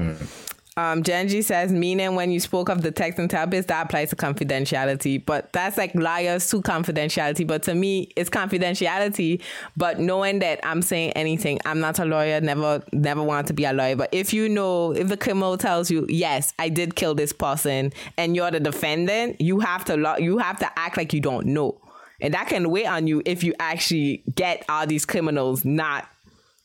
Mm. 0.00 0.49
Um, 0.76 1.02
Genji 1.02 1.42
says, 1.42 1.72
meaning 1.72 2.14
when 2.14 2.30
you 2.30 2.40
spoke 2.40 2.68
of 2.68 2.82
the 2.82 2.90
text 2.90 3.18
and 3.18 3.30
therapist, 3.30 3.68
that 3.68 3.86
applies 3.86 4.10
to 4.10 4.16
confidentiality. 4.16 5.24
But 5.24 5.52
that's 5.52 5.76
like 5.76 5.94
liars 5.94 6.48
to 6.50 6.62
confidentiality. 6.62 7.46
But 7.46 7.62
to 7.64 7.74
me, 7.74 8.12
it's 8.16 8.30
confidentiality. 8.30 9.42
But 9.76 9.98
knowing 9.98 10.38
that 10.38 10.60
I'm 10.62 10.80
saying 10.80 11.12
anything, 11.12 11.58
I'm 11.64 11.80
not 11.80 11.98
a 11.98 12.04
lawyer, 12.04 12.40
never, 12.40 12.82
never 12.92 13.22
want 13.22 13.48
to 13.48 13.52
be 13.52 13.64
a 13.64 13.72
lawyer. 13.72 13.96
But 13.96 14.10
if 14.12 14.32
you 14.32 14.48
know, 14.48 14.92
if 14.92 15.08
the 15.08 15.16
criminal 15.16 15.58
tells 15.58 15.90
you, 15.90 16.06
yes, 16.08 16.54
I 16.58 16.68
did 16.68 16.94
kill 16.94 17.14
this 17.14 17.32
person, 17.32 17.92
and 18.16 18.36
you're 18.36 18.50
the 18.50 18.60
defendant, 18.60 19.40
you 19.40 19.60
have 19.60 19.84
to, 19.86 19.96
lo- 19.96 20.18
you 20.18 20.38
have 20.38 20.58
to 20.60 20.78
act 20.78 20.96
like 20.96 21.12
you 21.12 21.20
don't 21.20 21.46
know. 21.46 21.80
And 22.20 22.34
that 22.34 22.48
can 22.48 22.70
weigh 22.70 22.86
on 22.86 23.06
you 23.06 23.22
if 23.24 23.42
you 23.42 23.54
actually 23.58 24.22
get 24.34 24.64
all 24.68 24.86
these 24.86 25.06
criminals 25.06 25.64
not 25.64 26.06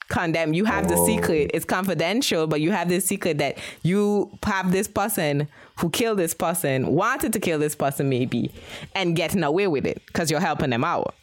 condemn. 0.10 0.54
You 0.54 0.66
have 0.66 0.88
the 0.88 0.98
secret. 1.06 1.52
It's 1.54 1.66
confidential, 1.66 2.48
but 2.48 2.62
you 2.62 2.72
have 2.72 2.90
this 2.90 3.06
secret 3.06 3.38
that 3.40 3.58
you 3.84 4.38
have 4.44 4.72
this 4.72 4.88
person 4.88 5.48
who 5.78 5.90
killed 5.90 6.20
this 6.20 6.34
person, 6.34 6.88
wanted 6.88 7.34
to 7.34 7.40
kill 7.40 7.60
this 7.60 7.76
person 7.76 8.10
maybe, 8.10 8.52
and 8.94 9.16
getting 9.16 9.44
away 9.44 9.68
with 9.68 9.86
it 9.86 10.02
because 10.08 10.32
you're 10.32 10.40
helping 10.40 10.70
them 10.70 10.84
out. 10.84 11.16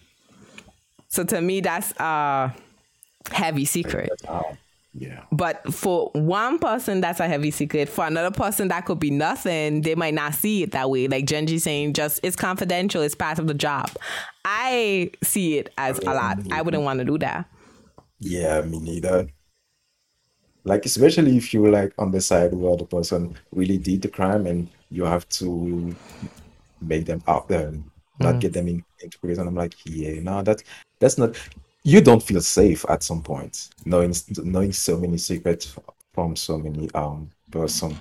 So 1.08 1.24
to 1.24 1.40
me, 1.40 1.60
that's 1.60 1.92
a 1.98 2.54
heavy 3.30 3.64
secret. 3.64 4.10
Yeah. 4.94 5.24
But 5.32 5.72
for 5.72 6.10
one 6.12 6.58
person, 6.58 7.00
that's 7.00 7.18
a 7.18 7.26
heavy 7.26 7.50
secret. 7.50 7.88
For 7.88 8.06
another 8.06 8.30
person, 8.30 8.68
that 8.68 8.84
could 8.84 8.98
be 8.98 9.10
nothing. 9.10 9.80
They 9.80 9.94
might 9.94 10.12
not 10.12 10.34
see 10.34 10.62
it 10.62 10.72
that 10.72 10.90
way. 10.90 11.08
Like 11.08 11.24
Genji 11.24 11.58
saying, 11.58 11.94
just 11.94 12.20
it's 12.22 12.36
confidential. 12.36 13.00
It's 13.00 13.14
part 13.14 13.38
of 13.38 13.46
the 13.46 13.54
job. 13.54 13.90
I 14.44 15.10
see 15.22 15.56
it 15.56 15.72
as 15.78 15.98
a 16.00 16.12
lot. 16.12 16.40
I 16.50 16.60
wouldn't 16.60 16.82
want 16.82 16.98
to 16.98 17.06
do 17.06 17.16
that. 17.18 17.46
Yeah, 18.22 18.62
me 18.62 18.78
neither. 18.80 19.28
Like, 20.64 20.86
especially 20.86 21.36
if 21.36 21.52
you're 21.52 21.70
like 21.70 21.92
on 21.98 22.12
the 22.12 22.20
side 22.20 22.54
where 22.54 22.76
the 22.76 22.84
person 22.86 23.36
really 23.50 23.78
did 23.78 24.02
the 24.02 24.08
crime 24.08 24.46
and 24.46 24.70
you 24.90 25.04
have 25.04 25.28
to 25.30 25.96
make 26.80 27.06
them 27.06 27.22
out 27.28 27.48
there 27.48 27.68
and 27.68 27.84
not 28.20 28.40
get 28.40 28.52
them 28.52 28.68
in, 28.68 28.84
into 29.02 29.18
prison. 29.18 29.48
I'm 29.48 29.54
like, 29.56 29.74
yeah, 29.86 30.20
no, 30.20 30.42
that's 30.42 30.64
that's 31.00 31.18
not. 31.18 31.36
You 31.84 32.00
don't 32.00 32.22
feel 32.22 32.40
safe 32.40 32.84
at 32.88 33.02
some 33.02 33.22
point 33.22 33.70
knowing 33.86 34.14
knowing 34.44 34.72
so 34.72 34.98
many 34.98 35.18
secrets 35.18 35.76
from 36.14 36.36
so 36.36 36.58
many 36.58 36.90
um 36.94 37.30
person. 37.50 37.96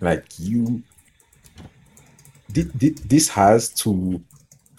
Like 0.00 0.26
you, 0.38 0.82
thi- 2.52 2.70
thi- 2.78 2.96
this 3.04 3.28
has 3.28 3.70
to 3.82 4.22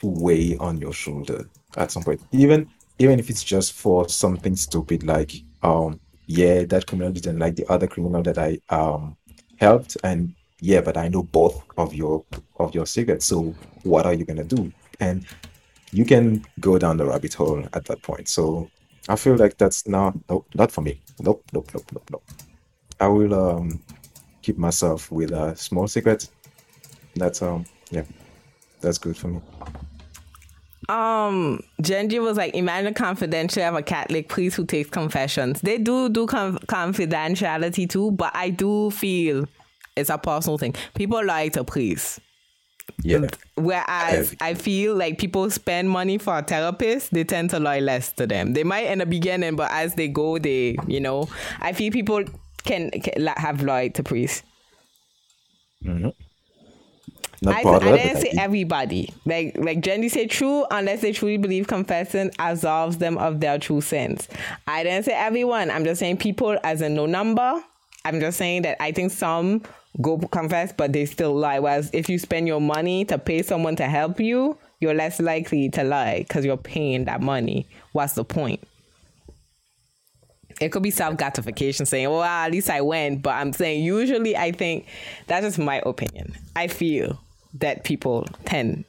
to 0.01 0.07
weigh 0.07 0.57
on 0.57 0.77
your 0.77 0.93
shoulder 0.93 1.49
at 1.77 1.91
some 1.91 2.03
point. 2.03 2.21
Even 2.31 2.69
even 2.99 3.19
if 3.19 3.29
it's 3.29 3.43
just 3.43 3.73
for 3.73 4.07
something 4.07 4.55
stupid 4.55 5.03
like 5.03 5.33
um 5.63 5.99
yeah 6.27 6.63
that 6.63 6.85
criminal 6.85 7.11
didn't 7.11 7.39
like 7.39 7.55
the 7.55 7.69
other 7.71 7.87
criminal 7.87 8.21
that 8.23 8.37
I 8.37 8.59
um 8.69 9.17
helped 9.57 9.97
and 10.03 10.33
yeah 10.61 10.81
but 10.81 10.97
I 10.97 11.09
know 11.09 11.23
both 11.23 11.63
of 11.77 11.93
your 11.93 12.23
of 12.57 12.73
your 12.73 12.85
secrets 12.85 13.25
so 13.25 13.53
what 13.83 14.05
are 14.05 14.13
you 14.13 14.25
gonna 14.25 14.43
do? 14.43 14.71
And 14.99 15.25
you 15.91 16.05
can 16.05 16.43
go 16.59 16.77
down 16.79 16.97
the 16.97 17.05
rabbit 17.05 17.33
hole 17.33 17.63
at 17.73 17.85
that 17.85 18.01
point. 18.01 18.27
So 18.29 18.69
I 19.09 19.15
feel 19.15 19.35
like 19.35 19.57
that's 19.57 19.87
not 19.87 20.15
nope, 20.29 20.47
not 20.55 20.71
for 20.71 20.81
me. 20.81 21.01
Nope 21.19 21.43
nope 21.53 21.69
nope 21.73 21.85
nope 21.93 22.09
nope. 22.11 22.23
I 22.99 23.07
will 23.07 23.33
um 23.33 23.81
keep 24.41 24.57
myself 24.57 25.11
with 25.11 25.31
a 25.31 25.55
small 25.55 25.87
secret. 25.87 26.29
That's 27.15 27.41
um 27.41 27.65
yeah, 27.91 28.05
that's 28.81 28.97
good 28.97 29.17
for 29.17 29.27
me. 29.27 29.41
Um, 30.89 31.61
Genji 31.81 32.19
was 32.19 32.37
like, 32.37 32.55
imagine 32.55 32.93
confidential 32.93 33.63
of 33.63 33.75
a 33.75 33.81
Catholic 33.81 34.27
priest 34.27 34.57
who 34.57 34.65
takes 34.65 34.89
confessions. 34.89 35.61
They 35.61 35.77
do 35.77 36.09
do 36.09 36.27
com- 36.27 36.59
confidentiality 36.59 37.89
too, 37.89 38.11
but 38.11 38.35
I 38.35 38.49
do 38.49 38.91
feel 38.91 39.47
it's 39.95 40.09
a 40.09 40.17
personal 40.17 40.57
thing. 40.57 40.75
People 40.93 41.23
lie 41.23 41.49
to 41.49 41.63
priests. 41.63 42.19
Yeah. 43.01 43.27
Whereas 43.55 44.35
I 44.41 44.55
feel 44.55 44.95
like 44.95 45.17
people 45.17 45.49
spend 45.49 45.89
money 45.89 46.17
for 46.17 46.37
a 46.37 46.43
therapist, 46.43 47.13
they 47.13 47.23
tend 47.23 47.49
to 47.51 47.59
lie 47.59 47.79
less 47.79 48.11
to 48.13 48.27
them. 48.27 48.53
They 48.53 48.63
might 48.63 48.87
in 48.87 48.99
the 48.99 49.05
beginning, 49.05 49.55
but 49.55 49.71
as 49.71 49.95
they 49.95 50.09
go, 50.09 50.37
they, 50.37 50.75
you 50.87 50.99
know, 50.99 51.29
I 51.59 51.73
feel 51.73 51.91
people 51.91 52.23
can, 52.65 52.91
can 52.91 53.27
have 53.37 53.63
lied 53.63 53.95
to 53.95 54.03
priests. 54.03 54.43
Mm-hmm. 55.85 56.09
I, 57.47 57.61
I 57.63 57.79
didn't 57.79 58.21
say 58.21 58.33
everybody. 58.37 59.13
Like 59.25 59.57
like 59.57 59.81
Genji 59.81 60.09
said, 60.09 60.29
true 60.29 60.65
unless 60.71 61.01
they 61.01 61.11
truly 61.11 61.37
believe 61.37 61.67
confessing 61.67 62.31
absolves 62.39 62.97
them 62.97 63.17
of 63.17 63.39
their 63.39 63.59
true 63.59 63.81
sins. 63.81 64.27
I 64.67 64.83
didn't 64.83 65.05
say 65.05 65.13
everyone. 65.13 65.71
I'm 65.71 65.83
just 65.83 65.99
saying 65.99 66.17
people 66.17 66.57
as 66.63 66.81
a 66.81 66.89
no 66.89 67.05
number. 67.05 67.63
I'm 68.05 68.19
just 68.19 68.37
saying 68.37 68.63
that 68.63 68.81
I 68.81 68.91
think 68.91 69.11
some 69.11 69.63
go 70.01 70.17
confess, 70.17 70.73
but 70.73 70.93
they 70.93 71.05
still 71.05 71.35
lie. 71.35 71.59
Whereas 71.59 71.89
if 71.93 72.09
you 72.09 72.19
spend 72.19 72.47
your 72.47 72.61
money 72.61 73.05
to 73.05 73.17
pay 73.17 73.41
someone 73.41 73.75
to 73.77 73.85
help 73.85 74.19
you, 74.19 74.57
you're 74.79 74.93
less 74.93 75.19
likely 75.19 75.69
to 75.69 75.83
lie 75.83 76.19
because 76.19 76.45
you're 76.45 76.57
paying 76.57 77.05
that 77.05 77.21
money. 77.21 77.67
What's 77.93 78.13
the 78.13 78.25
point? 78.25 78.59
It 80.61 80.69
could 80.69 80.83
be 80.83 80.91
self 80.91 81.17
gratification 81.17 81.85
saying, 81.85 82.09
well, 82.09 82.23
at 82.23 82.51
least 82.51 82.69
I 82.69 82.81
went. 82.81 83.21
But 83.21 83.31
I'm 83.31 83.53
saying, 83.53 83.83
usually, 83.83 84.37
I 84.37 84.51
think 84.51 84.85
that's 85.27 85.45
just 85.45 85.59
my 85.59 85.81
opinion. 85.85 86.35
I 86.55 86.67
feel 86.67 87.19
that 87.53 87.83
people 87.83 88.27
tend 88.45 88.85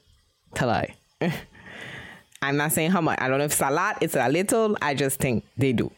to 0.55 0.67
lie. 0.67 0.95
I'm 2.43 2.57
not 2.57 2.73
saying 2.73 2.91
how 2.91 3.01
much. 3.01 3.19
I 3.21 3.29
don't 3.29 3.39
know 3.39 3.45
if 3.45 3.53
it's 3.53 3.61
a 3.61 3.71
lot, 3.71 3.99
it's 4.03 4.15
a 4.15 4.29
little. 4.29 4.77
I 4.83 4.95
just 4.95 5.19
think 5.19 5.45
they 5.57 5.73
do. 5.73 5.91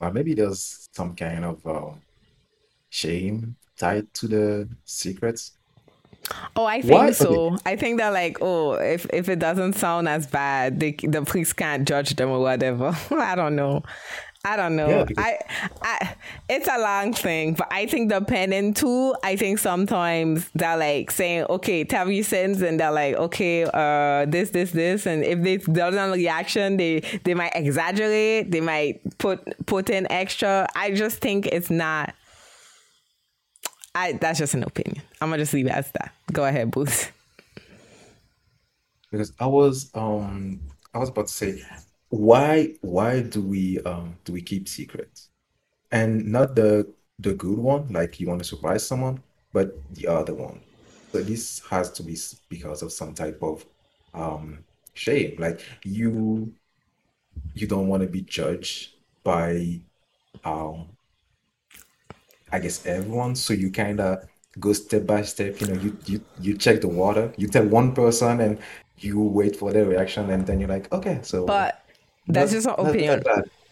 Well, 0.00 0.12
maybe 0.12 0.34
there's 0.34 0.88
some 0.92 1.14
kind 1.14 1.44
of 1.44 1.66
uh, 1.66 1.90
shame 2.88 3.56
tied 3.76 4.12
to 4.14 4.28
the 4.28 4.68
secrets. 4.84 5.52
Oh, 6.54 6.64
I 6.64 6.82
think 6.82 6.92
what? 6.92 7.16
so. 7.16 7.56
I 7.64 7.76
think 7.76 7.98
that 7.98 8.12
like, 8.12 8.38
oh, 8.40 8.72
if 8.74 9.06
if 9.12 9.28
it 9.28 9.38
doesn't 9.38 9.74
sound 9.74 10.08
as 10.08 10.26
bad, 10.26 10.80
they, 10.80 10.92
the 10.92 11.22
police 11.22 11.52
can't 11.52 11.88
judge 11.88 12.16
them 12.16 12.30
or 12.30 12.40
whatever. 12.40 12.96
I 13.10 13.34
don't 13.34 13.56
know. 13.56 13.82
I 14.42 14.56
don't 14.56 14.74
know. 14.74 14.88
Yeah, 14.88 15.04
I, 15.18 15.38
I, 15.82 16.14
it's 16.48 16.66
a 16.66 16.78
long 16.78 17.12
thing, 17.12 17.52
but 17.52 17.68
I 17.70 17.84
think 17.84 18.10
depending 18.10 18.72
too. 18.72 19.14
I 19.22 19.36
think 19.36 19.58
sometimes 19.58 20.48
they're 20.54 20.78
like 20.78 21.10
saying, 21.10 21.44
"Okay, 21.50 21.84
tell 21.84 22.06
me 22.06 22.22
sins," 22.22 22.62
and 22.62 22.80
they're 22.80 22.90
like, 22.90 23.16
"Okay, 23.16 23.64
uh, 23.64 24.24
this, 24.24 24.48
this, 24.50 24.70
this," 24.70 25.04
and 25.04 25.24
if 25.24 25.42
they 25.42 25.58
don't 25.58 25.92
have 25.92 26.12
reaction, 26.12 26.78
they 26.78 27.00
they 27.24 27.34
might 27.34 27.52
exaggerate. 27.54 28.50
They 28.50 28.62
might 28.62 29.18
put 29.18 29.66
put 29.66 29.90
in 29.90 30.10
extra. 30.10 30.66
I 30.74 30.92
just 30.92 31.18
think 31.18 31.46
it's 31.46 31.68
not. 31.68 32.14
I 33.94 34.12
that's 34.12 34.38
just 34.38 34.54
an 34.54 34.62
opinion. 34.62 35.02
I'm 35.20 35.28
gonna 35.28 35.42
just 35.42 35.52
leave 35.52 35.66
it 35.66 35.72
as 35.72 35.90
that. 35.92 36.14
Go 36.32 36.46
ahead, 36.46 36.70
Booz. 36.70 37.08
Because 39.10 39.34
I 39.38 39.46
was 39.46 39.90
um 39.94 40.60
I 40.94 40.98
was 40.98 41.10
about 41.10 41.26
to 41.26 41.32
say 41.32 41.62
why 42.10 42.74
why 42.82 43.22
do 43.22 43.40
we 43.40 43.80
um 43.80 44.16
do 44.24 44.32
we 44.32 44.42
keep 44.42 44.68
secrets? 44.68 45.28
And 45.90 46.26
not 46.26 46.54
the 46.54 46.92
the 47.18 47.34
good 47.34 47.58
one 47.58 47.92
like 47.92 48.20
you 48.20 48.28
want 48.28 48.40
to 48.40 48.44
surprise 48.44 48.86
someone 48.86 49.22
but 49.52 49.74
the 49.94 50.06
other 50.06 50.34
one. 50.34 50.60
So 51.12 51.22
this 51.22 51.60
has 51.70 51.90
to 51.92 52.02
be 52.02 52.16
because 52.48 52.82
of 52.82 52.92
some 52.92 53.14
type 53.14 53.42
of 53.42 53.64
um 54.14 54.64
shame. 54.94 55.36
Like 55.38 55.60
you 55.84 56.52
you 57.54 57.66
don't 57.66 57.88
want 57.88 58.02
to 58.02 58.08
be 58.08 58.22
judged 58.22 58.94
by 59.24 59.80
um 60.44 60.88
i 62.52 62.58
guess 62.58 62.84
everyone 62.86 63.34
so 63.34 63.52
you 63.52 63.70
kind 63.70 64.00
of 64.00 64.18
go 64.58 64.72
step 64.72 65.06
by 65.06 65.22
step 65.22 65.60
you 65.60 65.66
know 65.66 65.80
you 65.80 65.96
you 66.06 66.20
you 66.40 66.56
check 66.56 66.80
the 66.80 66.88
water 66.88 67.32
you 67.36 67.46
tell 67.46 67.64
one 67.66 67.94
person 67.94 68.40
and 68.40 68.58
you 68.98 69.20
wait 69.20 69.56
for 69.56 69.72
their 69.72 69.84
reaction 69.84 70.30
and 70.30 70.46
then 70.46 70.58
you're 70.60 70.68
like 70.68 70.92
okay 70.92 71.20
so 71.22 71.46
but 71.46 71.84
that's 72.30 72.52
just 72.52 72.66
an 72.66 72.74
opinion. 72.78 73.22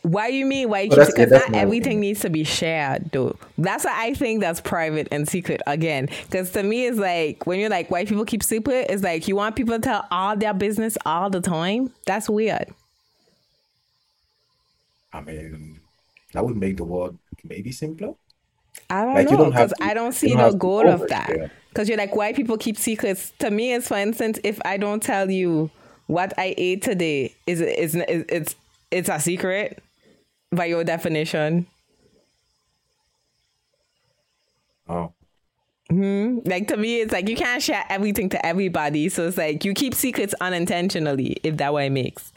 Why 0.02 0.28
you 0.28 0.46
mean 0.46 0.70
why? 0.70 0.88
Because 0.88 1.12
yeah, 1.18 1.24
not 1.26 1.54
everything 1.54 1.80
opinion. 1.80 2.00
needs 2.00 2.20
to 2.20 2.30
be 2.30 2.44
shared, 2.44 3.10
though. 3.10 3.36
That's 3.58 3.84
why 3.84 3.94
I 3.94 4.14
think 4.14 4.40
that's 4.40 4.60
private 4.60 5.08
and 5.10 5.28
secret 5.28 5.60
again. 5.66 6.08
Because 6.24 6.52
to 6.52 6.62
me, 6.62 6.86
it's 6.86 6.98
like 6.98 7.46
when 7.46 7.58
you're 7.58 7.68
like, 7.68 7.90
why 7.90 8.04
people 8.04 8.24
keep 8.24 8.42
secret? 8.42 8.86
It's 8.88 9.02
like 9.02 9.26
you 9.26 9.36
want 9.36 9.56
people 9.56 9.74
to 9.74 9.80
tell 9.80 10.06
all 10.10 10.36
their 10.36 10.54
business 10.54 10.96
all 11.04 11.30
the 11.30 11.40
time. 11.40 11.92
That's 12.06 12.30
weird. 12.30 12.66
I 15.12 15.20
mean, 15.20 15.80
that 16.32 16.44
would 16.44 16.56
make 16.56 16.76
the 16.76 16.84
world 16.84 17.18
maybe 17.42 17.72
simpler. 17.72 18.14
I 18.90 19.04
don't 19.04 19.14
like, 19.14 19.30
know 19.30 19.44
because 19.46 19.74
I 19.80 19.94
don't 19.94 20.12
see 20.12 20.34
don't 20.34 20.52
the 20.52 20.58
goal 20.58 20.88
of 20.88 21.08
that. 21.08 21.50
Because 21.70 21.88
you're 21.88 21.98
like, 21.98 22.14
why 22.14 22.32
people 22.32 22.56
keep 22.56 22.76
secrets? 22.76 23.32
To 23.40 23.50
me, 23.50 23.74
it's 23.74 23.88
for 23.88 23.96
instance, 23.96 24.38
if 24.44 24.60
I 24.64 24.76
don't 24.76 25.02
tell 25.02 25.30
you 25.30 25.70
what 26.08 26.32
I 26.36 26.54
ate 26.56 26.82
today 26.82 27.34
is 27.46 27.60
is 27.60 27.94
it's 27.94 28.56
it's 28.90 29.08
a 29.08 29.20
secret 29.20 29.80
by 30.50 30.64
your 30.64 30.82
definition. 30.82 31.66
Oh. 34.88 35.12
Hmm. 35.90 36.38
Like 36.44 36.68
to 36.68 36.76
me, 36.76 37.00
it's 37.00 37.12
like 37.12 37.28
you 37.28 37.36
can't 37.36 37.62
share 37.62 37.84
everything 37.88 38.30
to 38.30 38.44
everybody. 38.44 39.08
So 39.10 39.28
it's 39.28 39.36
like 39.36 39.64
you 39.64 39.74
keep 39.74 39.94
secrets 39.94 40.34
unintentionally, 40.40 41.36
if 41.42 41.58
that 41.58 41.72
way 41.72 41.88
makes. 41.90 42.32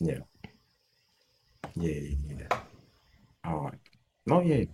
Yeah. 0.00 0.18
Yeah. 1.74 2.00
Yeah. 2.28 2.58
All 3.44 3.64
right. 3.64 3.78
No. 4.26 4.40
Yeah. 4.40 4.64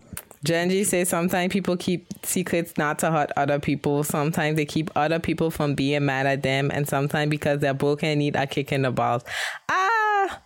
Genji 0.44 0.82
says 0.84 1.08
sometimes 1.08 1.52
people 1.52 1.76
keep 1.76 2.06
secrets 2.24 2.76
not 2.76 2.98
to 3.00 3.10
hurt 3.10 3.30
other 3.36 3.60
people. 3.60 4.02
Sometimes 4.02 4.56
they 4.56 4.64
keep 4.64 4.90
other 4.96 5.20
people 5.20 5.50
from 5.50 5.74
being 5.74 6.04
mad 6.04 6.26
at 6.26 6.42
them, 6.42 6.70
and 6.72 6.88
sometimes 6.88 7.30
because 7.30 7.60
they're 7.60 7.74
broken 7.74 8.18
need 8.18 8.34
a 8.34 8.46
kick 8.46 8.72
in 8.72 8.82
the 8.82 8.90
balls. 8.90 9.22
Ah, 9.68 10.40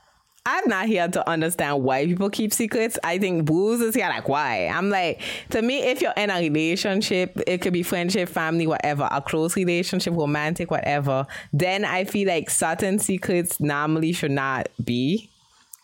I'm 0.45 0.69
not 0.69 0.87
here 0.87 1.09
to 1.09 1.29
understand 1.29 1.83
why 1.83 2.07
people 2.07 2.31
keep 2.31 2.53
secrets. 2.53 2.99
I 3.03 3.19
think 3.19 3.47
Booz 3.47 3.81
is 3.81 3.95
here 3.95 4.09
like 4.09 4.29
why. 4.29 4.67
I'm 4.69 4.91
like, 4.91 5.21
to 5.51 5.63
me, 5.63 5.83
if 5.83 6.01
you're 6.03 6.13
in 6.17 6.31
a 6.31 6.39
relationship, 6.39 7.41
it 7.47 7.63
could 7.63 7.73
be 7.73 7.83
friendship, 7.83 8.29
family, 8.29 8.67
whatever, 8.67 9.09
a 9.11 9.21
close 9.21 9.57
relationship, 9.57 10.15
romantic, 10.15 10.71
whatever, 10.71 11.27
then 11.53 11.85
I 11.85 12.05
feel 12.05 12.29
like 12.29 12.51
certain 12.51 12.99
secrets 12.99 13.59
normally 13.59 14.13
should 14.13 14.31
not 14.31 14.69
be. 14.85 15.31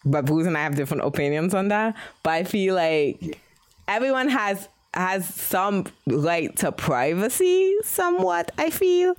But 0.04 0.26
Booz 0.26 0.46
and 0.46 0.56
I 0.56 0.62
have 0.62 0.76
different 0.76 1.04
opinions 1.04 1.54
on 1.54 1.68
that. 1.68 1.96
But 2.22 2.30
I 2.30 2.44
feel 2.44 2.74
like 2.74 3.38
everyone 3.92 4.28
has 4.28 4.68
has 4.94 5.26
some 5.26 5.86
right 6.06 6.54
to 6.56 6.70
privacy 6.72 7.74
somewhat 7.82 8.50
i 8.58 8.70
feel. 8.70 9.14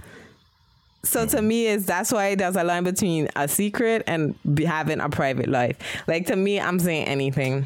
So 1.06 1.26
to 1.26 1.42
me 1.42 1.68
is 1.68 1.86
that's 1.86 2.14
why 2.14 2.36
there's 2.36 2.56
a 2.56 2.64
line 2.64 2.86
between 2.86 3.28
a 3.36 3.48
secret 3.48 4.04
and 4.08 4.36
having 4.66 5.02
a 5.02 5.10
private 5.10 5.50
life. 5.50 5.78
Like 6.08 6.28
to 6.28 6.36
me 6.36 6.60
i'm 6.60 6.80
saying 6.80 7.08
anything. 7.08 7.66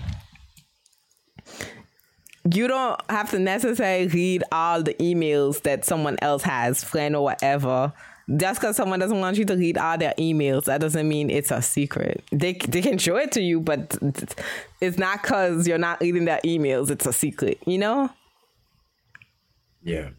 You 2.52 2.68
don't 2.68 3.00
have 3.10 3.30
to 3.32 3.40
necessarily 3.40 4.08
read 4.08 4.44
all 4.52 4.82
the 4.82 4.94
emails 4.96 5.62
that 5.64 5.86
someone 5.86 6.18
else 6.22 6.44
has 6.44 6.84
friend 6.84 7.16
or 7.16 7.24
whatever 7.24 7.94
just 8.36 8.60
because 8.60 8.76
someone 8.76 9.00
doesn't 9.00 9.20
want 9.20 9.38
you 9.38 9.46
to 9.46 9.56
read 9.56 9.78
all 9.78 9.98
their 9.98 10.14
emails, 10.18 10.66
that 10.66 10.82
doesn't 10.82 11.08
mean 11.08 11.30
it's 11.30 11.52
a 11.52 11.62
secret. 11.62 12.24
They 12.32 12.54
they 12.54 12.82
can 12.82 12.98
show 12.98 13.16
it 13.16 13.32
to 13.34 13.42
you, 13.42 13.62
but 13.62 13.98
it's 14.82 14.98
not 14.98 15.22
because 15.22 15.68
you're 15.68 15.78
not 15.78 16.02
reading 16.02 16.26
their 16.26 16.42
emails. 16.44 16.90
It's 16.90 17.06
a 17.06 17.14
secret, 17.14 17.60
you 17.66 17.78
know. 17.78 18.10
Yeah. 19.82 20.10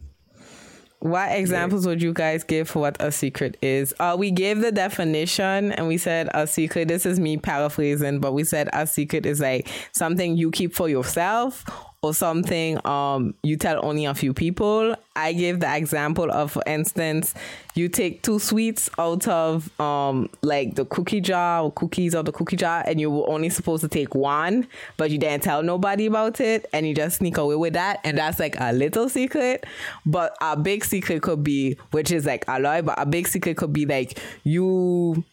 What 1.01 1.31
examples 1.31 1.85
yeah. 1.85 1.91
would 1.91 2.01
you 2.01 2.11
guys 2.11 2.43
give 2.43 2.67
for 2.67 2.79
what 2.79 2.97
a 2.99 3.11
secret 3.11 3.57
is? 3.61 3.93
Uh, 3.99 4.15
we 4.19 4.31
gave 4.31 4.59
the 4.59 4.71
definition 4.71 5.71
and 5.71 5.87
we 5.87 5.97
said 5.97 6.29
a 6.33 6.45
secret. 6.45 6.89
This 6.89 7.05
is 7.05 7.19
me 7.19 7.37
paraphrasing, 7.37 8.19
but 8.19 8.33
we 8.33 8.43
said 8.43 8.69
a 8.73 8.85
secret 8.85 9.25
is 9.25 9.39
like 9.39 9.69
something 9.93 10.35
you 10.35 10.51
keep 10.51 10.75
for 10.75 10.89
yourself 10.89 11.63
or 12.01 12.13
something 12.13 12.85
um 12.87 13.33
you 13.43 13.57
tell 13.57 13.83
only 13.85 14.05
a 14.05 14.13
few 14.13 14.33
people. 14.33 14.95
I 15.15 15.33
gave 15.33 15.59
the 15.59 15.75
example 15.75 16.31
of 16.31 16.51
for 16.51 16.63
instance, 16.65 17.33
you 17.75 17.89
take 17.89 18.23
two 18.23 18.39
sweets 18.39 18.89
out 18.97 19.27
of 19.27 19.77
um 19.81 20.29
like 20.41 20.75
the 20.75 20.85
cookie 20.85 21.19
jar 21.19 21.63
or 21.63 21.71
cookies 21.73 22.13
of 22.13 22.25
the 22.25 22.31
cookie 22.31 22.55
jar 22.55 22.83
and 22.87 23.01
you 23.01 23.11
were 23.11 23.29
only 23.29 23.49
supposed 23.49 23.81
to 23.81 23.89
take 23.89 24.15
one, 24.15 24.67
but 24.95 25.11
you 25.11 25.17
didn't 25.17 25.43
tell 25.43 25.61
nobody 25.61 26.05
about 26.05 26.39
it 26.39 26.67
and 26.71 26.87
you 26.87 26.95
just 26.95 27.17
sneak 27.17 27.37
away 27.37 27.55
with 27.55 27.73
that 27.73 27.99
and 28.05 28.17
that's 28.17 28.39
like 28.39 28.55
a 28.59 28.71
little 28.71 29.09
secret. 29.09 29.65
But 30.05 30.37
a 30.41 30.55
big 30.55 30.85
secret 30.85 31.21
could 31.21 31.43
be 31.43 31.77
which 31.91 32.11
is 32.11 32.25
like 32.25 32.45
a 32.47 32.59
lie, 32.59 32.81
but 32.81 32.97
a 32.97 33.05
big 33.05 33.27
secret 33.27 33.57
could 33.57 33.73
be 33.73 33.85
like 33.85 34.19
you 34.43 35.25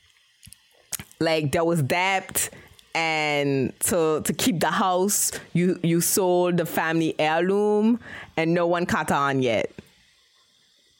like 1.20 1.52
there 1.52 1.64
was 1.64 1.82
debt 1.82 2.50
and 2.96 3.78
to 3.80 4.22
to 4.24 4.32
keep 4.32 4.58
the 4.58 4.70
house, 4.70 5.30
you 5.52 5.78
you 5.82 6.00
sold 6.00 6.56
the 6.56 6.64
family 6.64 7.14
heirloom, 7.18 8.00
and 8.38 8.54
no 8.54 8.66
one 8.66 8.86
caught 8.86 9.12
on 9.12 9.42
yet. 9.42 9.70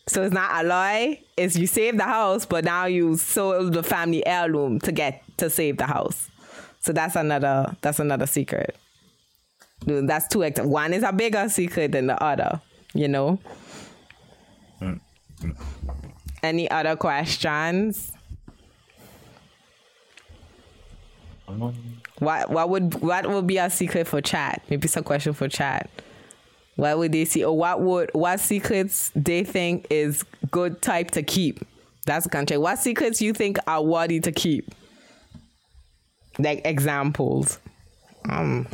So 0.07 0.22
it's 0.22 0.34
not 0.34 0.62
a 0.62 0.68
lie. 0.68 1.22
It's 1.38 1.57
you 1.57 1.66
saved 1.66 1.99
the 1.99 2.05
house, 2.05 2.44
but 2.44 2.64
now 2.64 2.84
you 2.84 3.16
sold 3.16 3.72
the 3.72 3.82
family 3.82 4.24
heirloom 4.26 4.78
to 4.80 4.92
get 4.92 5.24
to 5.38 5.49
save 5.49 5.78
the 5.78 5.86
house. 5.86 6.28
So 6.80 6.92
that's 6.92 7.16
another 7.16 7.74
that's 7.80 7.99
another 7.99 8.26
secret. 8.26 8.76
That's 9.86 10.28
two. 10.28 10.42
One 10.42 10.92
is 10.92 11.03
a 11.03 11.12
bigger 11.12 11.49
secret 11.49 11.92
than 11.92 12.09
the 12.09 12.22
other. 12.22 12.61
You 12.92 13.09
know. 13.09 13.38
Mm-hmm. 14.82 15.51
Any 16.42 16.70
other 16.70 16.94
questions? 16.94 18.12
Um, 18.12 18.16
what 22.18 22.51
what 22.51 22.68
would 22.70 22.94
what 23.01 23.28
would 23.28 23.47
be 23.47 23.59
a 23.59 23.70
secret 23.70 24.07
for 24.07 24.20
chat? 24.20 24.62
Maybe 24.68 24.86
it's 24.86 24.97
a 24.97 25.03
question 25.03 25.32
for 25.32 25.49
chat. 25.49 25.90
What 26.76 26.99
would 26.99 27.12
they 27.12 27.24
see, 27.24 27.44
or 27.44 27.57
what 27.57 27.80
would 27.80 28.11
what 28.12 28.40
secrets 28.40 29.11
they 29.14 29.44
think 29.44 29.86
is 29.90 30.24
good 30.51 30.82
type 30.82 31.11
to 31.12 31.22
keep? 31.22 31.61
That's 32.05 32.26
a 32.26 32.28
country. 32.28 32.59
What 32.59 32.78
secrets 32.78 33.20
you 33.20 33.32
think 33.32 33.59
are 33.66 33.82
worthy 33.82 34.20
to 34.20 34.32
keep? 34.32 34.74
Like 36.38 36.62
examples. 36.64 37.59
Um, 38.28 38.66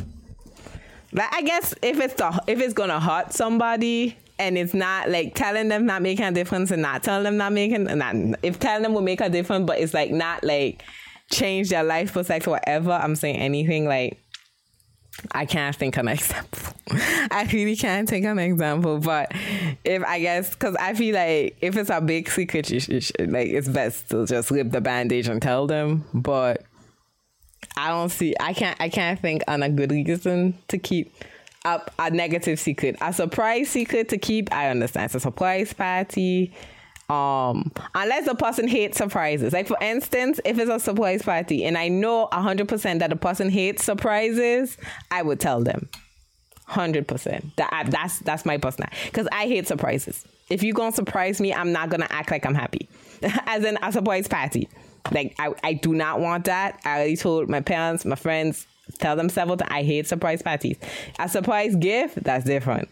like 1.13 1.33
I 1.33 1.41
guess 1.41 1.73
if 1.81 1.99
it's 1.99 2.15
the 2.15 2.43
if 2.47 2.59
it's 2.59 2.73
gonna 2.73 2.99
hurt 2.99 3.33
somebody 3.33 4.17
and 4.39 4.57
it's 4.57 4.73
not 4.73 5.09
like 5.09 5.35
telling 5.35 5.69
them 5.69 5.85
not 5.85 6.01
making 6.01 6.25
a 6.25 6.31
difference 6.31 6.71
and 6.71 6.81
not 6.81 7.03
telling 7.03 7.23
them 7.23 7.37
not 7.37 7.53
making 7.53 7.83
not 7.83 8.15
if 8.41 8.59
telling 8.59 8.83
them 8.83 8.93
will 8.93 9.01
make 9.01 9.21
a 9.21 9.29
difference, 9.29 9.65
but 9.65 9.79
it's 9.79 9.93
like 9.93 10.11
not 10.11 10.43
like 10.43 10.83
change 11.33 11.69
their 11.69 11.83
life 11.83 12.13
perspective, 12.13 12.51
whatever. 12.51 12.91
I'm 12.91 13.15
saying 13.15 13.37
anything 13.37 13.85
like 13.85 14.19
I 15.31 15.45
can't 15.45 15.75
think 15.75 15.97
of 15.97 16.05
an 16.05 16.07
example. 16.13 16.73
I 16.89 17.47
really 17.51 17.75
can't 17.75 18.09
think 18.09 18.25
of 18.25 18.37
an 18.37 18.39
example, 18.39 18.99
but 18.99 19.31
if 19.83 20.03
I 20.03 20.19
guess 20.19 20.51
because 20.51 20.75
I 20.75 20.93
feel 20.93 21.15
like 21.15 21.57
if 21.61 21.77
it's 21.77 21.89
a 21.89 22.01
big 22.01 22.29
secret, 22.29 22.69
you 22.69 22.79
should, 22.79 22.93
you 22.93 23.01
should, 23.01 23.31
like 23.31 23.47
it's 23.47 23.67
best 23.67 24.09
to 24.09 24.25
just 24.25 24.51
rip 24.51 24.71
the 24.71 24.81
bandage 24.81 25.27
and 25.27 25.41
tell 25.41 25.67
them. 25.67 26.05
But 26.13 26.63
I 27.77 27.89
don't 27.89 28.09
see. 28.09 28.35
I 28.39 28.53
can't. 28.53 28.79
I 28.79 28.89
can't 28.89 29.19
think 29.19 29.43
on 29.47 29.63
a 29.63 29.69
good 29.69 29.91
reason 29.91 30.57
to 30.69 30.77
keep 30.77 31.13
up 31.65 31.91
a 31.97 32.09
negative 32.09 32.59
secret. 32.59 32.97
A 33.01 33.13
surprise 33.13 33.69
secret 33.69 34.09
to 34.09 34.17
keep. 34.17 34.53
I 34.53 34.69
understand. 34.69 35.05
It's 35.05 35.15
a 35.15 35.19
surprise 35.19 35.73
party 35.73 36.53
um 37.09 37.71
unless 37.95 38.25
the 38.25 38.35
person 38.35 38.67
hates 38.67 38.97
surprises. 38.97 39.53
Like 39.53 39.67
for 39.67 39.77
instance 39.81 40.39
if 40.45 40.57
it's 40.57 40.71
a 40.71 40.79
surprise 40.79 41.21
party 41.21 41.65
and 41.65 41.77
i 41.77 41.87
know 41.87 42.27
100% 42.31 42.99
that 42.99 43.09
the 43.09 43.15
person 43.15 43.49
hates 43.49 43.83
surprises 43.83 44.77
i 45.11 45.21
would 45.21 45.39
tell 45.39 45.61
them. 45.61 45.89
100% 46.69 47.55
that 47.57 47.69
I, 47.71 47.83
that's 47.83 48.19
that's 48.19 48.45
my 48.45 48.57
personal 48.57 48.89
because 49.05 49.27
i 49.31 49.47
hate 49.47 49.67
surprises. 49.67 50.25
If 50.49 50.63
you're 50.63 50.73
gonna 50.73 50.93
surprise 50.93 51.41
me 51.41 51.53
i'm 51.53 51.71
not 51.71 51.89
gonna 51.89 52.07
act 52.09 52.31
like 52.31 52.45
i'm 52.45 52.55
happy. 52.55 52.89
As 53.45 53.65
in 53.65 53.77
a 53.81 53.91
surprise 53.91 54.27
party. 54.27 54.69
Like 55.11 55.35
I, 55.37 55.53
I 55.63 55.73
do 55.73 55.93
not 55.93 56.21
want 56.21 56.45
that. 56.45 56.79
I 56.85 56.95
already 56.95 57.17
told 57.17 57.49
my 57.49 57.59
parents 57.59 58.05
my 58.05 58.15
friends 58.15 58.65
tell 58.99 59.15
them 59.15 59.27
several 59.29 59.57
times 59.57 59.71
i 59.71 59.83
hate 59.83 60.07
surprise 60.07 60.41
parties. 60.41 60.77
A 61.19 61.27
surprise 61.27 61.75
gift 61.75 62.23
that's 62.23 62.45
different 62.45 62.89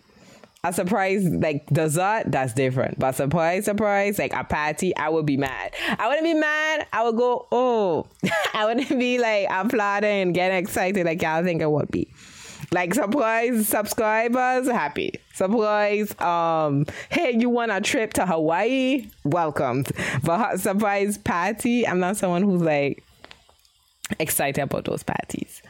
a 0.64 0.72
surprise 0.72 1.26
like 1.26 1.66
dessert, 1.68 2.26
that's 2.28 2.54
different. 2.54 3.00
But 3.00 3.14
surprise, 3.14 3.66
surprise, 3.66 4.20
like 4.20 4.34
a 4.34 4.44
party, 4.44 4.96
I 4.96 5.10
would 5.10 5.26
be 5.26 5.38
mad. 5.38 5.74
I 5.98 6.08
wouldn't 6.08 6.26
be 6.26 6.36
mad. 6.36 6.86
I 6.94 7.04
would 7.04 7.18
go, 7.18 7.48
oh, 7.52 8.08
I 8.54 8.66
wouldn't 8.66 8.90
be 8.90 9.18
like 9.18 9.48
applauding 9.50 10.22
and 10.22 10.34
getting 10.34 10.58
excited 10.58 11.06
like 11.06 11.22
y'all 11.22 11.44
think 11.44 11.62
I 11.62 11.68
would 11.68 11.90
be. 11.90 12.08
Like 12.72 12.94
surprise 12.94 13.68
subscribers, 13.68 14.68
happy. 14.68 15.16
Surprise, 15.34 16.20
um, 16.22 16.86
hey, 17.10 17.36
you 17.38 17.50
want 17.50 17.72
a 17.72 17.82
trip 17.82 18.14
to 18.14 18.26
Hawaii? 18.26 19.08
Welcomed. 19.26 19.92
But 20.24 20.60
surprise 20.60 21.18
party, 21.18 21.88
I'm 21.88 22.00
not 22.00 22.18
someone 22.18 22.44
who's 22.44 22.62
like 22.62 23.04
excited 24.20 24.62
about 24.62 24.86
those 24.86 25.04
parties. 25.04 25.62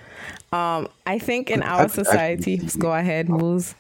Um, 0.52 0.90
I 1.08 1.18
think 1.18 1.50
in 1.50 1.64
our 1.64 1.88
society, 1.88 2.58
go 2.78 2.92
ahead, 2.92 3.30
Moose. 3.30 3.74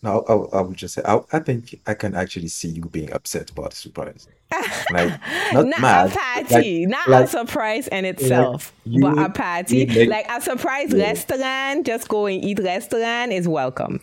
No, 0.00 0.24
I, 0.28 0.58
I 0.58 0.60
would 0.60 0.76
just 0.76 0.94
say 0.94 1.02
I, 1.04 1.20
I 1.32 1.40
think 1.40 1.80
I 1.86 1.94
can 1.94 2.14
actually 2.14 2.48
see 2.48 2.68
you 2.68 2.82
being 2.82 3.12
upset 3.12 3.50
about 3.50 3.70
the 3.70 3.76
surprise. 3.76 4.28
Like 4.90 5.20
not, 5.52 5.66
not 5.66 5.80
mad, 5.80 6.10
a 6.10 6.14
party, 6.14 6.86
like, 6.86 6.88
not 6.88 7.08
like, 7.08 7.24
a 7.24 7.28
surprise 7.28 7.88
in 7.88 8.06
itself, 8.06 8.72
you, 8.84 9.02
but 9.02 9.18
a 9.18 9.28
party, 9.28 9.84
make, 9.84 10.08
like 10.08 10.26
a 10.30 10.40
surprise 10.40 10.94
yeah. 10.94 11.04
restaurant. 11.04 11.84
Just 11.84 12.08
go 12.08 12.24
and 12.24 12.42
eat 12.42 12.58
restaurant 12.58 13.32
is 13.32 13.46
welcome. 13.46 14.00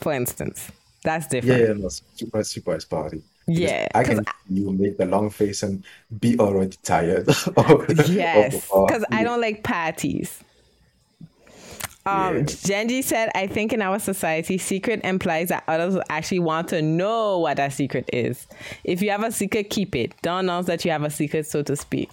For 0.00 0.12
instance, 0.12 0.70
that's 1.02 1.26
different. 1.26 1.60
Yeah, 1.60 1.66
yeah 1.68 1.72
no, 1.74 1.88
surprise, 1.88 2.50
surprise 2.50 2.84
party. 2.84 3.22
Yeah, 3.48 3.88
I 3.92 4.04
can 4.04 4.20
I, 4.20 4.32
you 4.48 4.70
make 4.70 4.98
the 4.98 5.06
long 5.06 5.30
face 5.30 5.64
and 5.64 5.82
be 6.20 6.38
already 6.38 6.76
tired. 6.84 7.26
yes, 8.06 8.68
because 8.70 9.04
I 9.10 9.24
don't 9.24 9.40
like 9.40 9.64
parties. 9.64 10.44
Um, 12.04 12.38
yeah. 12.38 12.42
Genji 12.42 13.02
said, 13.02 13.30
I 13.34 13.46
think 13.46 13.72
in 13.72 13.80
our 13.80 13.98
society, 13.98 14.58
secret 14.58 15.00
implies 15.04 15.48
that 15.50 15.64
others 15.68 16.02
actually 16.08 16.40
want 16.40 16.68
to 16.68 16.82
know 16.82 17.38
what 17.38 17.58
that 17.58 17.72
secret 17.72 18.08
is. 18.12 18.46
If 18.84 19.02
you 19.02 19.10
have 19.10 19.22
a 19.22 19.30
secret, 19.30 19.70
keep 19.70 19.94
it. 19.94 20.14
Don't 20.22 20.40
announce 20.40 20.66
that 20.66 20.84
you 20.84 20.90
have 20.90 21.04
a 21.04 21.10
secret, 21.10 21.46
so 21.46 21.62
to 21.62 21.76
speak. 21.76 22.10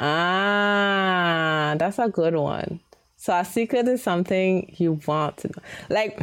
Ah, 0.00 1.76
that's 1.78 1.98
a 1.98 2.08
good 2.08 2.34
one. 2.34 2.80
So 3.16 3.32
a 3.34 3.44
secret 3.44 3.86
is 3.88 4.02
something 4.02 4.74
you 4.76 5.00
want 5.06 5.38
to 5.38 5.48
know. 5.48 5.62
Like, 5.88 6.20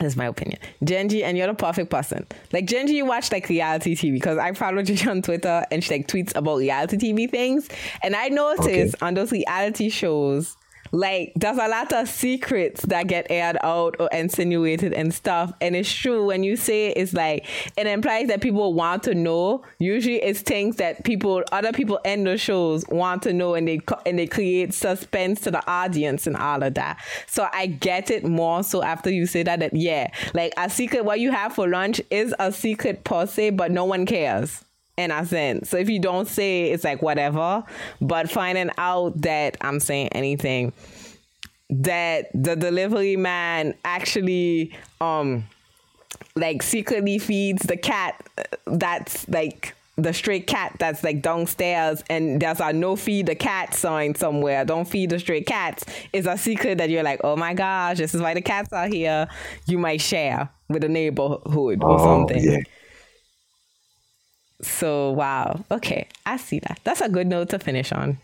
that's 0.00 0.16
my 0.16 0.26
opinion. 0.26 0.58
Genji, 0.82 1.22
and 1.22 1.36
you're 1.36 1.46
the 1.46 1.54
perfect 1.54 1.90
person. 1.90 2.26
Like 2.52 2.66
Genji, 2.66 2.94
you 2.94 3.04
watch 3.04 3.30
like 3.30 3.48
reality 3.48 3.94
TV 3.94 4.14
because 4.14 4.38
I 4.38 4.52
follow 4.52 4.82
Genji 4.82 5.08
on 5.08 5.22
Twitter 5.22 5.64
and 5.70 5.84
she 5.84 5.94
like 5.94 6.08
tweets 6.08 6.34
about 6.34 6.58
reality 6.58 6.96
TV 6.96 7.30
things. 7.30 7.68
And 8.02 8.16
I 8.16 8.28
noticed 8.28 8.96
okay. 8.96 9.06
on 9.06 9.14
those 9.14 9.30
reality 9.30 9.90
shows, 9.90 10.56
like 10.92 11.32
there's 11.36 11.58
a 11.58 11.68
lot 11.68 11.92
of 11.92 12.08
secrets 12.08 12.82
that 12.82 13.06
get 13.06 13.26
aired 13.30 13.56
out 13.62 13.96
or 13.98 14.08
insinuated 14.12 14.92
and 14.92 15.12
stuff. 15.12 15.52
And 15.60 15.74
it's 15.74 15.92
true 15.92 16.26
when 16.26 16.42
you 16.42 16.56
say 16.56 16.88
it's 16.88 17.12
like 17.12 17.46
it 17.76 17.86
implies 17.86 18.28
that 18.28 18.40
people 18.40 18.74
want 18.74 19.02
to 19.04 19.14
know. 19.14 19.62
Usually 19.78 20.22
it's 20.22 20.40
things 20.40 20.76
that 20.76 21.04
people 21.04 21.42
other 21.52 21.72
people 21.72 21.98
in 22.04 22.24
the 22.24 22.36
shows 22.36 22.84
want 22.88 23.22
to 23.22 23.32
know 23.32 23.54
and 23.54 23.66
they 23.66 23.80
and 24.06 24.18
they 24.18 24.26
create 24.26 24.74
suspense 24.74 25.40
to 25.42 25.50
the 25.50 25.66
audience 25.70 26.26
and 26.26 26.36
all 26.36 26.62
of 26.62 26.74
that. 26.74 27.02
So 27.26 27.48
i 27.52 27.66
get 27.66 28.10
it 28.10 28.24
more 28.24 28.62
so 28.62 28.82
after 28.82 29.10
you 29.10 29.26
say 29.26 29.42
that 29.42 29.60
that 29.60 29.74
yeah 29.74 30.08
like 30.34 30.52
a 30.56 30.68
secret 30.68 31.04
what 31.04 31.20
you 31.20 31.30
have 31.30 31.54
for 31.54 31.68
lunch 31.68 32.00
is 32.10 32.34
a 32.38 32.52
secret 32.52 33.04
per 33.04 33.26
se 33.26 33.50
but 33.50 33.70
no 33.70 33.84
one 33.84 34.04
cares 34.04 34.64
in 34.96 35.10
a 35.10 35.24
sense. 35.26 35.70
So 35.70 35.76
if 35.76 35.88
you 35.88 35.98
don't 35.98 36.28
say 36.28 36.70
it's 36.70 36.84
like 36.84 37.02
whatever, 37.02 37.64
but 38.00 38.30
finding 38.30 38.70
out 38.78 39.20
that 39.22 39.56
I'm 39.60 39.80
saying 39.80 40.08
anything 40.08 40.72
that 41.70 42.28
the 42.34 42.54
delivery 42.54 43.16
man 43.16 43.74
actually 43.84 44.76
um 45.00 45.44
like 46.36 46.62
secretly 46.62 47.18
feeds 47.18 47.62
the 47.64 47.76
cat 47.76 48.22
that's 48.66 49.26
like 49.28 49.74
the 49.96 50.12
stray 50.12 50.40
cat 50.40 50.74
that's 50.78 51.02
like 51.04 51.22
downstairs 51.22 52.02
and 52.10 52.40
there's 52.42 52.60
a 52.60 52.72
no 52.72 52.96
feed 52.96 53.26
the 53.26 53.34
cat 53.34 53.74
sign 53.74 54.14
somewhere. 54.14 54.64
Don't 54.64 54.86
feed 54.86 55.10
the 55.10 55.18
stray 55.20 55.42
cats. 55.42 55.84
Is 56.12 56.26
a 56.26 56.36
secret 56.36 56.78
that 56.78 56.90
you're 56.90 57.04
like 57.04 57.20
oh 57.24 57.36
my 57.36 57.54
gosh 57.54 57.98
this 57.98 58.14
is 58.14 58.20
why 58.20 58.34
the 58.34 58.42
cats 58.42 58.72
are 58.72 58.88
here. 58.88 59.28
You 59.66 59.78
might 59.78 60.00
share 60.00 60.48
with 60.68 60.82
the 60.82 60.88
neighborhood 60.88 61.82
or 61.82 61.92
oh, 61.92 61.98
something. 61.98 62.42
yeah. 62.42 62.58
So 64.62 65.10
wow. 65.12 65.64
Okay, 65.70 66.08
I 66.26 66.36
see 66.36 66.60
that. 66.60 66.80
That's 66.84 67.00
a 67.00 67.08
good 67.08 67.26
note 67.26 67.50
to 67.50 67.58
finish 67.58 67.92
on. 67.92 68.18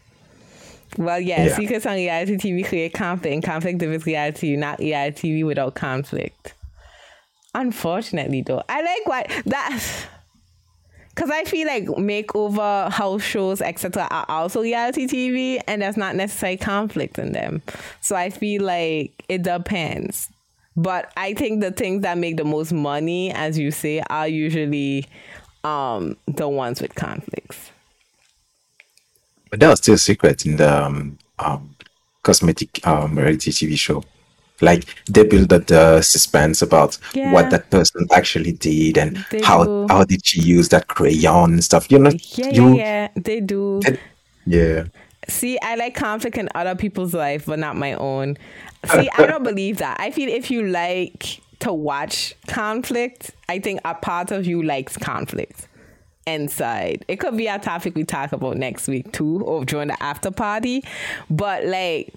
Well, 0.99 1.21
yeah, 1.21 1.47
yeah. 1.47 1.55
secrets 1.55 1.87
on 1.87 1.95
reality 1.95 2.37
TV 2.37 2.67
create 2.67 2.93
conflict, 2.93 3.33
and 3.33 3.43
conflict 3.43 3.81
with 3.81 4.07
reality, 4.07 4.57
not 4.57 4.81
reality 4.81 5.33
TV 5.33 5.47
without 5.47 5.75
conflict. 5.75 6.55
Unfortunately, 7.55 8.43
though, 8.43 8.63
I 8.69 8.83
like 8.83 9.07
what 9.07 9.45
that. 9.47 10.07
Cause 11.17 11.31
I 11.31 11.45
feel 11.45 11.67
like 11.67 11.85
makeover 11.85 12.91
house 12.91 13.23
shows, 13.23 13.61
etc., 13.61 14.07
are 14.11 14.25
also 14.29 14.63
reality 14.63 15.07
TV, 15.07 15.61
and 15.67 15.83
there's 15.83 15.97
not 15.97 16.17
necessarily 16.17 16.57
conflict 16.57 17.19
in 17.19 17.33
them. 17.33 17.63
So 18.01 18.17
I 18.17 18.31
feel 18.31 18.63
like 18.63 19.23
it 19.29 19.43
depends. 19.43 20.31
But 20.77 21.13
I 21.17 21.35
think 21.35 21.61
the 21.61 21.73
things 21.73 22.03
that 22.03 22.17
make 22.17 22.37
the 22.37 22.45
most 22.45 22.73
money, 22.73 23.33
as 23.33 23.59
you 23.59 23.71
say, 23.71 24.03
are 24.09 24.29
usually 24.29 25.07
um, 25.65 26.17
the 26.27 26.49
ones 26.49 26.81
with 26.81 26.95
conflicts. 26.95 27.71
But 29.51 29.61
that 29.61 29.69
was 29.69 29.81
still 29.81 29.95
a 29.95 29.99
secret 29.99 30.47
in 30.47 30.57
the 30.57 30.85
um, 30.85 31.19
um, 31.39 31.75
cosmetic 32.23 32.87
um, 32.87 33.19
reality 33.19 33.51
TV 33.51 33.77
show. 33.77 34.05
Like 34.63 34.85
they 35.07 35.25
build 35.25 35.53
up 35.53 35.67
the 35.67 36.03
suspense 36.03 36.61
about 36.61 36.99
yeah. 37.15 37.33
what 37.33 37.51
that 37.51 37.71
person 37.71 38.07
actually 38.13 38.53
did 38.53 38.99
and 38.99 39.25
they 39.31 39.41
how 39.41 39.65
do. 39.65 39.87
how 39.89 40.05
did 40.05 40.25
she 40.25 40.43
use 40.43 40.69
that 40.69 40.89
crayon 40.89 41.53
and 41.55 41.65
stuff. 41.65 41.91
You 41.91 41.99
know, 41.99 42.13
yeah, 42.35 42.51
you, 42.51 42.77
yeah, 42.77 42.77
yeah, 42.77 43.09
they 43.17 43.41
do. 43.41 43.81
They, 43.83 43.99
yeah. 44.47 44.85
See, 45.29 45.59
I 45.61 45.77
like 45.77 45.95
conflict 45.95 46.37
in 46.37 46.49
other 46.55 46.75
people's 46.75 47.15
life, 47.15 47.47
but 47.47 47.59
not 47.59 47.77
my 47.77 47.95
own. 47.95 48.37
See, 48.85 49.09
I 49.17 49.27
don't 49.27 49.43
believe 49.51 49.79
that. 49.79 49.99
I 49.99 50.11
feel 50.11 50.29
if 50.29 50.51
you 50.51 50.67
like 50.67 51.41
to 51.61 51.73
watch 51.73 52.35
conflict, 52.47 53.31
I 53.49 53.59
think 53.59 53.81
a 53.85 53.95
part 53.95 54.31
of 54.31 54.47
you 54.47 54.63
likes 54.63 54.97
conflict 54.97 55.69
inside. 56.27 57.05
It 57.09 57.17
could 57.17 57.37
be 57.37 57.47
a 57.47 57.59
topic 57.59 57.95
we 57.95 58.05
talk 58.05 58.33
about 58.33 58.57
next 58.57 58.89
week 58.89 59.13
too, 59.13 59.43
or 59.43 59.65
during 59.65 59.89
the 59.89 60.03
after 60.03 60.31
party. 60.31 60.85
But 61.29 61.65
like, 61.65 62.15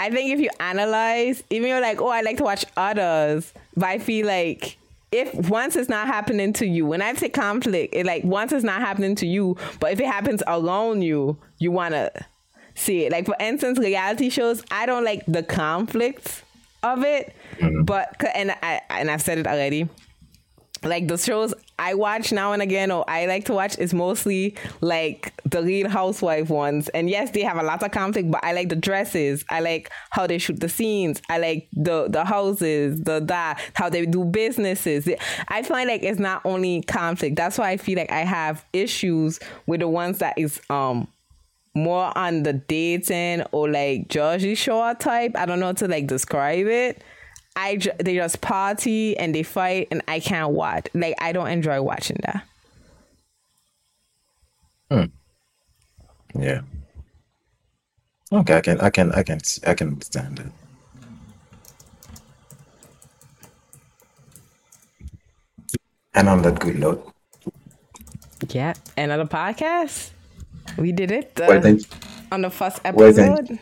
I 0.00 0.10
think 0.10 0.32
if 0.32 0.40
you 0.40 0.50
analyze, 0.60 1.42
even 1.50 1.68
you're 1.68 1.80
like, 1.80 2.00
oh, 2.00 2.08
I 2.08 2.22
like 2.22 2.38
to 2.38 2.44
watch 2.44 2.64
others, 2.76 3.52
but 3.76 3.86
I 3.86 3.98
feel 3.98 4.26
like 4.26 4.76
if 5.12 5.34
once 5.50 5.76
it's 5.76 5.90
not 5.90 6.06
happening 6.06 6.52
to 6.54 6.66
you, 6.66 6.86
when 6.86 7.02
I 7.02 7.12
say 7.14 7.28
conflict, 7.28 7.94
it 7.94 8.06
like 8.06 8.24
once 8.24 8.52
it's 8.52 8.64
not 8.64 8.80
happening 8.80 9.14
to 9.16 9.26
you, 9.26 9.56
but 9.78 9.92
if 9.92 10.00
it 10.00 10.06
happens 10.06 10.42
around 10.46 11.02
you, 11.02 11.36
you 11.58 11.70
wanna 11.70 12.10
see 12.74 13.04
it. 13.04 13.12
Like 13.12 13.26
for 13.26 13.36
instance, 13.38 13.78
reality 13.78 14.30
shows, 14.30 14.64
I 14.70 14.86
don't 14.86 15.04
like 15.04 15.22
the 15.26 15.42
conflicts 15.42 16.42
of 16.82 17.04
it, 17.04 17.34
mm-hmm. 17.58 17.82
but 17.84 18.14
and 18.34 18.50
I 18.62 18.80
and 18.90 19.10
I've 19.10 19.22
said 19.22 19.38
it 19.38 19.46
already 19.46 19.88
like 20.84 21.08
the 21.08 21.16
shows 21.16 21.54
I 21.78 21.94
watch 21.94 22.32
now 22.32 22.52
and 22.52 22.62
again 22.62 22.90
or 22.90 23.08
I 23.08 23.26
like 23.26 23.44
to 23.46 23.52
watch 23.52 23.78
is 23.78 23.94
mostly 23.94 24.56
like 24.80 25.32
the 25.44 25.62
real 25.62 25.88
housewife 25.88 26.48
ones. 26.48 26.88
And 26.90 27.08
yes, 27.08 27.30
they 27.30 27.42
have 27.42 27.56
a 27.56 27.62
lot 27.62 27.82
of 27.82 27.90
conflict, 27.90 28.30
but 28.30 28.44
I 28.44 28.52
like 28.52 28.68
the 28.68 28.76
dresses. 28.76 29.44
I 29.50 29.60
like 29.60 29.90
how 30.10 30.26
they 30.26 30.38
shoot 30.38 30.60
the 30.60 30.68
scenes. 30.68 31.20
I 31.28 31.38
like 31.38 31.68
the 31.72 32.08
the 32.08 32.24
houses, 32.24 33.00
the 33.00 33.20
that 33.26 33.60
how 33.74 33.88
they 33.88 34.06
do 34.06 34.24
businesses. 34.24 35.08
I 35.48 35.62
find 35.62 35.88
like 35.88 36.02
it's 36.02 36.20
not 36.20 36.42
only 36.44 36.82
conflict. 36.82 37.36
That's 37.36 37.58
why 37.58 37.70
I 37.70 37.76
feel 37.76 37.98
like 37.98 38.12
I 38.12 38.20
have 38.20 38.64
issues 38.72 39.40
with 39.66 39.80
the 39.80 39.88
ones 39.88 40.18
that 40.18 40.34
is 40.36 40.60
um 40.70 41.08
more 41.74 42.16
on 42.16 42.42
the 42.42 42.52
dating 42.52 43.42
or 43.52 43.70
like 43.70 44.08
Jersey 44.08 44.54
Shore 44.54 44.94
type. 44.94 45.36
I 45.36 45.46
don't 45.46 45.60
know 45.60 45.66
how 45.66 45.72
to 45.72 45.88
like 45.88 46.06
describe 46.06 46.66
it 46.66 47.02
I 47.54 47.78
they 47.98 48.14
just 48.14 48.40
party 48.40 49.16
and 49.16 49.34
they 49.34 49.42
fight 49.42 49.88
and 49.90 50.02
I 50.08 50.20
can't 50.20 50.52
watch. 50.52 50.86
Like 50.94 51.14
I 51.20 51.32
don't 51.32 51.48
enjoy 51.48 51.82
watching 51.82 52.18
that. 52.24 52.44
Hmm. 54.90 56.40
Yeah. 56.40 56.62
Okay, 58.32 58.56
I 58.56 58.60
can 58.62 58.80
I 58.80 58.90
can 58.90 59.12
I 59.12 59.22
can 59.22 59.40
I 59.66 59.74
can 59.74 59.88
understand 59.88 60.38
it. 60.40 60.46
And 66.14 66.28
on 66.28 66.42
that 66.42 66.60
good 66.60 66.78
note. 66.78 67.12
Yeah, 68.48 68.74
another 68.96 69.24
podcast. 69.24 70.10
We 70.78 70.92
did 70.92 71.10
it 71.10 71.40
uh, 71.40 71.76
on 72.32 72.42
the 72.42 72.50
first 72.50 72.80
episode. 72.84 73.58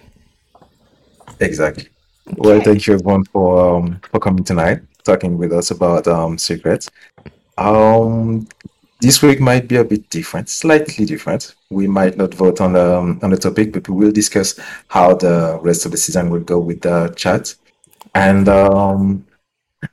exactly. 1.41 1.89
Well, 2.37 2.61
thank 2.61 2.87
you 2.87 2.95
everyone 2.95 3.25
for 3.25 3.77
um, 3.77 4.01
for 4.11 4.21
coming 4.21 4.45
tonight, 4.45 4.83
talking 5.05 5.37
with 5.39 5.53
us 5.53 5.71
about 5.71 6.07
um, 6.07 6.39
secrets. 6.39 6.91
Um, 7.59 8.47
this 9.01 9.23
week 9.23 9.41
might 9.41 9.67
be 9.67 9.77
a 9.77 9.85
bit 9.85 10.09
different, 10.11 10.49
slightly 10.49 11.05
different. 11.05 11.55
We 11.71 11.87
might 11.87 12.17
not 12.17 12.35
vote 12.35 12.61
on 12.61 12.75
the 12.75 12.99
um, 12.99 13.19
on 13.23 13.31
the 13.31 13.37
topic, 13.37 13.73
but 13.73 13.89
we 13.89 14.05
will 14.05 14.13
discuss 14.13 14.59
how 14.89 15.15
the 15.15 15.59
rest 15.63 15.87
of 15.87 15.93
the 15.93 15.97
season 15.99 16.31
will 16.31 16.41
go 16.41 16.59
with 16.59 16.83
the 16.83 17.13
chat. 17.17 17.55
And 18.15 18.49
um, 18.49 19.27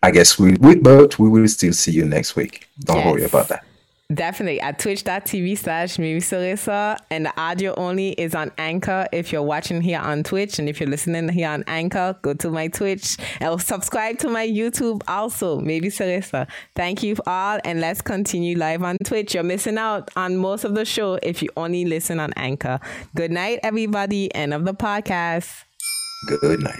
I 0.03 0.12
guess 0.12 0.38
we, 0.38 0.55
we 0.55 0.76
but 0.76 1.18
we 1.18 1.30
will 1.30 1.47
still 1.47 1.74
see 1.74 1.91
you 1.91 2.05
next 2.05 2.36
week. 2.36 2.68
Don't 2.82 2.97
yes. 2.97 3.05
worry 3.05 3.24
about 3.24 3.47
that. 3.49 3.66
Definitely 4.14 4.62
at 4.62 4.80
twitch.tv 4.80 5.58
slash 5.58 5.99
Mimi 5.99 6.22
Sarissa. 6.22 6.97
And 7.12 7.26
the 7.26 7.39
audio 7.39 7.76
only 7.76 8.12
is 8.12 8.36
on 8.36 8.51
Anchor 8.58 9.05
if 9.12 9.34
you're 9.34 9.43
watching 9.43 9.82
here 9.82 9.99
on 9.99 10.24
Twitch. 10.24 10.60
And 10.60 10.70
if 10.70 10.80
you're 10.80 10.89
listening 10.89 11.28
here 11.28 11.49
on 11.49 11.66
Anchor, 11.68 12.18
go 12.22 12.34
to 12.36 12.49
my 12.49 12.70
Twitch 12.70 13.18
and 13.41 13.62
subscribe 13.62 14.18
to 14.20 14.30
my 14.30 14.47
YouTube 14.47 15.01
also, 15.10 15.60
Maybe. 15.60 15.89
Thank 15.89 17.03
you 17.03 17.18
all. 17.26 17.60
And 17.66 17.82
let's 17.82 18.01
continue 18.01 18.58
live 18.58 18.82
on 18.82 18.97
Twitch. 19.03 19.34
You're 19.34 19.43
missing 19.43 19.78
out 19.78 20.10
on 20.16 20.38
most 20.38 20.64
of 20.64 20.74
the 20.74 20.86
show 20.86 21.20
if 21.22 21.41
you 21.41 21.49
only 21.58 21.84
listen 21.84 22.22
on 22.22 22.32
Anchor. 22.38 22.80
Good 23.14 23.32
night, 23.32 23.60
everybody. 23.62 24.34
End 24.34 24.53
of 24.53 24.64
the 24.64 24.74
podcast. 24.74 25.66
Good 26.28 26.62
night. 26.62 26.80